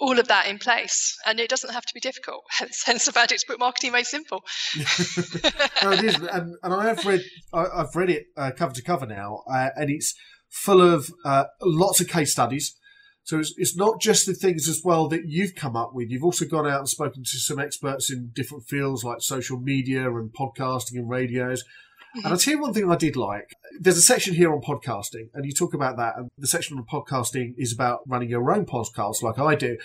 all 0.00 0.18
of 0.18 0.28
that 0.28 0.46
in 0.46 0.58
place. 0.58 1.16
And 1.26 1.40
it 1.40 1.48
doesn't 1.48 1.72
have 1.72 1.84
to 1.84 1.94
be 1.94 2.00
difficult. 2.00 2.42
Hence, 2.50 2.84
the 3.04 3.12
Badix 3.12 3.46
book 3.46 3.58
marketing 3.58 3.92
made 3.92 4.06
simple. 4.06 4.42
No, 5.82 5.90
it 5.90 6.04
is. 6.04 6.14
And, 6.14 6.56
and 6.62 6.72
i 6.72 6.84
have 6.84 7.04
read 7.04 7.20
I, 7.52 7.66
have 7.76 7.94
read 7.94 8.08
it 8.08 8.26
uh, 8.38 8.52
cover 8.56 8.72
to 8.72 8.82
cover 8.82 9.04
now 9.04 9.42
uh, 9.52 9.68
and 9.76 9.90
it's 9.90 10.14
full 10.48 10.80
of 10.80 11.10
uh, 11.24 11.44
lots 11.60 12.00
of 12.00 12.08
case 12.08 12.32
studies. 12.32 12.74
So 13.24 13.38
it's, 13.38 13.54
it's 13.56 13.76
not 13.76 14.00
just 14.00 14.26
the 14.26 14.34
things 14.34 14.68
as 14.68 14.80
well 14.84 15.08
that 15.08 15.26
you've 15.26 15.54
come 15.54 15.76
up 15.76 15.90
with. 15.92 16.10
You've 16.10 16.24
also 16.24 16.46
gone 16.46 16.66
out 16.66 16.78
and 16.78 16.88
spoken 16.88 17.22
to 17.24 17.38
some 17.38 17.58
experts 17.58 18.10
in 18.10 18.30
different 18.34 18.64
fields 18.64 19.04
like 19.04 19.20
social 19.20 19.58
media 19.58 20.10
and 20.14 20.30
podcasting 20.32 20.94
and 20.94 21.10
radios 21.10 21.64
and 22.14 22.26
I'll 22.26 22.36
tell 22.36 22.54
you 22.54 22.60
one 22.60 22.72
thing 22.72 22.90
I 22.90 22.96
did 22.96 23.16
like. 23.16 23.54
There's 23.80 23.96
a 23.96 24.02
section 24.02 24.34
here 24.34 24.52
on 24.52 24.60
podcasting, 24.60 25.30
and 25.34 25.44
you 25.44 25.52
talk 25.52 25.74
about 25.74 25.96
that. 25.96 26.16
And 26.16 26.28
the 26.38 26.46
section 26.46 26.78
on 26.78 26.84
podcasting 26.84 27.54
is 27.58 27.72
about 27.72 28.00
running 28.06 28.30
your 28.30 28.52
own 28.52 28.66
podcast, 28.66 29.22
like 29.22 29.38
I 29.38 29.54
do. 29.54 29.78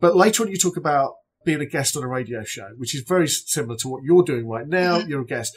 But 0.00 0.16
later 0.16 0.42
on, 0.42 0.50
you 0.50 0.56
talk 0.56 0.76
about 0.76 1.14
being 1.44 1.60
a 1.60 1.66
guest 1.66 1.96
on 1.96 2.02
a 2.02 2.08
radio 2.08 2.44
show, 2.44 2.70
which 2.76 2.94
is 2.94 3.02
very 3.02 3.28
similar 3.28 3.76
to 3.78 3.88
what 3.88 4.02
you're 4.04 4.22
doing 4.22 4.48
right 4.48 4.66
now. 4.66 4.98
Mm-hmm. 4.98 5.08
You're 5.08 5.22
a 5.22 5.26
guest. 5.26 5.56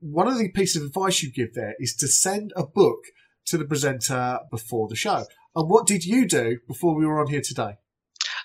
One 0.00 0.28
of 0.28 0.38
the 0.38 0.48
pieces 0.50 0.82
of 0.82 0.88
advice 0.88 1.22
you 1.22 1.30
give 1.30 1.54
there 1.54 1.74
is 1.78 1.94
to 1.96 2.08
send 2.08 2.52
a 2.56 2.66
book 2.66 2.98
to 3.46 3.58
the 3.58 3.64
presenter 3.64 4.40
before 4.50 4.88
the 4.88 4.96
show. 4.96 5.24
And 5.54 5.68
what 5.68 5.86
did 5.86 6.04
you 6.04 6.26
do 6.26 6.58
before 6.66 6.94
we 6.94 7.06
were 7.06 7.20
on 7.20 7.28
here 7.28 7.42
today? 7.42 7.76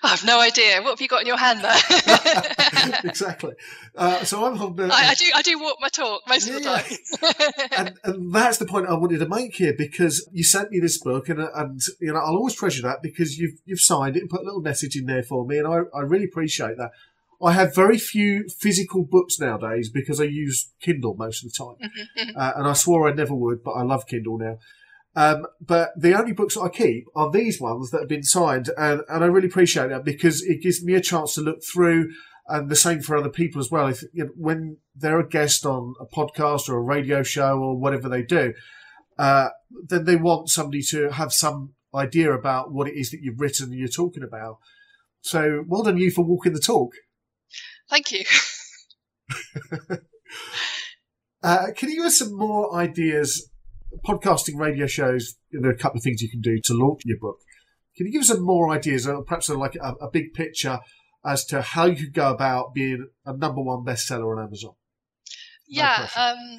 I 0.02 0.08
have 0.08 0.24
no 0.24 0.40
idea. 0.40 0.80
What 0.80 0.90
have 0.90 1.00
you 1.00 1.08
got 1.08 1.22
in 1.22 1.26
your 1.26 1.36
hand 1.36 1.62
there? 1.62 3.00
exactly. 3.04 3.54
Uh, 3.96 4.24
so 4.24 4.44
I'm 4.44 4.56
holding. 4.56 4.90
I, 4.90 5.08
I, 5.10 5.14
do. 5.14 5.24
I 5.34 5.42
do 5.42 5.58
walk 5.58 5.76
my 5.80 5.88
talk 5.88 6.22
most 6.28 6.48
yeah, 6.48 6.56
of 6.56 6.62
the 6.62 6.68
time. 6.68 7.68
and, 7.76 7.98
and, 8.04 8.34
that's 8.34 8.58
the 8.58 8.66
point 8.66 8.86
I 8.86 8.94
wanted 8.94 9.18
to 9.18 9.28
make 9.28 9.56
here 9.56 9.74
because 9.76 10.28
you 10.32 10.44
sent 10.44 10.70
me 10.70 10.78
this 10.80 10.98
book, 10.98 11.28
and 11.28 11.40
and 11.40 11.80
you 12.00 12.12
know 12.12 12.20
I'll 12.20 12.36
always 12.36 12.54
treasure 12.54 12.82
that 12.82 13.02
because 13.02 13.38
you've 13.38 13.60
you've 13.64 13.80
signed 13.80 14.16
it 14.16 14.20
and 14.20 14.30
put 14.30 14.42
a 14.42 14.44
little 14.44 14.60
message 14.60 14.96
in 14.96 15.06
there 15.06 15.22
for 15.22 15.46
me, 15.46 15.58
and 15.58 15.66
I 15.66 15.80
I 15.96 16.02
really 16.02 16.24
appreciate 16.24 16.76
that. 16.76 16.90
I 17.40 17.52
have 17.52 17.74
very 17.74 17.98
few 17.98 18.48
physical 18.48 19.04
books 19.04 19.38
nowadays 19.38 19.88
because 19.88 20.20
I 20.20 20.24
use 20.24 20.72
Kindle 20.80 21.14
most 21.14 21.44
of 21.44 21.52
the 21.52 21.56
time. 21.56 21.88
Mm-hmm, 21.88 22.36
Uh, 22.36 22.52
and 22.56 22.66
I 22.66 22.72
swore 22.72 23.08
I 23.08 23.12
never 23.12 23.34
would, 23.34 23.62
but 23.62 23.72
I 23.72 23.82
love 23.82 24.06
Kindle 24.06 24.38
now. 24.38 24.58
Um, 25.16 25.46
but 25.60 25.90
the 25.96 26.16
only 26.16 26.32
books 26.32 26.56
I 26.56 26.68
keep 26.68 27.06
are 27.16 27.30
these 27.30 27.60
ones 27.60 27.90
that 27.90 28.00
have 28.00 28.08
been 28.08 28.22
signed, 28.22 28.70
and, 28.76 29.02
and 29.08 29.24
I 29.24 29.26
really 29.26 29.48
appreciate 29.48 29.88
that 29.88 30.04
because 30.04 30.42
it 30.42 30.62
gives 30.62 30.84
me 30.84 30.94
a 30.94 31.00
chance 31.00 31.34
to 31.34 31.40
look 31.40 31.58
through, 31.64 32.10
and 32.46 32.70
the 32.70 32.76
same 32.76 33.00
for 33.00 33.16
other 33.16 33.28
people 33.28 33.60
as 33.60 33.70
well. 33.70 33.88
If 33.88 34.02
you 34.12 34.24
know, 34.24 34.30
when 34.36 34.78
they're 34.94 35.20
a 35.20 35.28
guest 35.28 35.66
on 35.66 35.94
a 36.00 36.06
podcast 36.06 36.68
or 36.68 36.76
a 36.76 36.82
radio 36.82 37.22
show 37.22 37.58
or 37.58 37.78
whatever 37.78 38.08
they 38.08 38.22
do, 38.22 38.54
uh, 39.18 39.48
then 39.86 40.04
they 40.04 40.16
want 40.16 40.50
somebody 40.50 40.82
to 40.90 41.10
have 41.10 41.32
some 41.32 41.74
idea 41.94 42.32
about 42.32 42.72
what 42.72 42.88
it 42.88 42.94
is 42.94 43.10
that 43.10 43.20
you've 43.22 43.40
written 43.40 43.70
and 43.70 43.78
you're 43.78 43.88
talking 43.88 44.22
about. 44.22 44.58
So 45.20 45.64
well 45.66 45.82
done 45.82 45.98
you 45.98 46.10
for 46.10 46.24
walking 46.24 46.52
the 46.52 46.60
talk. 46.60 46.92
Thank 47.90 48.12
you. 48.12 48.24
Uh, 51.42 51.66
can 51.76 51.88
you 51.88 51.96
give 51.96 52.06
us 52.06 52.18
some 52.18 52.36
more 52.36 52.74
ideas? 52.74 53.48
Podcasting, 54.06 54.58
radio 54.58 54.86
shows, 54.86 55.36
there 55.50 55.70
are 55.70 55.74
a 55.74 55.78
couple 55.78 55.98
of 55.98 56.02
things 56.02 56.22
you 56.22 56.30
can 56.30 56.40
do 56.40 56.58
to 56.64 56.74
launch 56.74 57.02
your 57.04 57.18
book. 57.18 57.38
Can 57.96 58.06
you 58.06 58.12
give 58.12 58.22
us 58.22 58.28
some 58.28 58.42
more 58.42 58.70
ideas, 58.70 59.06
or 59.06 59.22
perhaps 59.22 59.46
sort 59.46 59.56
of 59.56 59.60
like 59.60 59.76
a, 59.76 60.04
a 60.04 60.10
big 60.10 60.34
picture 60.34 60.78
as 61.24 61.44
to 61.46 61.62
how 61.62 61.86
you 61.86 61.96
could 61.96 62.14
go 62.14 62.30
about 62.30 62.74
being 62.74 63.08
a 63.26 63.36
number 63.36 63.60
one 63.60 63.84
bestseller 63.84 64.36
on 64.36 64.44
Amazon? 64.44 64.72
yeah. 65.68 65.96
pressure. 65.96 66.20
Um, 66.20 66.58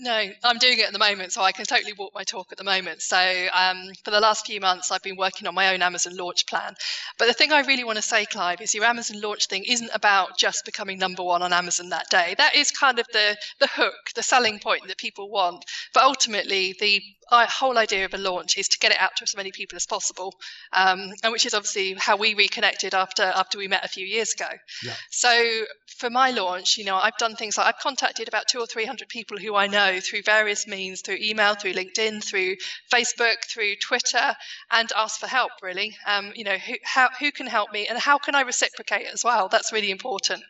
no, 0.00 0.30
I'm 0.44 0.58
doing 0.58 0.78
it 0.78 0.86
at 0.86 0.92
the 0.92 0.98
moment, 0.98 1.32
so 1.32 1.42
I 1.42 1.52
can 1.52 1.64
totally 1.64 1.92
walk 1.92 2.12
my 2.14 2.24
talk 2.24 2.52
at 2.52 2.58
the 2.58 2.64
moment. 2.64 3.02
So 3.02 3.18
um, 3.52 3.90
for 4.04 4.10
the 4.10 4.20
last 4.20 4.46
few 4.46 4.60
months, 4.60 4.90
I've 4.90 5.02
been 5.02 5.16
working 5.16 5.46
on 5.46 5.54
my 5.54 5.72
own 5.74 5.82
Amazon 5.82 6.16
launch 6.16 6.46
plan. 6.46 6.74
But 7.18 7.26
the 7.26 7.32
thing 7.32 7.52
I 7.52 7.60
really 7.60 7.84
want 7.84 7.96
to 7.96 8.02
say, 8.02 8.24
Clive, 8.26 8.60
is 8.60 8.74
your 8.74 8.84
Amazon 8.84 9.20
launch 9.20 9.46
thing 9.46 9.64
isn't 9.64 9.90
about 9.92 10.38
just 10.38 10.64
becoming 10.64 10.98
number 10.98 11.22
one 11.22 11.42
on 11.42 11.52
Amazon 11.52 11.88
that 11.90 12.08
day. 12.10 12.34
That 12.38 12.54
is 12.54 12.70
kind 12.70 12.98
of 12.98 13.06
the 13.12 13.36
the 13.60 13.66
hook, 13.66 13.94
the 14.14 14.22
selling 14.22 14.58
point 14.58 14.86
that 14.86 14.98
people 14.98 15.30
want. 15.30 15.64
But 15.94 16.04
ultimately, 16.04 16.74
the 16.78 17.02
uh, 17.30 17.46
whole 17.46 17.76
idea 17.76 18.04
of 18.04 18.14
a 18.14 18.18
launch 18.18 18.56
is 18.56 18.68
to 18.68 18.78
get 18.78 18.92
it 18.92 18.98
out 18.98 19.16
to 19.16 19.22
as 19.22 19.36
many 19.36 19.52
people 19.52 19.76
as 19.76 19.86
possible, 19.86 20.34
um, 20.72 21.12
and 21.22 21.32
which 21.32 21.44
is 21.46 21.54
obviously 21.54 21.94
how 21.94 22.16
we 22.16 22.34
reconnected 22.34 22.94
after 22.94 23.22
after 23.22 23.58
we 23.58 23.68
met 23.68 23.84
a 23.84 23.88
few 23.88 24.06
years 24.06 24.32
ago. 24.32 24.48
Yeah. 24.84 24.94
So 25.10 25.64
for 25.98 26.10
my 26.10 26.30
launch, 26.30 26.78
you 26.78 26.84
know, 26.84 26.96
I've 26.96 27.16
done 27.18 27.34
things 27.34 27.58
like 27.58 27.66
I've 27.66 27.82
contacted 27.82 28.28
about 28.28 28.44
two 28.48 28.60
or 28.60 28.66
three 28.66 28.84
hundred 28.84 29.08
people 29.08 29.36
who 29.36 29.54
I 29.54 29.66
know 29.66 29.87
through 30.00 30.22
various 30.22 30.66
means, 30.66 31.00
through 31.00 31.18
email, 31.20 31.54
through 31.54 31.72
LinkedIn, 31.72 32.24
through 32.24 32.56
Facebook, 32.92 33.44
through 33.48 33.76
Twitter, 33.76 34.34
and 34.70 34.92
ask 34.96 35.18
for 35.18 35.26
help. 35.26 35.52
Really, 35.62 35.96
um, 36.06 36.32
you 36.34 36.44
know, 36.44 36.56
who 36.56 36.74
how 36.84 37.08
who 37.18 37.32
can 37.32 37.46
help 37.46 37.72
me, 37.72 37.86
and 37.88 37.98
how 37.98 38.18
can 38.18 38.34
I 38.34 38.42
reciprocate 38.42 39.06
as 39.12 39.24
well? 39.24 39.48
That's 39.48 39.72
really 39.72 39.90
important. 39.90 40.42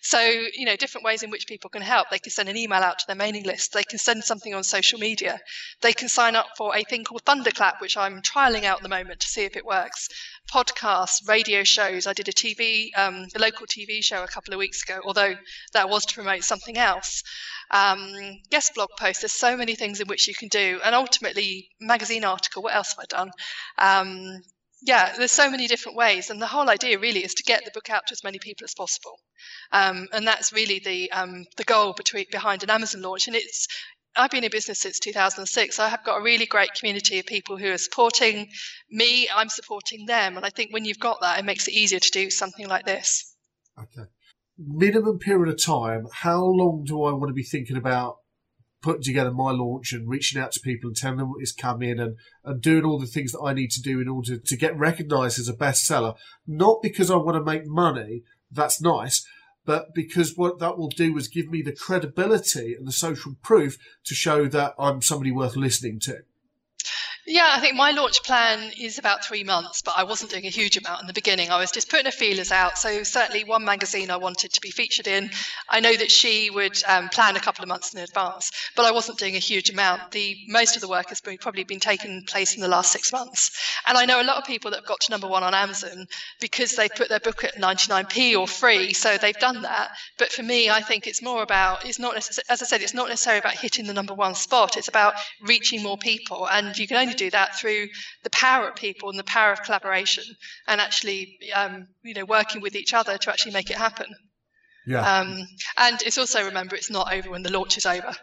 So 0.00 0.20
you 0.20 0.66
know, 0.66 0.76
different 0.76 1.04
ways 1.04 1.22
in 1.22 1.30
which 1.30 1.46
people 1.46 1.70
can 1.70 1.82
help. 1.82 2.10
They 2.10 2.18
can 2.18 2.32
send 2.32 2.48
an 2.48 2.56
email 2.56 2.82
out 2.82 2.98
to 3.00 3.06
their 3.06 3.16
mailing 3.16 3.44
list. 3.44 3.72
They 3.72 3.84
can 3.84 3.98
send 3.98 4.24
something 4.24 4.54
on 4.54 4.64
social 4.64 4.98
media. 4.98 5.40
They 5.80 5.92
can 5.92 6.08
sign 6.08 6.36
up 6.36 6.48
for 6.56 6.76
a 6.76 6.84
thing 6.84 7.04
called 7.04 7.22
Thunderclap, 7.22 7.80
which 7.80 7.96
I'm 7.96 8.22
trialing 8.22 8.64
out 8.64 8.78
at 8.78 8.82
the 8.82 8.88
moment 8.88 9.20
to 9.20 9.28
see 9.28 9.42
if 9.42 9.56
it 9.56 9.64
works. 9.64 10.08
Podcasts, 10.52 11.26
radio 11.26 11.64
shows. 11.64 12.06
I 12.06 12.12
did 12.12 12.28
a 12.28 12.32
TV, 12.32 12.90
um, 12.96 13.26
a 13.34 13.38
local 13.38 13.66
TV 13.66 14.02
show 14.04 14.22
a 14.22 14.28
couple 14.28 14.52
of 14.52 14.58
weeks 14.58 14.82
ago, 14.82 15.00
although 15.04 15.34
that 15.72 15.88
was 15.88 16.06
to 16.06 16.14
promote 16.14 16.44
something 16.44 16.76
else. 16.76 17.22
Um, 17.74 18.40
guest 18.50 18.72
blog 18.74 18.90
posts. 18.98 19.22
There's 19.22 19.32
so 19.32 19.56
many 19.56 19.74
things 19.74 20.00
in 20.00 20.06
which 20.06 20.28
you 20.28 20.34
can 20.34 20.48
do, 20.48 20.80
and 20.84 20.94
ultimately, 20.94 21.68
magazine 21.80 22.24
article. 22.24 22.62
What 22.62 22.74
else 22.74 22.94
have 22.94 23.00
I 23.00 23.16
done? 23.16 23.30
Um, 23.78 24.42
yeah, 24.82 25.14
there's 25.16 25.32
so 25.32 25.50
many 25.50 25.66
different 25.66 25.96
ways, 25.96 26.30
and 26.30 26.40
the 26.40 26.46
whole 26.46 26.70
idea 26.70 26.98
really 26.98 27.24
is 27.24 27.34
to 27.34 27.42
get 27.42 27.64
the 27.64 27.72
book 27.72 27.90
out 27.90 28.06
to 28.06 28.12
as 28.12 28.22
many 28.22 28.38
people 28.38 28.64
as 28.64 28.74
possible, 28.74 29.18
um, 29.72 30.08
and 30.12 30.26
that's 30.26 30.52
really 30.52 30.78
the 30.78 31.10
um, 31.10 31.46
the 31.56 31.64
goal 31.64 31.94
between, 31.94 32.26
behind 32.30 32.62
an 32.62 32.70
Amazon 32.70 33.02
launch. 33.02 33.26
And 33.26 33.34
it's 33.34 33.66
I've 34.16 34.30
been 34.30 34.44
in 34.44 34.50
business 34.50 34.80
since 34.80 35.00
2006. 35.00 35.80
I 35.80 35.88
have 35.88 36.04
got 36.04 36.18
a 36.18 36.22
really 36.22 36.46
great 36.46 36.74
community 36.74 37.18
of 37.18 37.26
people 37.26 37.56
who 37.56 37.72
are 37.72 37.78
supporting 37.78 38.50
me. 38.88 39.28
I'm 39.34 39.48
supporting 39.48 40.06
them, 40.06 40.36
and 40.36 40.46
I 40.46 40.50
think 40.50 40.72
when 40.72 40.84
you've 40.84 41.00
got 41.00 41.22
that, 41.22 41.40
it 41.40 41.44
makes 41.44 41.66
it 41.66 41.74
easier 41.74 41.98
to 41.98 42.10
do 42.10 42.30
something 42.30 42.68
like 42.68 42.84
this. 42.84 43.34
Okay. 43.76 44.08
Minimum 44.56 45.18
period 45.18 45.52
of 45.52 45.62
time. 45.62 46.06
How 46.12 46.44
long 46.44 46.84
do 46.86 47.02
I 47.02 47.12
want 47.12 47.28
to 47.28 47.34
be 47.34 47.42
thinking 47.42 47.76
about 47.76 48.18
putting 48.82 49.02
together 49.02 49.32
my 49.32 49.50
launch 49.50 49.92
and 49.92 50.08
reaching 50.08 50.40
out 50.40 50.52
to 50.52 50.60
people 50.60 50.88
and 50.88 50.96
telling 50.96 51.18
them 51.18 51.30
what 51.30 51.42
is 51.42 51.52
coming 51.52 51.98
and, 51.98 52.16
and 52.44 52.60
doing 52.60 52.84
all 52.84 52.98
the 52.98 53.06
things 53.06 53.32
that 53.32 53.40
I 53.40 53.52
need 53.52 53.70
to 53.72 53.82
do 53.82 54.00
in 54.00 54.08
order 54.08 54.36
to 54.36 54.56
get 54.56 54.78
recognized 54.78 55.38
as 55.40 55.48
a 55.48 55.54
bestseller? 55.54 56.14
Not 56.46 56.82
because 56.82 57.10
I 57.10 57.16
want 57.16 57.36
to 57.36 57.42
make 57.42 57.66
money, 57.66 58.22
that's 58.50 58.80
nice, 58.80 59.26
but 59.64 59.94
because 59.94 60.36
what 60.36 60.58
that 60.60 60.78
will 60.78 60.90
do 60.90 61.16
is 61.16 61.26
give 61.26 61.48
me 61.48 61.62
the 61.62 61.74
credibility 61.74 62.74
and 62.74 62.86
the 62.86 62.92
social 62.92 63.34
proof 63.42 63.76
to 64.04 64.14
show 64.14 64.46
that 64.46 64.74
I'm 64.78 65.02
somebody 65.02 65.32
worth 65.32 65.56
listening 65.56 65.98
to. 66.00 66.18
Yeah, 67.26 67.50
I 67.54 67.60
think 67.60 67.74
my 67.74 67.92
launch 67.92 68.22
plan 68.22 68.70
is 68.78 68.98
about 68.98 69.24
three 69.24 69.44
months, 69.44 69.80
but 69.80 69.94
I 69.96 70.04
wasn't 70.04 70.30
doing 70.30 70.44
a 70.44 70.50
huge 70.50 70.76
amount 70.76 71.00
in 71.00 71.06
the 71.06 71.14
beginning. 71.14 71.50
I 71.50 71.58
was 71.58 71.70
just 71.70 71.88
putting 71.88 72.04
the 72.04 72.12
feelers 72.12 72.52
out. 72.52 72.76
So 72.76 73.02
certainly 73.02 73.44
one 73.44 73.64
magazine 73.64 74.10
I 74.10 74.18
wanted 74.18 74.52
to 74.52 74.60
be 74.60 74.70
featured 74.70 75.06
in. 75.06 75.30
I 75.66 75.80
know 75.80 75.94
that 75.96 76.10
she 76.10 76.50
would 76.50 76.76
um, 76.86 77.08
plan 77.08 77.36
a 77.36 77.40
couple 77.40 77.62
of 77.62 77.68
months 77.68 77.94
in 77.94 78.00
advance, 78.00 78.50
but 78.76 78.84
I 78.84 78.92
wasn't 78.92 79.18
doing 79.18 79.36
a 79.36 79.38
huge 79.38 79.70
amount. 79.70 80.10
The 80.10 80.36
most 80.48 80.76
of 80.76 80.82
the 80.82 80.88
work 80.88 81.08
has 81.08 81.22
been, 81.22 81.38
probably 81.38 81.64
been 81.64 81.80
taking 81.80 82.24
place 82.24 82.56
in 82.56 82.60
the 82.60 82.68
last 82.68 82.92
six 82.92 83.10
months. 83.10 83.52
And 83.86 83.96
I 83.96 84.04
know 84.04 84.20
a 84.20 84.22
lot 84.22 84.36
of 84.36 84.44
people 84.44 84.72
that 84.72 84.80
have 84.80 84.86
got 84.86 85.00
to 85.00 85.10
number 85.10 85.26
one 85.26 85.42
on 85.42 85.54
Amazon 85.54 86.06
because 86.42 86.72
they 86.72 86.90
put 86.90 87.08
their 87.08 87.20
book 87.20 87.42
at 87.42 87.56
99p 87.56 88.38
or 88.38 88.46
free, 88.46 88.92
so 88.92 89.16
they've 89.16 89.38
done 89.38 89.62
that. 89.62 89.92
But 90.18 90.30
for 90.30 90.42
me, 90.42 90.68
I 90.68 90.82
think 90.82 91.06
it's 91.06 91.22
more 91.22 91.42
about 91.42 91.86
it's 91.86 91.98
not 91.98 92.16
necess- 92.16 92.40
as 92.50 92.60
I 92.60 92.66
said, 92.66 92.82
it's 92.82 92.92
not 92.92 93.08
necessarily 93.08 93.40
about 93.40 93.56
hitting 93.56 93.86
the 93.86 93.94
number 93.94 94.12
one 94.12 94.34
spot. 94.34 94.76
It's 94.76 94.88
about 94.88 95.14
reaching 95.40 95.82
more 95.82 95.96
people, 95.96 96.46
and 96.46 96.76
you 96.76 96.86
can 96.86 96.98
only 96.98 97.13
do 97.14 97.30
that 97.30 97.58
through 97.58 97.88
the 98.22 98.30
power 98.30 98.68
of 98.68 98.76
people 98.76 99.10
and 99.10 99.18
the 99.18 99.24
power 99.24 99.52
of 99.52 99.62
collaboration, 99.62 100.24
and 100.66 100.80
actually, 100.80 101.38
um, 101.54 101.88
you 102.02 102.14
know, 102.14 102.24
working 102.24 102.60
with 102.60 102.74
each 102.74 102.94
other 102.94 103.16
to 103.18 103.30
actually 103.30 103.52
make 103.52 103.70
it 103.70 103.76
happen. 103.76 104.06
Yeah. 104.86 105.20
Um, 105.20 105.46
and 105.78 106.02
it's 106.02 106.18
also 106.18 106.44
remember 106.44 106.76
it's 106.76 106.90
not 106.90 107.12
over 107.12 107.30
when 107.30 107.42
the 107.42 107.52
launch 107.52 107.78
is 107.78 107.86
over. 107.86 108.14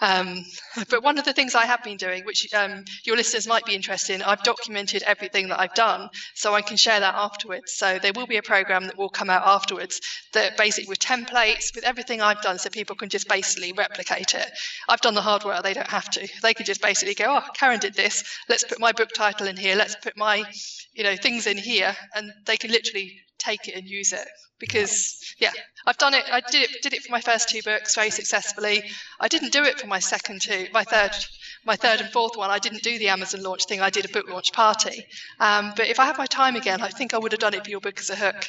Um, 0.00 0.44
but 0.90 1.02
one 1.02 1.18
of 1.18 1.24
the 1.24 1.32
things 1.32 1.54
I 1.54 1.66
have 1.66 1.82
been 1.82 1.96
doing, 1.96 2.24
which 2.24 2.52
um, 2.54 2.84
your 3.04 3.16
listeners 3.16 3.46
might 3.46 3.64
be 3.64 3.74
interested 3.74 4.14
in, 4.14 4.22
I've 4.22 4.42
documented 4.42 5.02
everything 5.02 5.48
that 5.48 5.60
I've 5.60 5.74
done 5.74 6.08
so 6.34 6.54
I 6.54 6.62
can 6.62 6.76
share 6.76 7.00
that 7.00 7.14
afterwards. 7.14 7.72
So 7.72 7.98
there 7.98 8.12
will 8.14 8.26
be 8.26 8.36
a 8.36 8.42
program 8.42 8.86
that 8.86 8.96
will 8.96 9.08
come 9.08 9.30
out 9.30 9.46
afterwards 9.46 10.00
that 10.32 10.56
basically 10.56 10.88
with 10.88 10.98
templates, 10.98 11.74
with 11.74 11.84
everything 11.84 12.20
I've 12.20 12.42
done, 12.42 12.58
so 12.58 12.70
people 12.70 12.96
can 12.96 13.08
just 13.08 13.28
basically 13.28 13.72
replicate 13.72 14.34
it. 14.34 14.50
I've 14.88 15.00
done 15.00 15.14
the 15.14 15.22
hard 15.22 15.44
work, 15.44 15.62
they 15.62 15.74
don't 15.74 15.86
have 15.88 16.10
to. 16.10 16.28
They 16.42 16.54
can 16.54 16.66
just 16.66 16.82
basically 16.82 17.14
go, 17.14 17.36
oh, 17.36 17.50
Karen 17.54 17.80
did 17.80 17.94
this, 17.94 18.24
let's 18.48 18.64
put 18.64 18.80
my 18.80 18.92
book 18.92 19.10
title 19.14 19.46
in 19.46 19.56
here, 19.56 19.76
let's 19.76 19.96
put 19.96 20.16
my 20.16 20.44
you 20.92 21.04
know 21.04 21.16
things 21.16 21.46
in 21.46 21.56
here 21.56 21.96
and 22.14 22.32
they 22.46 22.56
can 22.56 22.70
literally 22.70 23.20
take 23.40 23.66
it 23.68 23.74
and 23.74 23.86
use 23.88 24.12
it 24.12 24.28
because 24.58 25.34
yeah 25.38 25.50
i've 25.86 25.98
done 25.98 26.14
it 26.14 26.24
i 26.30 26.40
did 26.40 26.70
it 26.70 26.82
did 26.82 26.92
it 26.92 27.02
for 27.02 27.10
my 27.10 27.20
first 27.20 27.48
two 27.48 27.62
books 27.62 27.94
very 27.94 28.10
successfully 28.10 28.82
i 29.20 29.26
didn't 29.28 29.52
do 29.52 29.64
it 29.64 29.80
for 29.80 29.86
my 29.86 29.98
second 29.98 30.40
two 30.40 30.66
my 30.72 30.84
third 30.84 31.10
my 31.64 31.76
third 31.76 32.00
and 32.00 32.10
fourth 32.10 32.36
one 32.36 32.50
i 32.50 32.58
didn't 32.58 32.82
do 32.82 32.98
the 32.98 33.08
amazon 33.08 33.42
launch 33.42 33.64
thing 33.66 33.80
i 33.80 33.90
did 33.90 34.04
a 34.04 34.08
book 34.08 34.28
launch 34.28 34.52
party 34.52 35.04
um, 35.40 35.72
but 35.76 35.88
if 35.88 35.98
i 35.98 36.04
had 36.04 36.18
my 36.18 36.26
time 36.26 36.56
again 36.56 36.82
i 36.82 36.88
think 36.88 37.14
i 37.14 37.18
would 37.18 37.32
have 37.32 37.40
done 37.40 37.54
it 37.54 37.64
for 37.64 37.70
your 37.70 37.80
book 37.80 37.98
as 37.98 38.10
a 38.10 38.16
hook 38.16 38.46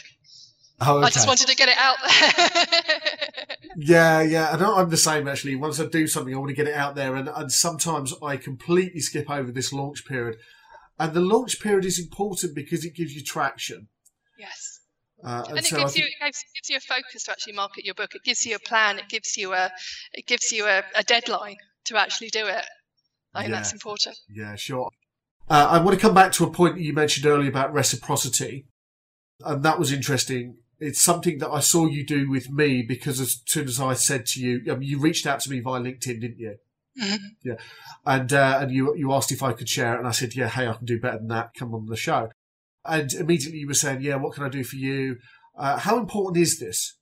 Oh, 0.84 0.98
okay. 0.98 1.06
i 1.06 1.10
just 1.12 1.28
wanted 1.28 1.48
to 1.48 1.56
get 1.56 1.70
it 1.70 1.78
out 1.78 1.98
there 2.02 3.46
Yeah, 3.78 4.22
yeah, 4.22 4.54
and 4.54 4.62
I'm 4.62 4.90
the 4.90 4.98
same 4.98 5.28
actually. 5.28 5.56
Once 5.56 5.80
I 5.80 5.86
do 5.86 6.06
something, 6.08 6.34
I 6.36 6.38
want 6.38 6.50
to 6.50 6.56
get 6.56 6.68
it 6.68 6.74
out 6.76 6.96
there, 6.96 7.16
and, 7.16 7.30
and 7.30 7.52
sometimes 7.52 8.14
I 8.22 8.36
completely 8.36 9.00
skip 9.00 9.30
over 9.30 9.50
this 9.52 9.72
launch 9.72 10.06
period. 10.06 10.38
And 11.00 11.14
the 11.14 11.22
launch 11.22 11.62
period 11.62 11.86
is 11.86 11.98
important 11.98 12.54
because 12.54 12.84
it 12.84 12.96
gives 12.96 13.14
you 13.16 13.24
traction. 13.24 13.88
yes 14.38 14.71
Uh, 15.24 15.44
and 15.50 15.60
it 15.60 15.66
so 15.66 15.78
gives 15.78 15.96
you 15.96 16.06
it 16.06 16.14
gives, 16.24 16.44
gives 16.56 16.70
you 16.70 16.78
a 16.78 16.80
focus 16.80 17.24
to 17.26 17.32
actually 17.32 17.54
market 17.54 17.86
your 17.86 17.94
book. 17.94 18.16
It 18.16 18.24
gives 18.24 18.46
you 18.46 18.56
a 18.56 18.60
plan. 18.60 19.00
It 19.00 19.08
gives 19.10 19.38
you 19.38 19.54
a 19.54 19.72
it 20.14 20.26
gives 20.28 20.52
you 20.52 20.66
a, 20.66 20.84
a 20.96 21.04
deadline 21.04 21.58
to 21.86 21.98
actually 21.98 22.30
do 22.30 22.48
it. 22.48 22.66
I 23.34 23.42
think 23.42 23.52
Yeah. 23.52 23.58
that's 23.58 23.74
important. 23.74 24.18
Yeah, 24.30 24.56
sure. 24.56 24.90
Uh, 25.50 25.68
I 25.72 25.80
want 25.84 25.96
to 26.00 26.02
come 26.02 26.14
back 26.14 26.32
to 26.34 26.44
a 26.46 26.52
point 26.52 26.76
that 26.76 26.82
you 26.82 26.94
mentioned 26.94 27.26
earlier 27.26 27.50
about 27.50 27.74
reciprocity, 27.74 28.66
and 29.46 29.64
that 29.64 29.80
was 29.80 29.92
interesting. 29.92 30.58
It's 30.80 31.02
something 31.02 31.38
that 31.40 31.50
I 31.50 31.60
saw 31.60 31.86
you 31.86 32.06
do 32.06 32.30
with 32.30 32.50
me 32.50 32.82
because 32.82 33.20
as 33.20 33.42
soon 33.46 33.68
as 33.68 33.80
I 33.80 33.94
said 33.94 34.26
to 34.28 34.40
you, 34.42 34.62
I 34.72 34.76
mean, 34.76 34.90
you 34.90 35.00
reached 35.00 35.28
out 35.28 35.40
to 35.42 35.50
me 35.50 35.60
via 35.60 35.80
LinkedIn, 35.82 36.22
didn't 36.22 36.40
you? 36.40 36.56
Mhm. 37.00 37.20
Yeah, 37.44 37.56
and 38.06 38.34
uh, 38.34 38.60
and 38.62 38.72
you 38.72 38.96
you 38.96 39.14
asked 39.14 39.32
if 39.32 39.44
I 39.44 39.54
could 39.54 39.70
share 39.70 39.96
it, 39.96 40.00
and 40.00 40.08
I 40.08 40.12
said, 40.12 40.36
yeah, 40.36 40.48
hey, 40.50 40.68
I 40.68 40.74
can 40.74 40.86
do 40.86 41.00
better 41.00 41.20
than 41.20 41.28
that. 41.28 41.54
Come 41.54 41.74
on 41.76 41.86
the 41.86 41.96
show, 41.96 42.30
and 42.86 43.12
immediately 43.14 43.60
you 43.60 43.68
were 43.68 43.74
saying, 43.74 44.02
yeah, 44.02 44.16
what 44.16 44.34
can 44.34 44.44
I 44.44 44.50
do 44.50 44.64
for 44.64 44.76
you? 44.76 45.18
Uh, 45.58 45.78
how 45.78 45.98
important 45.98 46.42
is 46.42 46.60
this? 46.60 46.96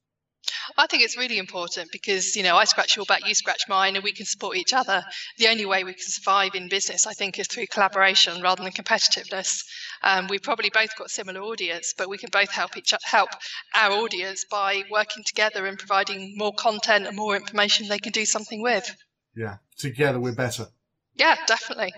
I 0.77 0.87
think 0.87 1.03
it's 1.03 1.17
really 1.17 1.37
important 1.37 1.91
because, 1.91 2.35
you 2.35 2.43
know, 2.43 2.55
I 2.55 2.63
scratch 2.63 2.95
your 2.95 3.05
back, 3.05 3.27
you 3.27 3.35
scratch 3.35 3.63
mine, 3.67 3.95
and 3.95 4.03
we 4.03 4.13
can 4.13 4.25
support 4.25 4.57
each 4.57 4.73
other. 4.73 5.03
The 5.37 5.47
only 5.47 5.65
way 5.65 5.83
we 5.83 5.93
can 5.93 6.01
survive 6.07 6.55
in 6.55 6.69
business, 6.69 7.05
I 7.05 7.13
think, 7.13 7.37
is 7.37 7.47
through 7.47 7.67
collaboration 7.67 8.41
rather 8.41 8.63
than 8.63 8.71
competitiveness. 8.71 9.63
Um, 10.01 10.27
we've 10.27 10.41
probably 10.41 10.69
both 10.69 10.95
got 10.97 11.09
similar 11.09 11.41
audience, 11.41 11.93
but 11.97 12.09
we 12.09 12.17
can 12.17 12.29
both 12.31 12.51
help 12.51 12.77
each 12.77 12.93
help 13.03 13.29
our 13.75 13.91
audience 13.91 14.45
by 14.49 14.83
working 14.89 15.23
together 15.25 15.65
and 15.65 15.77
providing 15.77 16.35
more 16.37 16.53
content 16.53 17.05
and 17.05 17.15
more 17.15 17.35
information 17.35 17.87
they 17.87 17.99
can 17.99 18.11
do 18.11 18.25
something 18.25 18.61
with. 18.61 18.95
Yeah, 19.35 19.57
together 19.77 20.19
we're 20.19 20.35
better. 20.35 20.67
Yeah, 21.15 21.35
definitely. 21.47 21.93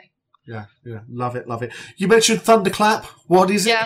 Yeah, 0.45 0.65
yeah, 0.83 1.01
love 1.09 1.35
it, 1.35 1.47
love 1.47 1.61
it. 1.63 1.71
You 1.97 2.07
mentioned 2.07 2.41
Thunderclap. 2.41 3.05
What 3.27 3.51
is 3.51 3.67
it? 3.67 3.77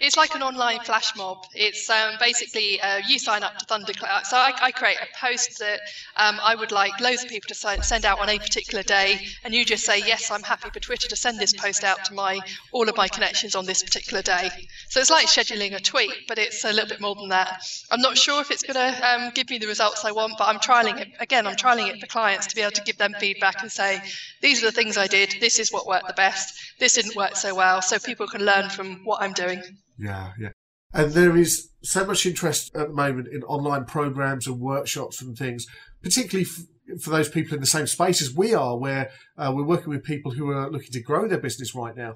It's 0.00 0.16
like 0.16 0.34
an 0.34 0.42
online 0.42 0.80
flash 0.80 1.14
mob. 1.14 1.44
It's 1.54 1.90
um, 1.90 2.14
basically 2.18 2.80
uh, 2.80 3.02
you 3.06 3.18
sign 3.18 3.42
up 3.42 3.58
to 3.58 3.66
Thunderclap. 3.66 4.24
So 4.24 4.38
I, 4.38 4.54
I 4.58 4.70
create 4.72 4.96
a 4.96 5.18
post 5.18 5.58
that 5.58 5.80
um, 6.16 6.38
I 6.42 6.54
would 6.54 6.72
like 6.72 6.98
loads 7.00 7.22
of 7.22 7.28
people 7.28 7.48
to 7.48 7.82
send 7.84 8.06
out 8.06 8.18
on 8.18 8.30
a 8.30 8.38
particular 8.38 8.82
day, 8.82 9.20
and 9.44 9.52
you 9.52 9.62
just 9.62 9.84
say 9.84 9.98
yes, 9.98 10.30
I'm 10.30 10.42
happy 10.42 10.70
for 10.70 10.80
Twitter 10.80 11.06
to 11.06 11.16
send 11.16 11.38
this 11.38 11.52
post 11.52 11.84
out 11.84 12.02
to 12.06 12.14
my 12.14 12.40
all 12.72 12.88
of 12.88 12.96
my 12.96 13.08
connections 13.08 13.54
on 13.54 13.66
this 13.66 13.82
particular 13.82 14.22
day. 14.22 14.48
So 14.88 15.00
it's 15.00 15.10
like 15.10 15.26
scheduling 15.26 15.74
a 15.74 15.80
tweet, 15.80 16.26
but 16.26 16.38
it's 16.38 16.64
a 16.64 16.72
little 16.72 16.88
bit 16.88 17.02
more 17.02 17.14
than 17.14 17.28
that. 17.28 17.62
I'm 17.90 18.00
not 18.00 18.16
sure 18.16 18.40
if 18.40 18.50
it's 18.50 18.62
going 18.62 18.76
to 18.76 19.06
um, 19.06 19.32
give 19.34 19.50
me 19.50 19.58
the 19.58 19.66
results 19.66 20.06
I 20.06 20.12
want, 20.12 20.38
but 20.38 20.48
I'm 20.48 20.60
trialing 20.60 20.98
it 20.98 21.08
again. 21.20 21.46
I'm 21.46 21.56
trialing 21.56 21.88
it 21.88 22.00
for 22.00 22.06
clients 22.06 22.46
to 22.46 22.54
be 22.56 22.62
able 22.62 22.72
to 22.72 22.82
give 22.84 22.96
them 22.96 23.14
feedback 23.20 23.60
and 23.60 23.70
say 23.70 24.00
these 24.40 24.62
are 24.62 24.66
the 24.66 24.72
things 24.72 24.96
I 24.96 25.08
did. 25.08 25.34
This 25.40 25.58
is 25.58 25.70
what 25.70 25.86
worked 25.86 26.06
the 26.06 26.14
best. 26.14 26.58
This 26.78 26.94
didn't 26.94 27.16
work 27.16 27.36
so 27.36 27.54
well, 27.54 27.82
so 27.82 27.98
people 27.98 28.26
can 28.26 28.46
learn 28.46 28.70
from 28.70 29.04
what 29.04 29.20
I'm 29.20 29.34
doing. 29.34 29.62
Yeah, 30.00 30.32
yeah. 30.38 30.50
And 30.92 31.12
there 31.12 31.36
is 31.36 31.70
so 31.82 32.04
much 32.04 32.26
interest 32.26 32.74
at 32.74 32.88
the 32.88 32.94
moment 32.94 33.28
in 33.32 33.42
online 33.44 33.84
programs 33.84 34.46
and 34.46 34.58
workshops 34.58 35.22
and 35.22 35.36
things, 35.36 35.66
particularly 36.02 36.48
f- 36.48 37.00
for 37.00 37.10
those 37.10 37.28
people 37.28 37.54
in 37.54 37.60
the 37.60 37.66
same 37.66 37.86
space 37.86 38.20
as 38.20 38.34
we 38.34 38.54
are, 38.54 38.76
where 38.76 39.10
uh, 39.38 39.52
we're 39.54 39.64
working 39.64 39.90
with 39.90 40.02
people 40.02 40.32
who 40.32 40.50
are 40.50 40.70
looking 40.70 40.90
to 40.92 41.02
grow 41.02 41.28
their 41.28 41.38
business 41.38 41.74
right 41.74 41.96
now. 41.96 42.14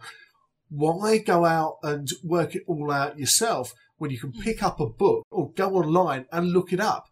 Why 0.71 1.19
go 1.19 1.45
out 1.45 1.77
and 1.83 2.09
work 2.25 2.57
it 2.57 2.65
all 2.67 2.91
out 2.91 3.19
yourself 3.19 3.75
when 3.99 4.11
you 4.11 4.19
can 4.19 4.33
pick 4.33 4.63
up 4.63 4.81
a 4.81 4.87
book 4.87 5.25
or 5.31 5.53
go 5.53 5.77
online 5.77 6.27
and 6.33 6.53
look 6.53 6.73
it 6.73 6.81
up? 6.81 7.05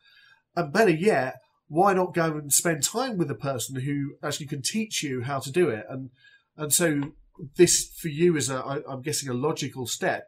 And 0.57 0.73
better 0.73 0.91
yet, 0.91 1.37
why 1.69 1.93
not 1.93 2.13
go 2.13 2.37
and 2.37 2.53
spend 2.53 2.83
time 2.83 3.17
with 3.17 3.31
a 3.31 3.37
person 3.37 3.81
who 3.81 4.15
actually 4.23 4.47
can 4.47 4.63
teach 4.63 5.03
you 5.03 5.23
how 5.23 5.39
to 5.39 5.53
do 5.53 5.69
it? 5.69 5.87
And 5.89 6.11
and 6.57 6.73
so 6.73 7.13
this 7.57 7.93
for 7.99 8.09
you 8.09 8.37
is 8.37 8.51
a, 8.51 8.57
I, 8.57 8.81
I'm 8.89 9.01
guessing 9.01 9.29
a 9.29 9.35
logical 9.35 9.87
step 9.87 10.27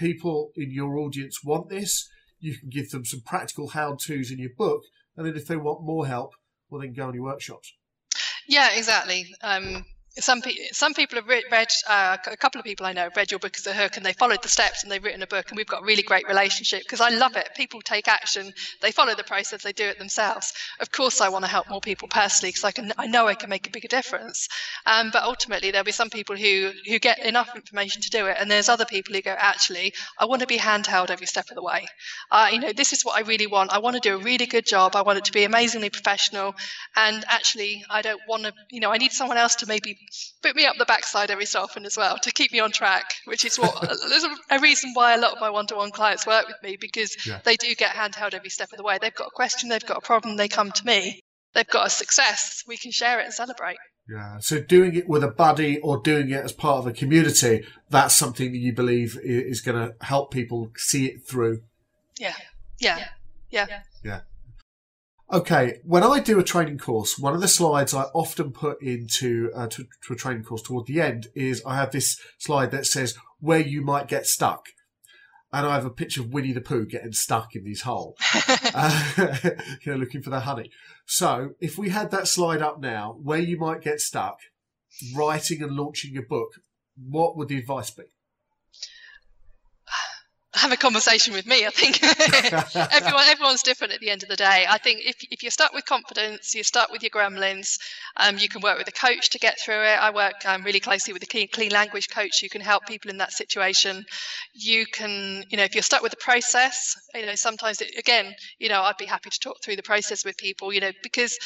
people 0.00 0.50
in 0.56 0.70
your 0.72 0.96
audience 0.96 1.44
want 1.44 1.68
this, 1.68 2.08
you 2.40 2.58
can 2.58 2.70
give 2.70 2.90
them 2.90 3.04
some 3.04 3.20
practical 3.20 3.68
how 3.68 3.96
to's 4.06 4.30
in 4.30 4.38
your 4.38 4.50
book. 4.56 4.80
And 5.16 5.26
then 5.26 5.36
if 5.36 5.46
they 5.46 5.56
want 5.56 5.84
more 5.84 6.06
help, 6.06 6.32
well, 6.70 6.80
then 6.80 6.94
go 6.94 7.08
on 7.08 7.14
your 7.14 7.24
workshops. 7.24 7.74
Yeah, 8.48 8.70
exactly. 8.74 9.26
Um, 9.42 9.84
some 10.18 10.42
people 10.42 10.64
some 10.72 10.92
people 10.92 11.16
have 11.16 11.28
read, 11.28 11.44
read 11.52 11.68
uh, 11.88 12.16
a 12.26 12.36
couple 12.36 12.58
of 12.58 12.64
people 12.64 12.84
I 12.84 12.92
know 12.92 13.02
have 13.02 13.16
read 13.16 13.30
your 13.30 13.38
book 13.38 13.56
as 13.56 13.66
a 13.66 13.72
hook 13.72 13.96
and 13.96 14.04
they 14.04 14.12
followed 14.12 14.42
the 14.42 14.48
steps 14.48 14.82
and 14.82 14.90
they've 14.90 15.02
written 15.02 15.22
a 15.22 15.26
book 15.26 15.50
and 15.50 15.56
we've 15.56 15.66
got 15.66 15.82
a 15.82 15.84
really 15.84 16.02
great 16.02 16.26
relationship 16.26 16.82
because 16.82 17.00
I 17.00 17.10
love 17.10 17.36
it. 17.36 17.48
People 17.54 17.80
take 17.80 18.08
action, 18.08 18.52
they 18.82 18.90
follow 18.90 19.14
the 19.14 19.22
process, 19.22 19.62
they 19.62 19.72
do 19.72 19.84
it 19.84 19.98
themselves. 19.98 20.52
Of 20.80 20.90
course, 20.90 21.20
I 21.20 21.28
want 21.28 21.44
to 21.44 21.50
help 21.50 21.70
more 21.70 21.80
people 21.80 22.08
personally 22.08 22.50
because 22.50 22.64
I 22.64 22.72
can 22.72 22.92
I 22.98 23.06
know 23.06 23.28
I 23.28 23.34
can 23.34 23.50
make 23.50 23.68
a 23.68 23.70
bigger 23.70 23.88
difference. 23.88 24.48
Um, 24.84 25.10
but 25.12 25.22
ultimately, 25.22 25.70
there'll 25.70 25.84
be 25.84 25.92
some 25.92 26.10
people 26.10 26.36
who 26.36 26.72
who 26.86 26.98
get 26.98 27.24
enough 27.24 27.54
information 27.54 28.02
to 28.02 28.10
do 28.10 28.26
it, 28.26 28.36
and 28.40 28.50
there's 28.50 28.68
other 28.68 28.86
people 28.86 29.14
who 29.14 29.22
go 29.22 29.34
actually 29.38 29.94
I 30.18 30.24
want 30.24 30.40
to 30.40 30.48
be 30.48 30.58
handheld 30.58 31.10
every 31.10 31.26
step 31.26 31.50
of 31.50 31.54
the 31.54 31.62
way. 31.62 31.86
Uh, 32.30 32.48
you 32.52 32.58
know, 32.58 32.72
this 32.72 32.92
is 32.92 33.04
what 33.04 33.16
I 33.16 33.20
really 33.20 33.46
want. 33.46 33.72
I 33.72 33.78
want 33.78 33.94
to 33.94 34.00
do 34.00 34.16
a 34.16 34.18
really 34.18 34.46
good 34.46 34.66
job. 34.66 34.96
I 34.96 35.02
want 35.02 35.18
it 35.18 35.26
to 35.26 35.32
be 35.32 35.44
amazingly 35.44 35.90
professional, 35.90 36.56
and 36.96 37.24
actually, 37.28 37.84
I 37.88 38.02
don't 38.02 38.20
want 38.28 38.42
to. 38.44 38.52
You 38.70 38.80
know, 38.80 38.90
I 38.90 38.98
need 38.98 39.12
someone 39.12 39.38
else 39.38 39.54
to 39.56 39.66
maybe 39.66 39.98
put 40.42 40.56
me 40.56 40.66
up 40.66 40.76
the 40.78 40.84
backside 40.84 41.30
every 41.30 41.46
so 41.46 41.60
often 41.60 41.84
as 41.84 41.96
well 41.96 42.18
to 42.18 42.30
keep 42.30 42.52
me 42.52 42.60
on 42.60 42.70
track, 42.70 43.14
which 43.24 43.44
is 43.44 43.58
what 43.58 43.80
there's 43.80 44.24
a, 44.24 44.56
a, 44.56 44.60
reason 44.60 44.92
why 44.94 45.14
a 45.14 45.18
lot 45.18 45.32
of 45.32 45.40
my 45.40 45.50
one-to-one 45.50 45.90
clients 45.90 46.26
work 46.26 46.46
with 46.46 46.56
me 46.62 46.76
because 46.80 47.26
yeah. 47.26 47.40
they 47.44 47.56
do 47.56 47.74
get 47.74 47.94
handheld 47.94 48.34
every 48.34 48.50
step 48.50 48.72
of 48.72 48.76
the 48.76 48.82
way. 48.82 48.98
They've 49.00 49.14
got 49.14 49.28
a 49.28 49.34
question, 49.34 49.68
they've 49.68 49.84
got 49.84 49.98
a 49.98 50.02
problem, 50.02 50.36
they 50.36 50.48
come 50.48 50.72
to 50.72 50.86
me. 50.86 51.20
They've 51.52 51.66
got 51.66 51.86
a 51.86 51.90
success, 51.90 52.62
we 52.66 52.76
can 52.76 52.92
share 52.92 53.18
it 53.20 53.24
and 53.24 53.34
celebrate. 53.34 53.76
Yeah. 54.08 54.38
So 54.40 54.60
doing 54.60 54.94
it 54.94 55.08
with 55.08 55.22
a 55.22 55.28
buddy 55.28 55.78
or 55.78 55.98
doing 55.98 56.30
it 56.30 56.44
as 56.44 56.52
part 56.52 56.78
of 56.78 56.86
a 56.86 56.92
community, 56.92 57.64
that's 57.88 58.14
something 58.14 58.52
that 58.52 58.58
you 58.58 58.72
believe 58.72 59.18
is 59.22 59.60
going 59.60 59.78
to 59.78 59.94
help 60.04 60.32
people 60.32 60.70
see 60.76 61.06
it 61.06 61.24
through. 61.24 61.62
Yeah. 62.18 62.34
Yeah. 62.80 63.04
Yeah. 63.50 63.66
Yeah. 64.04 64.20
Okay, 65.32 65.78
when 65.84 66.02
I 66.02 66.18
do 66.18 66.40
a 66.40 66.44
training 66.44 66.78
course, 66.78 67.16
one 67.16 67.36
of 67.36 67.40
the 67.40 67.46
slides 67.46 67.94
I 67.94 68.04
often 68.14 68.50
put 68.50 68.82
into 68.82 69.52
uh, 69.54 69.68
to, 69.68 69.86
to, 70.06 70.12
a 70.12 70.16
training 70.16 70.42
course 70.42 70.62
toward 70.62 70.86
the 70.86 71.00
end 71.00 71.28
is 71.36 71.62
I 71.64 71.76
have 71.76 71.92
this 71.92 72.20
slide 72.38 72.72
that 72.72 72.84
says 72.84 73.16
where 73.38 73.60
you 73.60 73.80
might 73.80 74.08
get 74.08 74.26
stuck. 74.26 74.66
And 75.52 75.66
I 75.66 75.74
have 75.74 75.84
a 75.84 75.90
picture 75.90 76.20
of 76.20 76.32
Winnie 76.32 76.52
the 76.52 76.60
Pooh 76.60 76.84
getting 76.84 77.12
stuck 77.12 77.54
in 77.54 77.64
his 77.64 77.82
hole, 77.82 78.16
uh, 78.74 79.36
you 79.82 79.92
know, 79.92 79.98
looking 79.98 80.22
for 80.22 80.30
the 80.30 80.40
honey. 80.40 80.70
So 81.06 81.50
if 81.60 81.78
we 81.78 81.90
had 81.90 82.10
that 82.10 82.26
slide 82.26 82.62
up 82.62 82.80
now, 82.80 83.16
where 83.22 83.38
you 83.38 83.56
might 83.56 83.82
get 83.82 84.00
stuck, 84.00 84.38
writing 85.14 85.62
and 85.62 85.76
launching 85.76 86.12
your 86.12 86.26
book, 86.26 86.54
what 86.96 87.36
would 87.36 87.48
the 87.48 87.58
advice 87.58 87.90
be? 87.90 88.04
Have 90.54 90.72
a 90.72 90.76
conversation 90.76 91.32
with 91.32 91.46
me. 91.46 91.64
I 91.64 91.70
think 91.70 92.02
everyone 92.92 93.24
everyone's 93.28 93.62
different 93.62 93.92
at 93.92 94.00
the 94.00 94.10
end 94.10 94.22
of 94.22 94.28
the 94.28 94.36
day. 94.36 94.66
I 94.68 94.78
think 94.78 95.00
if 95.04 95.16
if 95.30 95.42
you're 95.42 95.50
stuck 95.50 95.72
with 95.72 95.84
confidence, 95.84 96.54
you 96.54 96.64
start 96.64 96.90
with 96.90 97.02
your 97.02 97.10
gremlins. 97.10 97.78
Um, 98.16 98.36
you 98.38 98.48
can 98.48 98.60
work 98.60 98.76
with 98.76 98.88
a 98.88 98.92
coach 98.92 99.30
to 99.30 99.38
get 99.38 99.60
through 99.60 99.82
it. 99.82 99.98
I 100.00 100.10
work 100.10 100.34
um, 100.46 100.64
really 100.64 100.80
closely 100.80 101.12
with 101.12 101.22
a 101.22 101.26
clean, 101.26 101.48
clean 101.52 101.70
language 101.70 102.08
coach 102.10 102.40
who 102.40 102.48
can 102.48 102.60
help 102.60 102.86
people 102.86 103.10
in 103.10 103.18
that 103.18 103.32
situation. 103.32 104.04
You 104.52 104.86
can, 104.86 105.44
you 105.50 105.56
know, 105.56 105.64
if 105.64 105.74
you're 105.74 105.82
stuck 105.82 106.02
with 106.02 106.10
the 106.10 106.18
process, 106.18 106.96
you 107.14 107.26
know, 107.26 107.36
sometimes 107.36 107.80
it, 107.80 107.96
again, 107.96 108.34
you 108.58 108.68
know, 108.68 108.82
I'd 108.82 108.96
be 108.98 109.06
happy 109.06 109.30
to 109.30 109.38
talk 109.38 109.62
through 109.62 109.76
the 109.76 109.82
process 109.82 110.24
with 110.24 110.36
people, 110.36 110.72
you 110.72 110.80
know, 110.80 110.92
because 111.02 111.38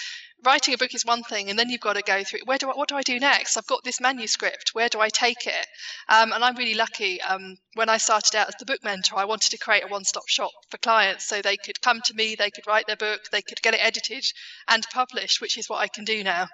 writing 0.45 0.75
a 0.75 0.79
book 0.79 0.95
is 0.95 1.05
one 1.05 1.23
thing, 1.23 1.51
and 1.51 1.59
then 1.59 1.71
you've 1.71 1.81
got 1.81 1.95
to 1.95 2.03
go 2.03 2.23
through 2.23 2.41
where 2.45 2.59
do 2.59 2.71
I, 2.71 2.73
what 2.75 2.89
do 2.89 2.97
I 2.97 3.03
do 3.03 3.19
next? 3.19 3.57
I've 3.57 3.67
got 3.67 3.83
this 3.85 4.01
manuscript. 4.01 4.71
Where 4.73 4.89
do 4.89 5.01
I 5.01 5.09
take 5.09 5.47
it? 5.47 5.67
Um, 6.09 6.33
and 6.33 6.45
I'm 6.45 6.57
really 6.57 6.75
lucky. 6.75 7.21
Um, 7.23 7.57
when 7.75 7.89
I 7.89 7.97
started 7.97 8.37
out 8.37 8.49
as 8.49 8.55
the 8.59 8.67
book 8.67 8.85
mentor, 8.85 9.19
I 9.19 9.25
wanted 9.25 9.51
to 9.51 9.59
create 9.59 9.85
a 9.85 9.89
one-stop 9.89 10.29
shop 10.29 10.53
for 10.71 10.79
clients, 10.79 11.27
so 11.27 11.43
they 11.43 11.57
could 11.57 11.81
come 11.81 12.01
to 12.05 12.15
me, 12.15 12.35
they 12.35 12.51
could 12.51 12.67
write 12.67 12.87
their 12.87 12.97
book, 12.97 13.21
they 13.33 13.43
could 13.43 13.61
get 13.63 13.75
it 13.75 13.81
edited 13.83 14.25
and 14.69 14.87
published, 14.93 15.41
which 15.41 15.59
is 15.59 15.69
what 15.69 15.81
I 15.81 15.89
can 15.89 16.05
do 16.05 16.23
now. 16.23 16.47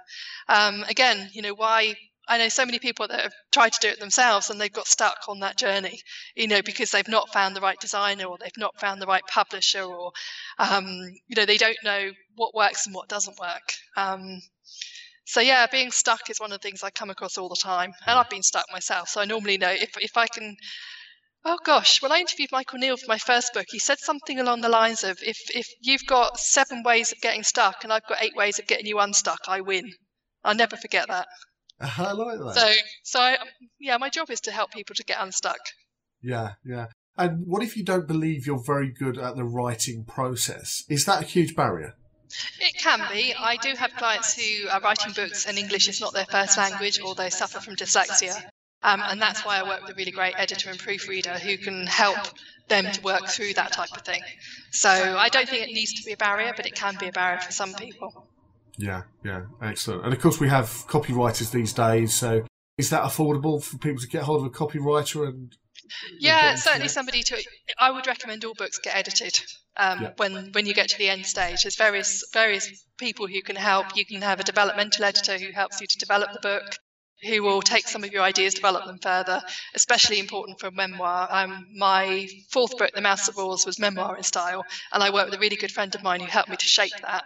Um, 0.48 0.84
again, 0.88 1.30
you 1.32 1.42
know, 1.42 1.54
why 1.54 1.96
I 2.30 2.38
know 2.38 2.48
so 2.48 2.64
many 2.64 2.78
people 2.78 3.08
that 3.08 3.20
have 3.20 3.34
tried 3.50 3.72
to 3.72 3.80
do 3.80 3.88
it 3.88 3.98
themselves 3.98 4.50
and 4.50 4.60
they've 4.60 4.72
got 4.72 4.86
stuck 4.86 5.28
on 5.28 5.40
that 5.40 5.58
journey, 5.58 6.00
you 6.36 6.46
know, 6.46 6.62
because 6.62 6.92
they've 6.92 7.08
not 7.08 7.32
found 7.32 7.56
the 7.56 7.60
right 7.60 7.78
designer 7.80 8.26
or 8.26 8.38
they've 8.38 8.52
not 8.56 8.78
found 8.78 9.02
the 9.02 9.06
right 9.06 9.26
publisher 9.26 9.82
or, 9.82 10.12
um, 10.60 10.86
you 11.26 11.34
know, 11.36 11.44
they 11.44 11.56
don't 11.56 11.82
know 11.82 12.12
what 12.36 12.54
works 12.54 12.86
and 12.86 12.94
what 12.94 13.08
doesn't 13.08 13.36
work. 13.40 13.74
Um, 13.96 14.40
so 15.24 15.40
yeah, 15.40 15.66
being 15.66 15.90
stuck 15.90 16.30
is 16.30 16.38
one 16.38 16.52
of 16.52 16.60
the 16.60 16.68
things 16.68 16.84
I 16.84 16.90
come 16.90 17.10
across 17.10 17.36
all 17.36 17.48
the 17.48 17.56
time, 17.56 17.92
and 18.06 18.18
I've 18.18 18.30
been 18.30 18.42
stuck 18.42 18.66
myself. 18.72 19.08
So 19.08 19.20
I 19.20 19.24
normally 19.24 19.58
know 19.58 19.70
if 19.70 19.90
if 19.98 20.16
I 20.16 20.26
can. 20.26 20.56
Oh 21.44 21.58
gosh, 21.64 22.02
when 22.02 22.12
I 22.12 22.18
interviewed 22.18 22.52
Michael 22.52 22.78
Neill 22.78 22.96
for 22.96 23.06
my 23.08 23.18
first 23.18 23.54
book, 23.54 23.66
he 23.68 23.78
said 23.78 23.98
something 23.98 24.40
along 24.40 24.60
the 24.60 24.68
lines 24.68 25.04
of, 25.04 25.18
"If 25.22 25.38
if 25.54 25.68
you've 25.80 26.06
got 26.06 26.38
seven 26.40 26.82
ways 26.82 27.12
of 27.12 27.20
getting 27.20 27.44
stuck 27.44 27.84
and 27.84 27.92
I've 27.92 28.06
got 28.06 28.22
eight 28.22 28.34
ways 28.36 28.58
of 28.58 28.66
getting 28.66 28.86
you 28.86 28.98
unstuck, 28.98 29.40
I 29.48 29.60
win." 29.60 29.92
I'll 30.42 30.54
never 30.54 30.76
forget 30.76 31.08
that. 31.08 31.28
I 31.98 32.12
like 32.12 32.38
that. 32.38 32.54
So, 32.54 32.72
so 33.02 33.20
I, 33.20 33.38
yeah, 33.78 33.96
my 33.96 34.10
job 34.10 34.30
is 34.30 34.40
to 34.42 34.50
help 34.50 34.72
people 34.72 34.94
to 34.96 35.04
get 35.04 35.18
unstuck. 35.20 35.58
Yeah, 36.22 36.52
yeah. 36.64 36.86
And 37.16 37.46
what 37.46 37.62
if 37.62 37.76
you 37.76 37.84
don't 37.84 38.06
believe 38.06 38.46
you're 38.46 38.62
very 38.64 38.90
good 38.90 39.18
at 39.18 39.36
the 39.36 39.44
writing 39.44 40.04
process? 40.04 40.84
Is 40.88 41.04
that 41.06 41.22
a 41.22 41.26
huge 41.26 41.54
barrier? 41.54 41.94
It 42.60 42.74
can 42.80 43.00
be. 43.10 43.34
I 43.34 43.56
do 43.56 43.74
have 43.76 43.94
clients 43.96 44.34
who 44.34 44.68
are 44.68 44.80
writing 44.80 45.12
books 45.12 45.46
and 45.46 45.58
English 45.58 45.88
is 45.88 46.00
not 46.00 46.12
their 46.12 46.26
first 46.26 46.56
language 46.56 47.00
or 47.00 47.14
they 47.14 47.30
suffer 47.30 47.60
from 47.60 47.76
dyslexia. 47.76 48.34
Um, 48.82 49.02
and 49.04 49.20
that's 49.20 49.44
why 49.44 49.58
I 49.58 49.62
work 49.64 49.82
with 49.82 49.90
a 49.90 49.94
really 49.94 50.12
great 50.12 50.34
editor 50.38 50.70
and 50.70 50.78
proofreader 50.78 51.34
who 51.34 51.58
can 51.58 51.86
help 51.86 52.18
them 52.68 52.90
to 52.90 53.02
work 53.02 53.28
through 53.28 53.54
that 53.54 53.72
type 53.72 53.92
of 53.92 54.02
thing. 54.02 54.22
So 54.70 54.88
I 54.88 55.28
don't 55.28 55.48
think 55.48 55.68
it 55.68 55.74
needs 55.74 55.92
to 55.94 56.04
be 56.04 56.12
a 56.12 56.16
barrier, 56.16 56.52
but 56.56 56.66
it 56.66 56.74
can 56.74 56.96
be 56.98 57.08
a 57.08 57.12
barrier 57.12 57.40
for 57.40 57.52
some 57.52 57.74
people. 57.74 58.29
Yeah, 58.76 59.02
yeah, 59.24 59.42
excellent. 59.62 60.04
And 60.04 60.12
of 60.12 60.20
course, 60.20 60.40
we 60.40 60.48
have 60.48 60.66
copywriters 60.88 61.50
these 61.50 61.72
days. 61.72 62.14
So, 62.14 62.44
is 62.78 62.90
that 62.90 63.02
affordable 63.02 63.62
for 63.62 63.78
people 63.78 64.00
to 64.00 64.08
get 64.08 64.22
hold 64.22 64.40
of 64.40 64.46
a 64.46 64.50
copywriter 64.50 65.26
and? 65.28 65.54
Yeah, 66.18 66.54
certainly 66.54 66.88
somebody 66.88 67.22
to. 67.24 67.42
I 67.78 67.90
would 67.90 68.06
recommend 68.06 68.44
all 68.44 68.54
books 68.54 68.78
get 68.78 68.94
edited 68.94 69.40
um, 69.76 70.02
yeah. 70.02 70.10
when 70.16 70.52
when 70.52 70.66
you 70.66 70.74
get 70.74 70.88
to 70.90 70.98
the 70.98 71.08
end 71.08 71.26
stage. 71.26 71.62
There's 71.62 71.76
various 71.76 72.24
various 72.32 72.84
people 72.96 73.26
who 73.26 73.42
can 73.42 73.56
help. 73.56 73.96
You 73.96 74.06
can 74.06 74.22
have 74.22 74.38
a 74.38 74.44
developmental 74.44 75.04
editor 75.04 75.36
who 75.36 75.50
helps 75.52 75.80
you 75.80 75.86
to 75.88 75.98
develop 75.98 76.32
the 76.32 76.40
book. 76.40 76.76
Who 77.22 77.42
will 77.42 77.62
take 77.62 77.86
some 77.86 78.04
of 78.04 78.12
your 78.12 78.22
ideas, 78.22 78.54
develop 78.54 78.86
them 78.86 78.98
further, 78.98 79.42
especially 79.74 80.18
important 80.18 80.58
for 80.60 80.70
memoir. 80.70 81.28
Um, 81.30 81.66
my 81.74 82.28
fourth 82.48 82.76
book, 82.78 82.92
The 82.94 83.00
Mouse 83.00 83.26
That 83.26 83.36
Roars, 83.36 83.66
was 83.66 83.78
memoir 83.78 84.16
in 84.16 84.22
style, 84.22 84.64
and 84.92 85.02
I 85.02 85.10
worked 85.10 85.30
with 85.30 85.38
a 85.38 85.40
really 85.40 85.56
good 85.56 85.72
friend 85.72 85.94
of 85.94 86.02
mine 86.02 86.20
who 86.20 86.26
helped 86.26 86.48
me 86.48 86.56
to 86.56 86.66
shape 86.66 86.92
that. 87.02 87.24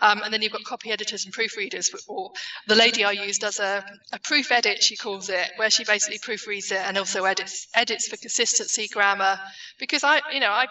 Um, 0.00 0.22
and 0.24 0.32
then 0.32 0.42
you've 0.42 0.52
got 0.52 0.64
copy 0.64 0.90
editors 0.90 1.24
and 1.24 1.34
proofreaders. 1.34 1.94
Or 2.08 2.32
the 2.66 2.74
lady 2.74 3.04
I 3.04 3.12
use 3.12 3.38
does 3.38 3.60
a, 3.60 3.84
a 4.12 4.18
proof 4.18 4.50
edit, 4.50 4.82
she 4.82 4.96
calls 4.96 5.28
it, 5.28 5.52
where 5.56 5.70
she 5.70 5.84
basically 5.84 6.18
proofreads 6.18 6.72
it 6.72 6.78
and 6.78 6.98
also 6.98 7.24
edits 7.24 7.68
edits 7.74 8.08
for 8.08 8.16
consistency, 8.16 8.88
grammar. 8.88 9.38
Because 9.78 10.04
I, 10.04 10.20
you 10.32 10.40
know, 10.40 10.50
I 10.50 10.66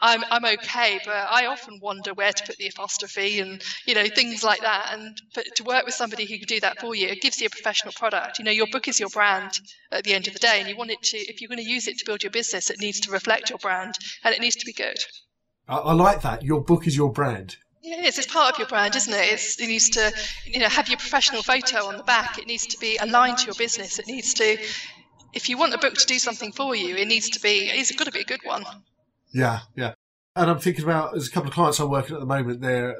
I'm 0.00 0.22
I'm 0.30 0.44
okay, 0.44 1.00
but 1.04 1.14
I 1.14 1.46
often 1.46 1.80
wonder 1.80 2.12
where 2.12 2.32
to 2.32 2.44
put 2.44 2.56
the 2.56 2.68
apostrophe 2.68 3.40
and 3.40 3.62
you 3.86 3.94
know 3.94 4.06
things 4.06 4.44
like 4.44 4.60
that. 4.60 4.90
And 4.92 5.20
but 5.34 5.46
to 5.56 5.64
work 5.64 5.86
with 5.86 5.94
somebody 5.94 6.26
who 6.26 6.38
can 6.38 6.46
do 6.46 6.60
that 6.60 6.80
for 6.80 6.94
you, 6.94 7.08
it 7.08 7.22
gives 7.22 7.40
you 7.40 7.46
a 7.46 7.50
professional 7.50 7.92
product. 7.92 8.38
You 8.38 8.44
know, 8.44 8.50
your 8.50 8.66
book 8.66 8.88
is 8.88 9.00
your 9.00 9.08
brand 9.08 9.58
at 9.90 10.04
the 10.04 10.12
end 10.12 10.26
of 10.26 10.34
the 10.34 10.38
day, 10.38 10.60
and 10.60 10.68
you 10.68 10.76
want 10.76 10.90
it 10.90 11.02
to. 11.02 11.16
If 11.16 11.40
you're 11.40 11.48
going 11.48 11.64
to 11.64 11.70
use 11.70 11.88
it 11.88 11.98
to 11.98 12.04
build 12.04 12.22
your 12.22 12.32
business, 12.32 12.70
it 12.70 12.80
needs 12.80 13.00
to 13.00 13.10
reflect 13.10 13.50
your 13.50 13.58
brand, 13.58 13.94
and 14.22 14.34
it 14.34 14.40
needs 14.40 14.56
to 14.56 14.66
be 14.66 14.72
good. 14.72 14.98
I, 15.68 15.76
I 15.78 15.92
like 15.94 16.22
that. 16.22 16.42
Your 16.42 16.62
book 16.62 16.86
is 16.86 16.96
your 16.96 17.10
brand. 17.10 17.56
Yeah, 17.82 17.98
it 17.98 18.04
is. 18.04 18.18
It's 18.18 18.26
part 18.26 18.52
of 18.52 18.58
your 18.58 18.68
brand, 18.68 18.96
isn't 18.96 19.12
it? 19.12 19.32
It's, 19.32 19.60
it 19.60 19.68
needs 19.68 19.90
to, 19.90 20.12
you 20.44 20.58
know, 20.58 20.68
have 20.68 20.88
your 20.88 20.98
professional 20.98 21.42
photo 21.42 21.86
on 21.86 21.96
the 21.96 22.02
back. 22.02 22.36
It 22.36 22.46
needs 22.46 22.66
to 22.66 22.78
be 22.78 22.96
aligned 22.96 23.38
to 23.38 23.46
your 23.46 23.54
business. 23.54 24.00
It 24.00 24.08
needs 24.08 24.34
to, 24.34 24.58
if 25.32 25.48
you 25.48 25.56
want 25.56 25.72
a 25.72 25.78
book 25.78 25.94
to 25.94 26.06
do 26.06 26.18
something 26.18 26.50
for 26.50 26.74
you, 26.74 26.96
it 26.96 27.06
needs 27.06 27.30
to 27.30 27.40
be. 27.40 27.70
It's 27.70 27.92
got 27.92 28.04
to 28.04 28.10
be 28.10 28.22
a 28.22 28.24
good 28.24 28.40
one. 28.42 28.64
Yeah, 29.32 29.60
yeah. 29.74 29.94
And 30.34 30.50
I'm 30.50 30.58
thinking 30.58 30.84
about 30.84 31.12
there's 31.12 31.28
a 31.28 31.30
couple 31.30 31.48
of 31.48 31.54
clients 31.54 31.80
I'm 31.80 31.90
working 31.90 32.14
at 32.14 32.20
the 32.20 32.26
moment. 32.26 32.60
They're 32.60 32.96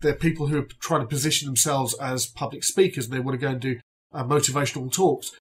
they're 0.00 0.14
people 0.14 0.48
who 0.48 0.58
are 0.58 0.68
trying 0.80 1.00
to 1.00 1.06
position 1.06 1.46
themselves 1.46 1.94
as 1.94 2.26
public 2.26 2.64
speakers, 2.64 3.06
and 3.06 3.14
they 3.14 3.20
want 3.20 3.40
to 3.40 3.44
go 3.44 3.52
and 3.52 3.60
do 3.60 3.80
uh, 4.12 4.24
motivational 4.24 4.92
talks. 4.92 5.32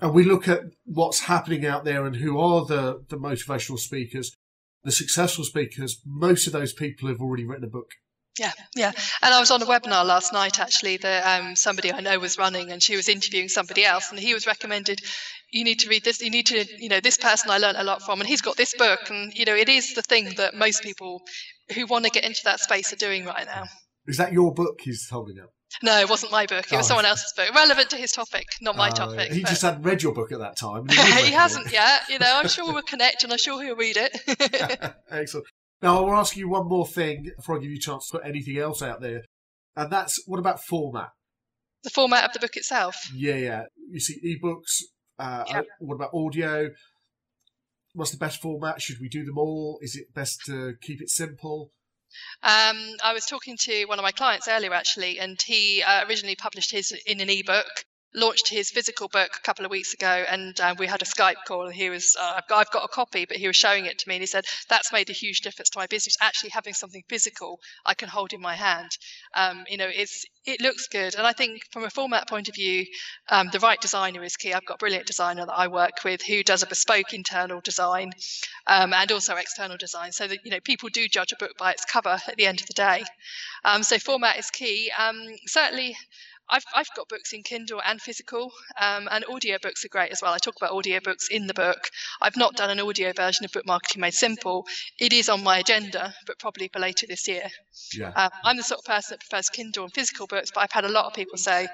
And 0.00 0.12
we 0.12 0.24
look 0.24 0.46
at 0.46 0.60
what's 0.84 1.20
happening 1.20 1.64
out 1.64 1.84
there 1.84 2.04
and 2.04 2.16
who 2.16 2.38
are 2.38 2.66
the 2.66 3.02
the 3.08 3.16
motivational 3.16 3.78
speakers, 3.78 4.34
the 4.82 4.92
successful 4.92 5.44
speakers. 5.44 6.02
Most 6.04 6.46
of 6.46 6.52
those 6.52 6.74
people 6.74 7.08
have 7.08 7.20
already 7.20 7.46
written 7.46 7.64
a 7.64 7.68
book. 7.68 7.92
Yeah, 8.38 8.52
yeah. 8.74 8.92
And 9.22 9.32
I 9.32 9.38
was 9.38 9.50
on 9.50 9.62
a 9.62 9.66
webinar 9.66 10.04
last 10.04 10.32
night 10.32 10.58
actually 10.58 10.96
that 10.98 11.40
um, 11.40 11.54
somebody 11.54 11.92
I 11.92 12.00
know 12.00 12.18
was 12.18 12.36
running 12.36 12.72
and 12.72 12.82
she 12.82 12.96
was 12.96 13.08
interviewing 13.08 13.48
somebody 13.48 13.84
else 13.84 14.10
and 14.10 14.18
he 14.18 14.34
was 14.34 14.46
recommended 14.46 15.00
you 15.52 15.62
need 15.62 15.78
to 15.78 15.88
read 15.88 16.02
this 16.02 16.20
you 16.20 16.30
need 16.30 16.46
to 16.46 16.64
you 16.82 16.88
know 16.88 16.98
this 16.98 17.16
person 17.16 17.48
I 17.50 17.58
learned 17.58 17.78
a 17.78 17.84
lot 17.84 18.02
from 18.02 18.20
and 18.20 18.28
he's 18.28 18.42
got 18.42 18.56
this 18.56 18.74
book 18.76 19.08
and 19.08 19.32
you 19.34 19.44
know 19.44 19.54
it 19.54 19.68
is 19.68 19.94
the 19.94 20.02
thing 20.02 20.34
that 20.36 20.54
most 20.54 20.82
people 20.82 21.22
who 21.74 21.86
want 21.86 22.04
to 22.04 22.10
get 22.10 22.24
into 22.24 22.40
that 22.44 22.58
space 22.58 22.92
are 22.92 22.96
doing 22.96 23.24
right 23.24 23.46
now. 23.46 23.64
Is 24.06 24.16
that 24.18 24.32
your 24.32 24.52
book 24.52 24.80
he's 24.82 25.08
holding 25.08 25.38
up? 25.38 25.50
No, 25.82 25.98
it 25.98 26.08
wasn't 26.08 26.30
my 26.30 26.46
book. 26.46 26.72
It 26.72 26.76
was 26.76 26.86
oh. 26.86 26.88
someone 26.88 27.06
else's 27.06 27.32
book, 27.36 27.52
relevant 27.54 27.90
to 27.90 27.96
his 27.96 28.12
topic, 28.12 28.46
not 28.60 28.76
my 28.76 28.90
oh, 28.90 28.92
topic. 28.92 29.32
He 29.32 29.42
but... 29.42 29.48
just 29.48 29.62
hadn't 29.62 29.82
read 29.82 30.02
your 30.02 30.12
book 30.12 30.30
at 30.30 30.38
that 30.38 30.56
time. 30.56 30.86
He, 30.90 31.26
he 31.26 31.32
hasn't 31.32 31.72
yet. 31.72 32.02
You 32.08 32.18
know, 32.18 32.30
I'm 32.30 32.48
sure 32.48 32.72
we'll 32.72 32.82
connect, 32.82 33.24
and 33.24 33.32
I'm 33.32 33.38
sure 33.38 33.62
he'll 33.62 33.76
read 33.76 33.96
it. 33.96 34.12
Excellent. 35.10 35.46
Now, 35.84 35.98
I 35.98 36.00
will 36.00 36.14
ask 36.14 36.34
you 36.34 36.48
one 36.48 36.66
more 36.66 36.86
thing 36.86 37.30
before 37.36 37.56
I 37.56 37.60
give 37.60 37.70
you 37.70 37.76
a 37.76 37.78
chance 37.78 38.08
to 38.08 38.16
put 38.16 38.26
anything 38.26 38.56
else 38.56 38.80
out 38.80 39.02
there, 39.02 39.20
and 39.76 39.92
that's 39.92 40.18
what 40.26 40.38
about 40.38 40.64
format? 40.64 41.10
The 41.82 41.90
format 41.90 42.24
of 42.24 42.32
the 42.32 42.38
book 42.38 42.56
itself. 42.56 42.96
Yeah, 43.14 43.34
yeah. 43.34 43.62
You 43.90 44.00
see, 44.00 44.18
ebooks. 44.24 44.80
Uh, 45.18 45.44
yep. 45.46 45.66
What 45.80 45.96
about 45.96 46.14
audio? 46.14 46.70
What's 47.92 48.12
the 48.12 48.16
best 48.16 48.40
format? 48.40 48.80
Should 48.80 48.96
we 48.98 49.10
do 49.10 49.26
them 49.26 49.36
all? 49.36 49.78
Is 49.82 49.94
it 49.94 50.14
best 50.14 50.40
to 50.46 50.72
keep 50.80 51.02
it 51.02 51.10
simple? 51.10 51.70
Um, 52.42 52.78
I 53.04 53.12
was 53.12 53.26
talking 53.26 53.58
to 53.64 53.84
one 53.84 53.98
of 53.98 54.04
my 54.04 54.12
clients 54.12 54.48
earlier, 54.48 54.72
actually, 54.72 55.18
and 55.18 55.38
he 55.44 55.82
uh, 55.86 56.06
originally 56.08 56.34
published 56.34 56.72
his 56.72 56.94
in 57.06 57.20
an 57.20 57.28
ebook 57.28 57.84
launched 58.14 58.48
his 58.48 58.70
physical 58.70 59.08
book 59.08 59.30
a 59.36 59.42
couple 59.42 59.64
of 59.64 59.70
weeks 59.70 59.92
ago, 59.94 60.24
and 60.28 60.58
uh, 60.60 60.74
we 60.78 60.86
had 60.86 61.02
a 61.02 61.04
Skype 61.04 61.44
call. 61.46 61.66
And 61.66 61.74
he 61.74 61.90
was, 61.90 62.16
uh, 62.20 62.34
I've, 62.36 62.46
got, 62.48 62.58
I've, 62.58 62.70
got, 62.70 62.84
a 62.84 62.88
copy, 62.88 63.26
but 63.26 63.36
he 63.36 63.46
was 63.46 63.56
showing 63.56 63.86
it 63.86 63.98
to 63.98 64.08
me, 64.08 64.16
and 64.16 64.22
he 64.22 64.26
said 64.26 64.44
that's 64.68 64.92
made 64.92 65.10
a 65.10 65.12
huge 65.12 65.40
difference 65.40 65.70
to 65.70 65.78
my 65.78 65.86
business. 65.86 66.16
Actually, 66.20 66.50
having 66.50 66.74
something 66.74 67.02
physical 67.08 67.60
I 67.84 67.94
can 67.94 68.08
hold 68.08 68.32
in 68.32 68.40
my 68.40 68.54
hand, 68.54 68.90
um, 69.34 69.64
you 69.68 69.76
know, 69.76 69.88
it's 69.88 70.24
it 70.46 70.60
looks 70.60 70.88
good. 70.88 71.14
And 71.14 71.26
I 71.26 71.32
think 71.32 71.62
from 71.72 71.84
a 71.84 71.90
format 71.90 72.28
point 72.28 72.48
of 72.48 72.54
view, 72.54 72.84
um, 73.30 73.48
the 73.52 73.60
right 73.60 73.80
designer 73.80 74.22
is 74.22 74.36
key. 74.36 74.52
I've 74.52 74.66
got 74.66 74.74
a 74.74 74.78
brilliant 74.78 75.06
designer 75.06 75.46
that 75.46 75.58
I 75.58 75.68
work 75.68 76.04
with 76.04 76.22
who 76.22 76.42
does 76.42 76.62
a 76.62 76.66
bespoke 76.66 77.14
internal 77.14 77.60
design 77.60 78.12
um, 78.66 78.92
and 78.92 79.10
also 79.10 79.34
external 79.36 79.76
design, 79.76 80.12
so 80.12 80.26
that 80.26 80.38
you 80.44 80.50
know 80.50 80.60
people 80.60 80.88
do 80.90 81.08
judge 81.08 81.32
a 81.32 81.36
book 81.36 81.56
by 81.58 81.72
its 81.72 81.84
cover 81.84 82.18
at 82.28 82.36
the 82.36 82.46
end 82.46 82.60
of 82.60 82.66
the 82.66 82.74
day. 82.74 83.02
Um, 83.64 83.82
so 83.82 83.98
format 83.98 84.38
is 84.38 84.50
key. 84.50 84.92
Um, 84.96 85.16
certainly 85.46 85.96
I've, 86.48 86.64
I've 86.74 86.88
got 86.94 87.08
books 87.08 87.32
in 87.32 87.42
Kindle 87.42 87.80
and 87.84 88.00
physical, 88.00 88.52
um, 88.80 89.08
and 89.10 89.24
audio 89.30 89.56
books 89.62 89.84
are 89.84 89.88
great 89.88 90.12
as 90.12 90.20
well. 90.22 90.32
I 90.32 90.38
talk 90.38 90.56
about 90.56 90.72
audio 90.72 91.00
books 91.00 91.28
in 91.30 91.46
the 91.46 91.54
book. 91.54 91.88
I've 92.20 92.36
not 92.36 92.56
done 92.56 92.70
an 92.70 92.80
audio 92.80 93.12
version 93.12 93.44
of 93.44 93.52
Book 93.52 93.66
Marketing 93.66 94.00
Made 94.00 94.14
Simple. 94.14 94.66
It 94.98 95.12
is 95.12 95.28
on 95.28 95.42
my 95.42 95.58
agenda, 95.58 96.14
but 96.26 96.38
probably 96.38 96.68
for 96.72 96.80
later 96.80 97.06
this 97.06 97.26
year. 97.28 97.48
Yeah. 97.94 98.12
Uh, 98.14 98.28
I'm 98.44 98.56
the 98.56 98.62
sort 98.62 98.80
of 98.80 98.84
person 98.84 99.14
that 99.14 99.20
prefers 99.20 99.48
Kindle 99.48 99.84
and 99.84 99.92
physical 99.92 100.26
books, 100.26 100.50
but 100.54 100.60
I've 100.60 100.72
had 100.72 100.84
a 100.84 100.90
lot 100.90 101.06
of 101.06 101.14
people 101.14 101.38
say, 101.38 101.68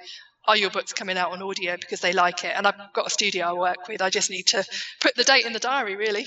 are 0.46 0.56
your 0.56 0.70
books 0.70 0.92
coming 0.92 1.18
out 1.18 1.32
on 1.32 1.42
audio 1.42 1.76
because 1.76 2.00
they 2.00 2.12
like 2.12 2.44
it? 2.44 2.52
And 2.54 2.66
I've 2.66 2.92
got 2.94 3.06
a 3.06 3.10
studio 3.10 3.46
I 3.46 3.52
work 3.52 3.88
with. 3.88 4.00
I 4.00 4.10
just 4.10 4.30
need 4.30 4.46
to 4.48 4.64
put 5.00 5.14
the 5.14 5.24
date 5.24 5.44
in 5.44 5.52
the 5.52 5.58
diary, 5.58 5.96
really. 5.96 6.26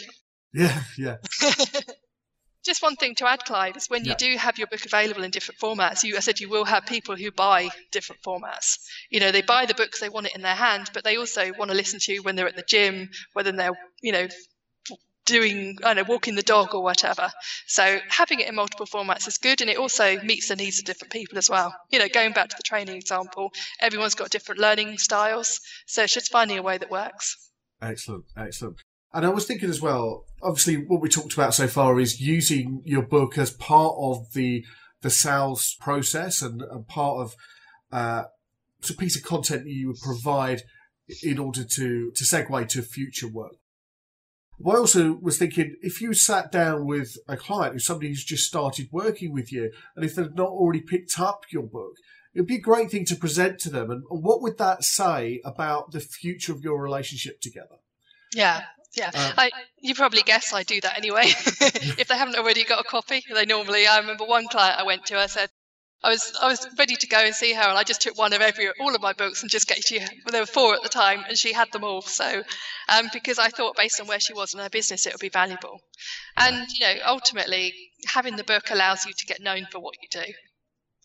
Yeah, 0.54 0.84
yeah. 0.98 1.18
Just 2.64 2.82
one 2.82 2.95
thing 2.95 3.16
to 3.16 3.28
add, 3.28 3.43
Clive, 3.43 3.76
is 3.76 3.89
when 3.89 4.05
you 4.05 4.16
do 4.16 4.38
have 4.38 4.57
your 4.57 4.68
book 4.68 4.86
available 4.86 5.24
in 5.24 5.32
different 5.32 5.59
formats, 5.59 6.03
you 6.03 6.16
I 6.16 6.22
said 6.22 6.39
you 6.39 6.49
will 6.49 6.66
have 6.66 6.86
people 6.86 7.16
who 7.16 7.30
buy 7.32 7.70
different 7.91 8.22
formats. 8.22 8.80
You 9.09 9.20
know, 9.20 9.32
they 9.32 9.41
buy 9.41 9.66
the 9.66 9.74
books, 9.74 9.99
they 9.99 10.09
want 10.09 10.28
it 10.28 10.36
in 10.36 10.41
their 10.41 10.55
hand, 10.55 10.89
but 10.93 11.03
they 11.03 11.18
also 11.18 11.51
want 11.57 11.72
to 11.72 11.78
listen 11.78 11.99
to 11.99 12.14
you 12.14 12.24
when 12.24 12.36
they're 12.36 12.47
at 12.47 12.55
the 12.55 12.64
gym, 12.64 13.09
whether 13.34 13.51
they're, 13.51 13.78
you 14.01 14.14
know, 14.14 14.28
doing, 15.26 15.78
I 15.84 15.93
don't 15.93 16.07
know, 16.07 16.11
walking 16.11 16.36
the 16.36 16.41
dog 16.41 16.74
or 16.74 16.84
whatever. 16.84 17.30
So 17.68 17.99
having 18.09 18.39
it 18.39 18.47
in 18.47 18.55
multiple 18.55 18.86
formats 18.86 19.28
is 19.28 19.38
good, 19.38 19.61
and 19.61 19.70
it 19.70 19.78
also 19.78 20.20
meets 20.22 20.47
the 20.47 20.55
needs 20.55 20.80
of 20.80 20.86
different 20.86 21.11
people 21.11 21.38
as 21.38 21.49
well. 21.49 21.76
You 21.89 21.99
know, 21.99 22.07
going 22.07 22.34
back 22.34 22.49
to 22.49 22.55
the 22.57 22.64
training 22.64 22.95
example, 22.95 23.51
everyone's 23.80 24.16
got 24.16 24.30
different 24.30 24.61
learning 24.61 24.97
styles, 24.97 25.59
so 25.86 26.03
it's 26.03 26.14
just 26.14 26.32
finding 26.32 26.57
a 26.57 26.64
way 26.64 26.78
that 26.78 26.89
works. 26.89 27.51
Excellent, 27.82 28.26
excellent. 28.38 28.78
And 29.14 29.26
I 29.26 29.30
was 29.30 29.45
thinking 29.45 29.70
as 29.70 29.82
well, 29.82 30.26
obviously, 30.41 30.76
what 30.76 31.01
we 31.01 31.09
talked 31.09 31.34
about 31.34 31.53
so 31.53 31.68
far 31.68 31.99
is 31.99 32.20
using 32.20 32.82
your 32.84 33.03
book 33.03 33.38
as 33.38 33.51
part 33.51 33.95
of 33.97 34.34
the 34.34 34.66
the 35.01 35.09
sales 35.09 35.76
process 35.82 36.41
and, 36.41 36.61
and 36.61 36.88
part 36.88 37.18
of 37.18 37.36
uh, 37.91 38.24
a 38.89 38.93
piece 38.93 39.18
of 39.18 39.24
content 39.24 39.66
that 39.66 39.70
you 39.70 39.88
would 39.88 39.99
provide 40.01 40.61
in 41.22 41.38
order 41.38 41.64
to 41.64 42.11
to 42.11 42.24
segue 42.24 42.68
to 42.70 42.82
future 42.82 43.28
work. 43.28 43.55
But 44.59 44.76
I 44.76 44.80
also 44.80 45.14
was 45.22 45.38
thinking 45.38 45.76
if 45.82 46.01
you 46.01 46.14
sat 46.14 46.51
down 46.51 46.86
with 46.86 47.18
a 47.28 47.38
client, 47.38 47.74
who's 47.74 47.86
somebody 47.86 48.09
who's 48.09 48.24
just 48.24 48.47
started 48.47 48.88
working 48.91 49.34
with 49.34 49.51
you, 49.51 49.72
and 49.95 50.05
if 50.05 50.16
they've 50.16 50.34
not 50.34 50.49
already 50.49 50.82
picked 50.82 51.20
up 51.20 51.43
your 51.51 51.64
book, 51.64 51.93
it'd 52.34 52.47
be 52.47 52.55
a 52.55 52.61
great 52.61 52.89
thing 52.89 53.05
to 53.05 53.16
present 53.16 53.59
to 53.59 53.70
them. 53.70 53.91
And, 53.91 54.03
and 54.09 54.24
what 54.24 54.41
would 54.41 54.57
that 54.57 54.84
say 54.84 55.41
about 55.43 55.91
the 55.91 55.99
future 55.99 56.53
of 56.53 56.64
your 56.64 56.82
relationship 56.82 57.41
together? 57.41 57.78
Yeah, 58.34 58.64
yeah, 58.96 59.08
um, 59.08 59.34
I, 59.38 59.52
you 59.82 59.96
probably 59.96 60.22
guess 60.22 60.54
I 60.54 60.64
do 60.64 60.80
that 60.82 60.98
anyway. 60.98 61.24
if 61.26 62.08
they 62.08 62.18
haven't 62.18 62.36
already 62.36 62.64
got 62.64 62.80
a 62.80 62.84
copy, 62.84 63.24
they 63.34 63.46
normally. 63.46 63.88
I 63.88 64.00
remember 64.00 64.26
one 64.26 64.48
client 64.48 64.80
I 64.80 64.84
went 64.84 65.06
to. 65.08 65.18
I 65.18 65.28
said, 65.28 65.50
I 66.04 66.10
was 66.10 66.38
I 66.41 66.48
was 66.48 66.68
ready 66.78 66.96
to 66.98 67.08
go 67.08 67.18
and 67.18 67.34
see 67.34 67.54
her, 67.54 67.62
and 67.62 67.78
I 67.78 67.84
just 67.84 68.02
took 68.02 68.18
one 68.18 68.34
of 68.34 68.41
every 68.41 68.70
all 68.80 68.94
of 68.94 69.02
my 69.02 69.14
books 69.14 69.41
and 69.41 69.50
just 69.50 69.68
gave 69.68 69.89
you. 69.89 70.00
Well, 70.00 70.32
there 70.32 70.41
were 70.41 70.46
four 70.46 70.76
at 70.76 70.84
the 70.84 70.89
time, 70.89 71.24
and 71.28 71.38
she 71.38 71.54
had 71.54 71.72
them 71.72 71.84
all. 71.84 72.02
So, 72.02 72.44
um, 72.89 73.10
because 73.14 73.39
I 73.39 73.50
thought 73.50 73.78
based 73.78 74.00
on 74.00 74.08
where 74.08 74.20
she 74.20 74.34
was 74.34 74.54
in 74.54 74.60
her 74.60 74.70
business, 74.70 75.06
it 75.06 75.14
would 75.14 75.22
be 75.22 75.30
valuable. 75.30 75.80
And 76.38 76.68
you 76.74 76.86
know, 76.86 76.96
ultimately, 77.08 77.74
having 78.06 78.36
the 78.36 78.44
book 78.44 78.70
allows 78.70 79.06
you 79.06 79.14
to 79.14 79.26
get 79.26 79.41
known 79.41 79.68
for 79.72 79.80
what 79.80 79.96
you 80.02 80.08
do 80.12 80.34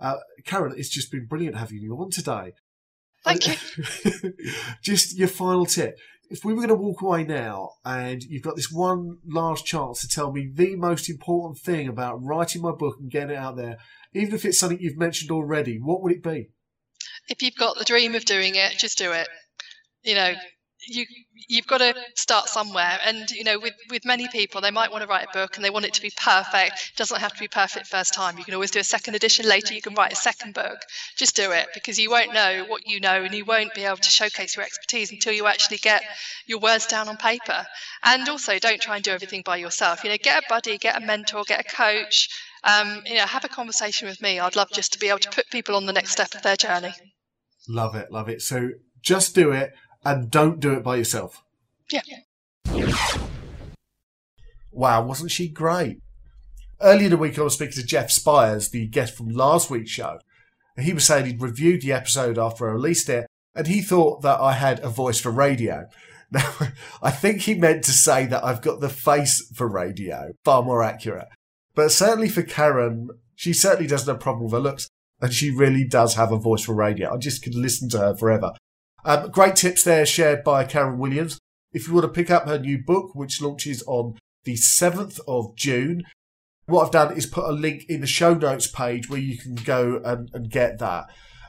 Uh, 0.00 0.16
Karen, 0.44 0.74
it's 0.76 0.88
just 0.88 1.10
been 1.10 1.26
brilliant 1.26 1.56
having 1.56 1.78
you 1.78 1.96
on 1.96 2.10
today. 2.10 2.52
Thank 3.24 3.48
you. 3.48 4.32
just 4.82 5.18
your 5.18 5.28
final 5.28 5.66
tip. 5.66 5.98
If 6.30 6.44
we 6.44 6.52
were 6.52 6.66
going 6.66 6.68
to 6.68 6.74
walk 6.74 7.00
away 7.02 7.24
now 7.24 7.70
and 7.84 8.22
you've 8.22 8.42
got 8.42 8.54
this 8.54 8.70
one 8.70 9.18
last 9.26 9.64
chance 9.64 10.00
to 10.00 10.08
tell 10.08 10.30
me 10.30 10.50
the 10.52 10.76
most 10.76 11.08
important 11.08 11.58
thing 11.58 11.88
about 11.88 12.22
writing 12.22 12.62
my 12.62 12.72
book 12.72 12.96
and 13.00 13.10
getting 13.10 13.30
it 13.30 13.38
out 13.38 13.56
there, 13.56 13.78
even 14.14 14.34
if 14.34 14.44
it's 14.44 14.58
something 14.58 14.78
you've 14.78 14.98
mentioned 14.98 15.30
already, 15.30 15.78
what 15.78 16.02
would 16.02 16.12
it 16.12 16.22
be? 16.22 16.50
If 17.28 17.42
you've 17.42 17.56
got 17.56 17.78
the 17.78 17.84
dream 17.84 18.14
of 18.14 18.24
doing 18.24 18.54
it, 18.54 18.78
just 18.78 18.98
do 18.98 19.12
it. 19.12 19.28
You 20.02 20.14
know, 20.14 20.32
you 20.86 21.06
you've 21.48 21.66
got 21.66 21.78
to 21.78 21.94
start 22.14 22.48
somewhere. 22.48 22.98
And 23.04 23.30
you 23.30 23.42
know 23.42 23.58
with 23.58 23.74
with 23.90 24.04
many 24.04 24.28
people 24.28 24.60
they 24.60 24.70
might 24.70 24.92
want 24.92 25.02
to 25.02 25.08
write 25.08 25.26
a 25.28 25.32
book 25.32 25.56
and 25.56 25.64
they 25.64 25.70
want 25.70 25.86
it 25.86 25.94
to 25.94 26.02
be 26.02 26.12
perfect. 26.16 26.92
It 26.92 26.96
doesn't 26.96 27.20
have 27.20 27.32
to 27.32 27.40
be 27.40 27.48
perfect 27.48 27.86
first 27.86 28.14
time. 28.14 28.38
You 28.38 28.44
can 28.44 28.54
always 28.54 28.70
do 28.70 28.78
a 28.78 28.84
second 28.84 29.14
edition 29.14 29.48
later. 29.48 29.74
You 29.74 29.82
can 29.82 29.94
write 29.94 30.12
a 30.12 30.16
second 30.16 30.54
book. 30.54 30.78
Just 31.16 31.34
do 31.34 31.50
it 31.50 31.68
because 31.74 31.98
you 31.98 32.10
won't 32.10 32.32
know 32.32 32.64
what 32.68 32.86
you 32.86 33.00
know 33.00 33.22
and 33.22 33.34
you 33.34 33.44
won't 33.44 33.74
be 33.74 33.84
able 33.84 33.96
to 33.96 34.10
showcase 34.10 34.54
your 34.54 34.64
expertise 34.64 35.10
until 35.10 35.32
you 35.32 35.46
actually 35.46 35.78
get 35.78 36.02
your 36.46 36.60
words 36.60 36.86
down 36.86 37.08
on 37.08 37.16
paper. 37.16 37.66
And 38.04 38.28
also 38.28 38.58
don't 38.58 38.80
try 38.80 38.96
and 38.96 39.04
do 39.04 39.10
everything 39.10 39.42
by 39.44 39.56
yourself. 39.56 40.04
You 40.04 40.10
know 40.10 40.16
get 40.22 40.44
a 40.44 40.46
buddy 40.48 40.78
get 40.78 41.02
a 41.02 41.04
mentor 41.04 41.42
get 41.46 41.60
a 41.60 41.64
coach. 41.64 42.28
Um, 42.64 43.02
you 43.06 43.14
know 43.14 43.26
have 43.26 43.44
a 43.44 43.48
conversation 43.48 44.08
with 44.08 44.20
me. 44.20 44.38
I'd 44.38 44.56
love 44.56 44.70
just 44.70 44.92
to 44.92 44.98
be 44.98 45.08
able 45.08 45.20
to 45.20 45.30
put 45.30 45.50
people 45.50 45.76
on 45.76 45.86
the 45.86 45.92
next 45.92 46.12
step 46.12 46.34
of 46.34 46.42
their 46.42 46.56
journey. 46.56 46.92
Love 47.68 47.94
it 47.94 48.10
love 48.10 48.28
it. 48.28 48.42
So 48.42 48.70
just 49.00 49.34
do 49.34 49.52
it 49.52 49.72
and 50.04 50.30
don't 50.30 50.60
do 50.60 50.72
it 50.72 50.82
by 50.82 50.96
yourself. 50.96 51.42
Yeah. 51.90 52.02
Wow, 54.70 55.04
wasn't 55.04 55.30
she 55.30 55.48
great? 55.48 55.98
Earlier 56.80 57.06
in 57.06 57.10
the 57.10 57.16
week, 57.16 57.38
I 57.38 57.42
was 57.42 57.54
speaking 57.54 57.74
to 57.74 57.84
Jeff 57.84 58.10
Spires, 58.10 58.68
the 58.68 58.86
guest 58.86 59.16
from 59.16 59.30
last 59.30 59.70
week's 59.70 59.90
show. 59.90 60.20
And 60.76 60.86
he 60.86 60.92
was 60.92 61.04
saying 61.04 61.26
he'd 61.26 61.42
reviewed 61.42 61.82
the 61.82 61.92
episode 61.92 62.38
after 62.38 62.68
I 62.68 62.72
released 62.72 63.08
it, 63.08 63.26
and 63.54 63.66
he 63.66 63.82
thought 63.82 64.22
that 64.22 64.38
I 64.38 64.52
had 64.52 64.78
a 64.80 64.88
voice 64.88 65.20
for 65.20 65.30
radio. 65.30 65.86
Now, 66.30 66.52
I 67.00 67.10
think 67.10 67.40
he 67.40 67.54
meant 67.54 67.84
to 67.84 67.90
say 67.90 68.26
that 68.26 68.44
I've 68.44 68.60
got 68.60 68.80
the 68.80 68.90
face 68.90 69.50
for 69.54 69.66
radio, 69.66 70.32
far 70.44 70.62
more 70.62 70.82
accurate. 70.82 71.28
But 71.74 71.90
certainly 71.90 72.28
for 72.28 72.42
Karen, 72.42 73.08
she 73.34 73.54
certainly 73.54 73.86
doesn't 73.86 74.08
have 74.08 74.16
a 74.16 74.20
problem 74.20 74.44
with 74.44 74.52
her 74.52 74.60
looks, 74.60 74.90
and 75.22 75.32
she 75.32 75.50
really 75.50 75.84
does 75.84 76.16
have 76.16 76.30
a 76.30 76.36
voice 76.36 76.64
for 76.64 76.74
radio. 76.74 77.14
I 77.14 77.16
just 77.16 77.42
could 77.42 77.54
listen 77.54 77.88
to 77.88 77.98
her 77.98 78.14
forever. 78.14 78.52
Um, 79.08 79.30
great 79.30 79.56
tips 79.56 79.84
there 79.84 80.04
shared 80.04 80.44
by 80.44 80.64
Karen 80.64 80.98
Williams. 80.98 81.38
If 81.72 81.88
you 81.88 81.94
want 81.94 82.04
to 82.04 82.12
pick 82.12 82.30
up 82.30 82.46
her 82.46 82.58
new 82.58 82.76
book, 82.76 83.14
which 83.14 83.40
launches 83.40 83.82
on 83.86 84.18
the 84.44 84.52
7th 84.52 85.18
of 85.26 85.56
June, 85.56 86.02
what 86.66 86.84
I've 86.84 86.92
done 86.92 87.16
is 87.16 87.24
put 87.24 87.48
a 87.48 87.52
link 87.52 87.86
in 87.88 88.02
the 88.02 88.06
show 88.06 88.34
notes 88.34 88.66
page 88.66 89.08
where 89.08 89.18
you 89.18 89.38
can 89.38 89.54
go 89.54 90.02
and, 90.04 90.28
and 90.34 90.50
get 90.50 90.78
that. 90.80 91.06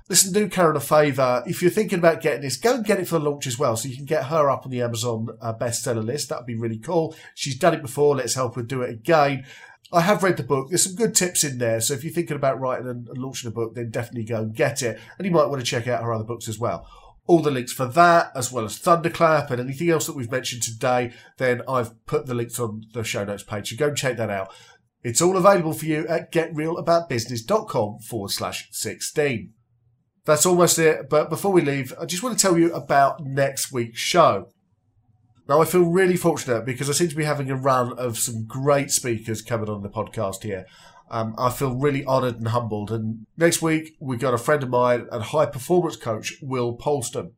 Listen, 0.07 0.31
do 0.31 0.47
Karen 0.47 0.77
a 0.77 0.79
favour. 0.79 1.43
If 1.45 1.61
you're 1.61 1.69
thinking 1.69 1.99
about 1.99 2.21
getting 2.21 2.43
this, 2.43 2.55
go 2.55 2.75
and 2.75 2.85
get 2.85 3.01
it 3.01 3.09
for 3.09 3.19
launch 3.19 3.45
as 3.45 3.59
well, 3.59 3.75
so 3.75 3.89
you 3.89 3.97
can 3.97 4.05
get 4.05 4.27
her 4.27 4.49
up 4.49 4.63
on 4.63 4.71
the 4.71 4.81
Amazon 4.81 5.27
uh, 5.41 5.53
bestseller 5.53 6.01
list. 6.01 6.29
That'd 6.29 6.45
be 6.45 6.55
really 6.55 6.79
cool. 6.79 7.13
She's 7.35 7.59
done 7.59 7.73
it 7.73 7.81
before. 7.81 8.15
Let's 8.15 8.35
help 8.35 8.55
her 8.55 8.63
do 8.63 8.83
it 8.83 8.89
again. 8.91 9.45
I 9.91 9.99
have 9.99 10.23
read 10.23 10.37
the 10.37 10.43
book. 10.43 10.69
There's 10.69 10.85
some 10.85 10.95
good 10.95 11.13
tips 11.13 11.43
in 11.43 11.57
there. 11.57 11.81
So 11.81 11.93
if 11.93 12.05
you're 12.05 12.13
thinking 12.13 12.37
about 12.37 12.61
writing 12.61 12.87
and 12.87 13.05
launching 13.17 13.49
a 13.49 13.51
book, 13.51 13.75
then 13.75 13.89
definitely 13.89 14.23
go 14.23 14.37
and 14.37 14.55
get 14.55 14.81
it. 14.81 14.97
And 15.17 15.25
you 15.25 15.31
might 15.33 15.47
want 15.47 15.59
to 15.59 15.65
check 15.65 15.89
out 15.89 16.03
her 16.03 16.13
other 16.13 16.23
books 16.23 16.47
as 16.47 16.57
well 16.57 16.87
all 17.29 17.43
the 17.43 17.51
links 17.51 17.71
for 17.71 17.85
that, 17.85 18.31
as 18.33 18.51
well 18.51 18.65
as 18.65 18.79
Thunderclap 18.79 19.51
and 19.51 19.61
anything 19.61 19.91
else 19.91 20.07
that 20.07 20.15
we've 20.15 20.31
mentioned 20.31 20.63
today, 20.63 21.13
then 21.37 21.61
I've 21.69 22.03
put 22.07 22.25
the 22.25 22.33
links 22.33 22.59
on 22.59 22.85
the 22.93 23.03
show 23.03 23.23
notes 23.23 23.43
page. 23.43 23.69
So 23.69 23.75
go 23.77 23.89
and 23.89 23.95
check 23.95 24.17
that 24.17 24.31
out. 24.31 24.51
It's 25.03 25.21
all 25.21 25.37
available 25.37 25.73
for 25.73 25.85
you 25.85 26.07
at 26.07 26.31
getrealaboutbusiness.com 26.31 27.99
forward 27.99 28.31
slash 28.31 28.67
16. 28.71 29.53
That's 30.25 30.47
almost 30.47 30.79
it. 30.79 31.07
But 31.07 31.29
before 31.29 31.51
we 31.51 31.61
leave, 31.61 31.93
I 32.01 32.05
just 32.05 32.23
want 32.23 32.35
to 32.35 32.41
tell 32.41 32.57
you 32.57 32.73
about 32.73 33.23
next 33.23 33.71
week's 33.71 33.99
show. 33.99 34.49
Now, 35.47 35.61
I 35.61 35.65
feel 35.65 35.83
really 35.83 36.17
fortunate 36.17 36.65
because 36.65 36.89
I 36.89 36.93
seem 36.93 37.09
to 37.09 37.15
be 37.15 37.25
having 37.25 37.51
a 37.51 37.55
run 37.55 37.93
of 37.93 38.17
some 38.17 38.47
great 38.47 38.89
speakers 38.89 39.43
coming 39.43 39.69
on 39.69 39.83
the 39.83 39.89
podcast 39.89 40.41
here. 40.41 40.65
Um, 41.11 41.33
I 41.37 41.49
feel 41.49 41.75
really 41.75 42.05
honoured 42.05 42.35
and 42.35 42.49
humbled. 42.49 42.91
And 42.91 43.25
next 43.35 43.61
week, 43.61 43.95
we've 43.99 44.19
got 44.19 44.33
a 44.33 44.37
friend 44.37 44.61
of 44.63 44.69
mine 44.69 45.07
and 45.11 45.23
high 45.23 45.47
performance 45.47 45.95
coach, 45.95 46.35
Will 46.41 46.77
Polston. 46.77 47.31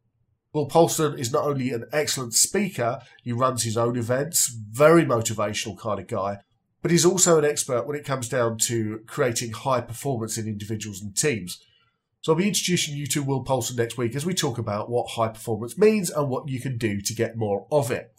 Will 0.53 0.67
Polston 0.67 1.17
is 1.17 1.31
not 1.31 1.45
only 1.45 1.71
an 1.71 1.85
excellent 1.93 2.33
speaker, 2.33 2.99
he 3.23 3.31
runs 3.31 3.63
his 3.63 3.77
own 3.77 3.97
events, 3.97 4.47
very 4.49 5.05
motivational 5.05 5.79
kind 5.79 5.99
of 5.99 6.07
guy, 6.07 6.39
but 6.81 6.91
he's 6.91 7.05
also 7.05 7.37
an 7.37 7.45
expert 7.45 7.87
when 7.87 7.97
it 7.97 8.03
comes 8.03 8.27
down 8.27 8.57
to 8.57 8.99
creating 9.07 9.53
high 9.53 9.79
performance 9.79 10.37
in 10.37 10.47
individuals 10.47 11.01
and 11.01 11.15
teams. 11.15 11.63
So 12.21 12.33
I'll 12.33 12.37
be 12.37 12.47
introducing 12.47 12.95
you 12.95 13.07
to 13.07 13.23
Will 13.23 13.45
Polston 13.45 13.77
next 13.77 13.97
week 13.97 14.15
as 14.15 14.25
we 14.25 14.33
talk 14.33 14.57
about 14.57 14.89
what 14.89 15.11
high 15.11 15.29
performance 15.29 15.77
means 15.77 16.09
and 16.09 16.29
what 16.29 16.49
you 16.49 16.59
can 16.59 16.77
do 16.77 16.99
to 16.99 17.13
get 17.15 17.37
more 17.37 17.65
of 17.71 17.89
it. 17.89 18.13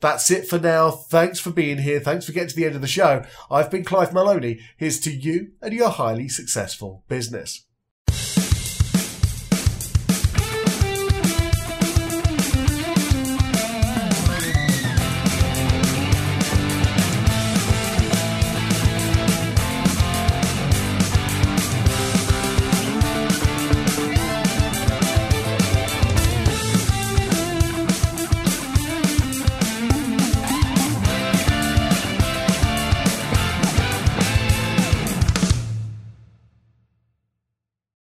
That's 0.00 0.30
it 0.30 0.48
for 0.48 0.58
now. 0.58 0.90
Thanks 0.90 1.40
for 1.40 1.50
being 1.50 1.78
here. 1.78 2.00
Thanks 2.00 2.26
for 2.26 2.32
getting 2.32 2.50
to 2.50 2.56
the 2.56 2.64
end 2.64 2.76
of 2.76 2.80
the 2.80 2.86
show. 2.86 3.24
I've 3.50 3.70
been 3.70 3.84
Clive 3.84 4.12
Maloney. 4.12 4.60
Here's 4.76 5.00
to 5.00 5.10
you 5.10 5.52
and 5.60 5.72
your 5.72 5.90
highly 5.90 6.28
successful 6.28 7.02
business. 7.08 7.67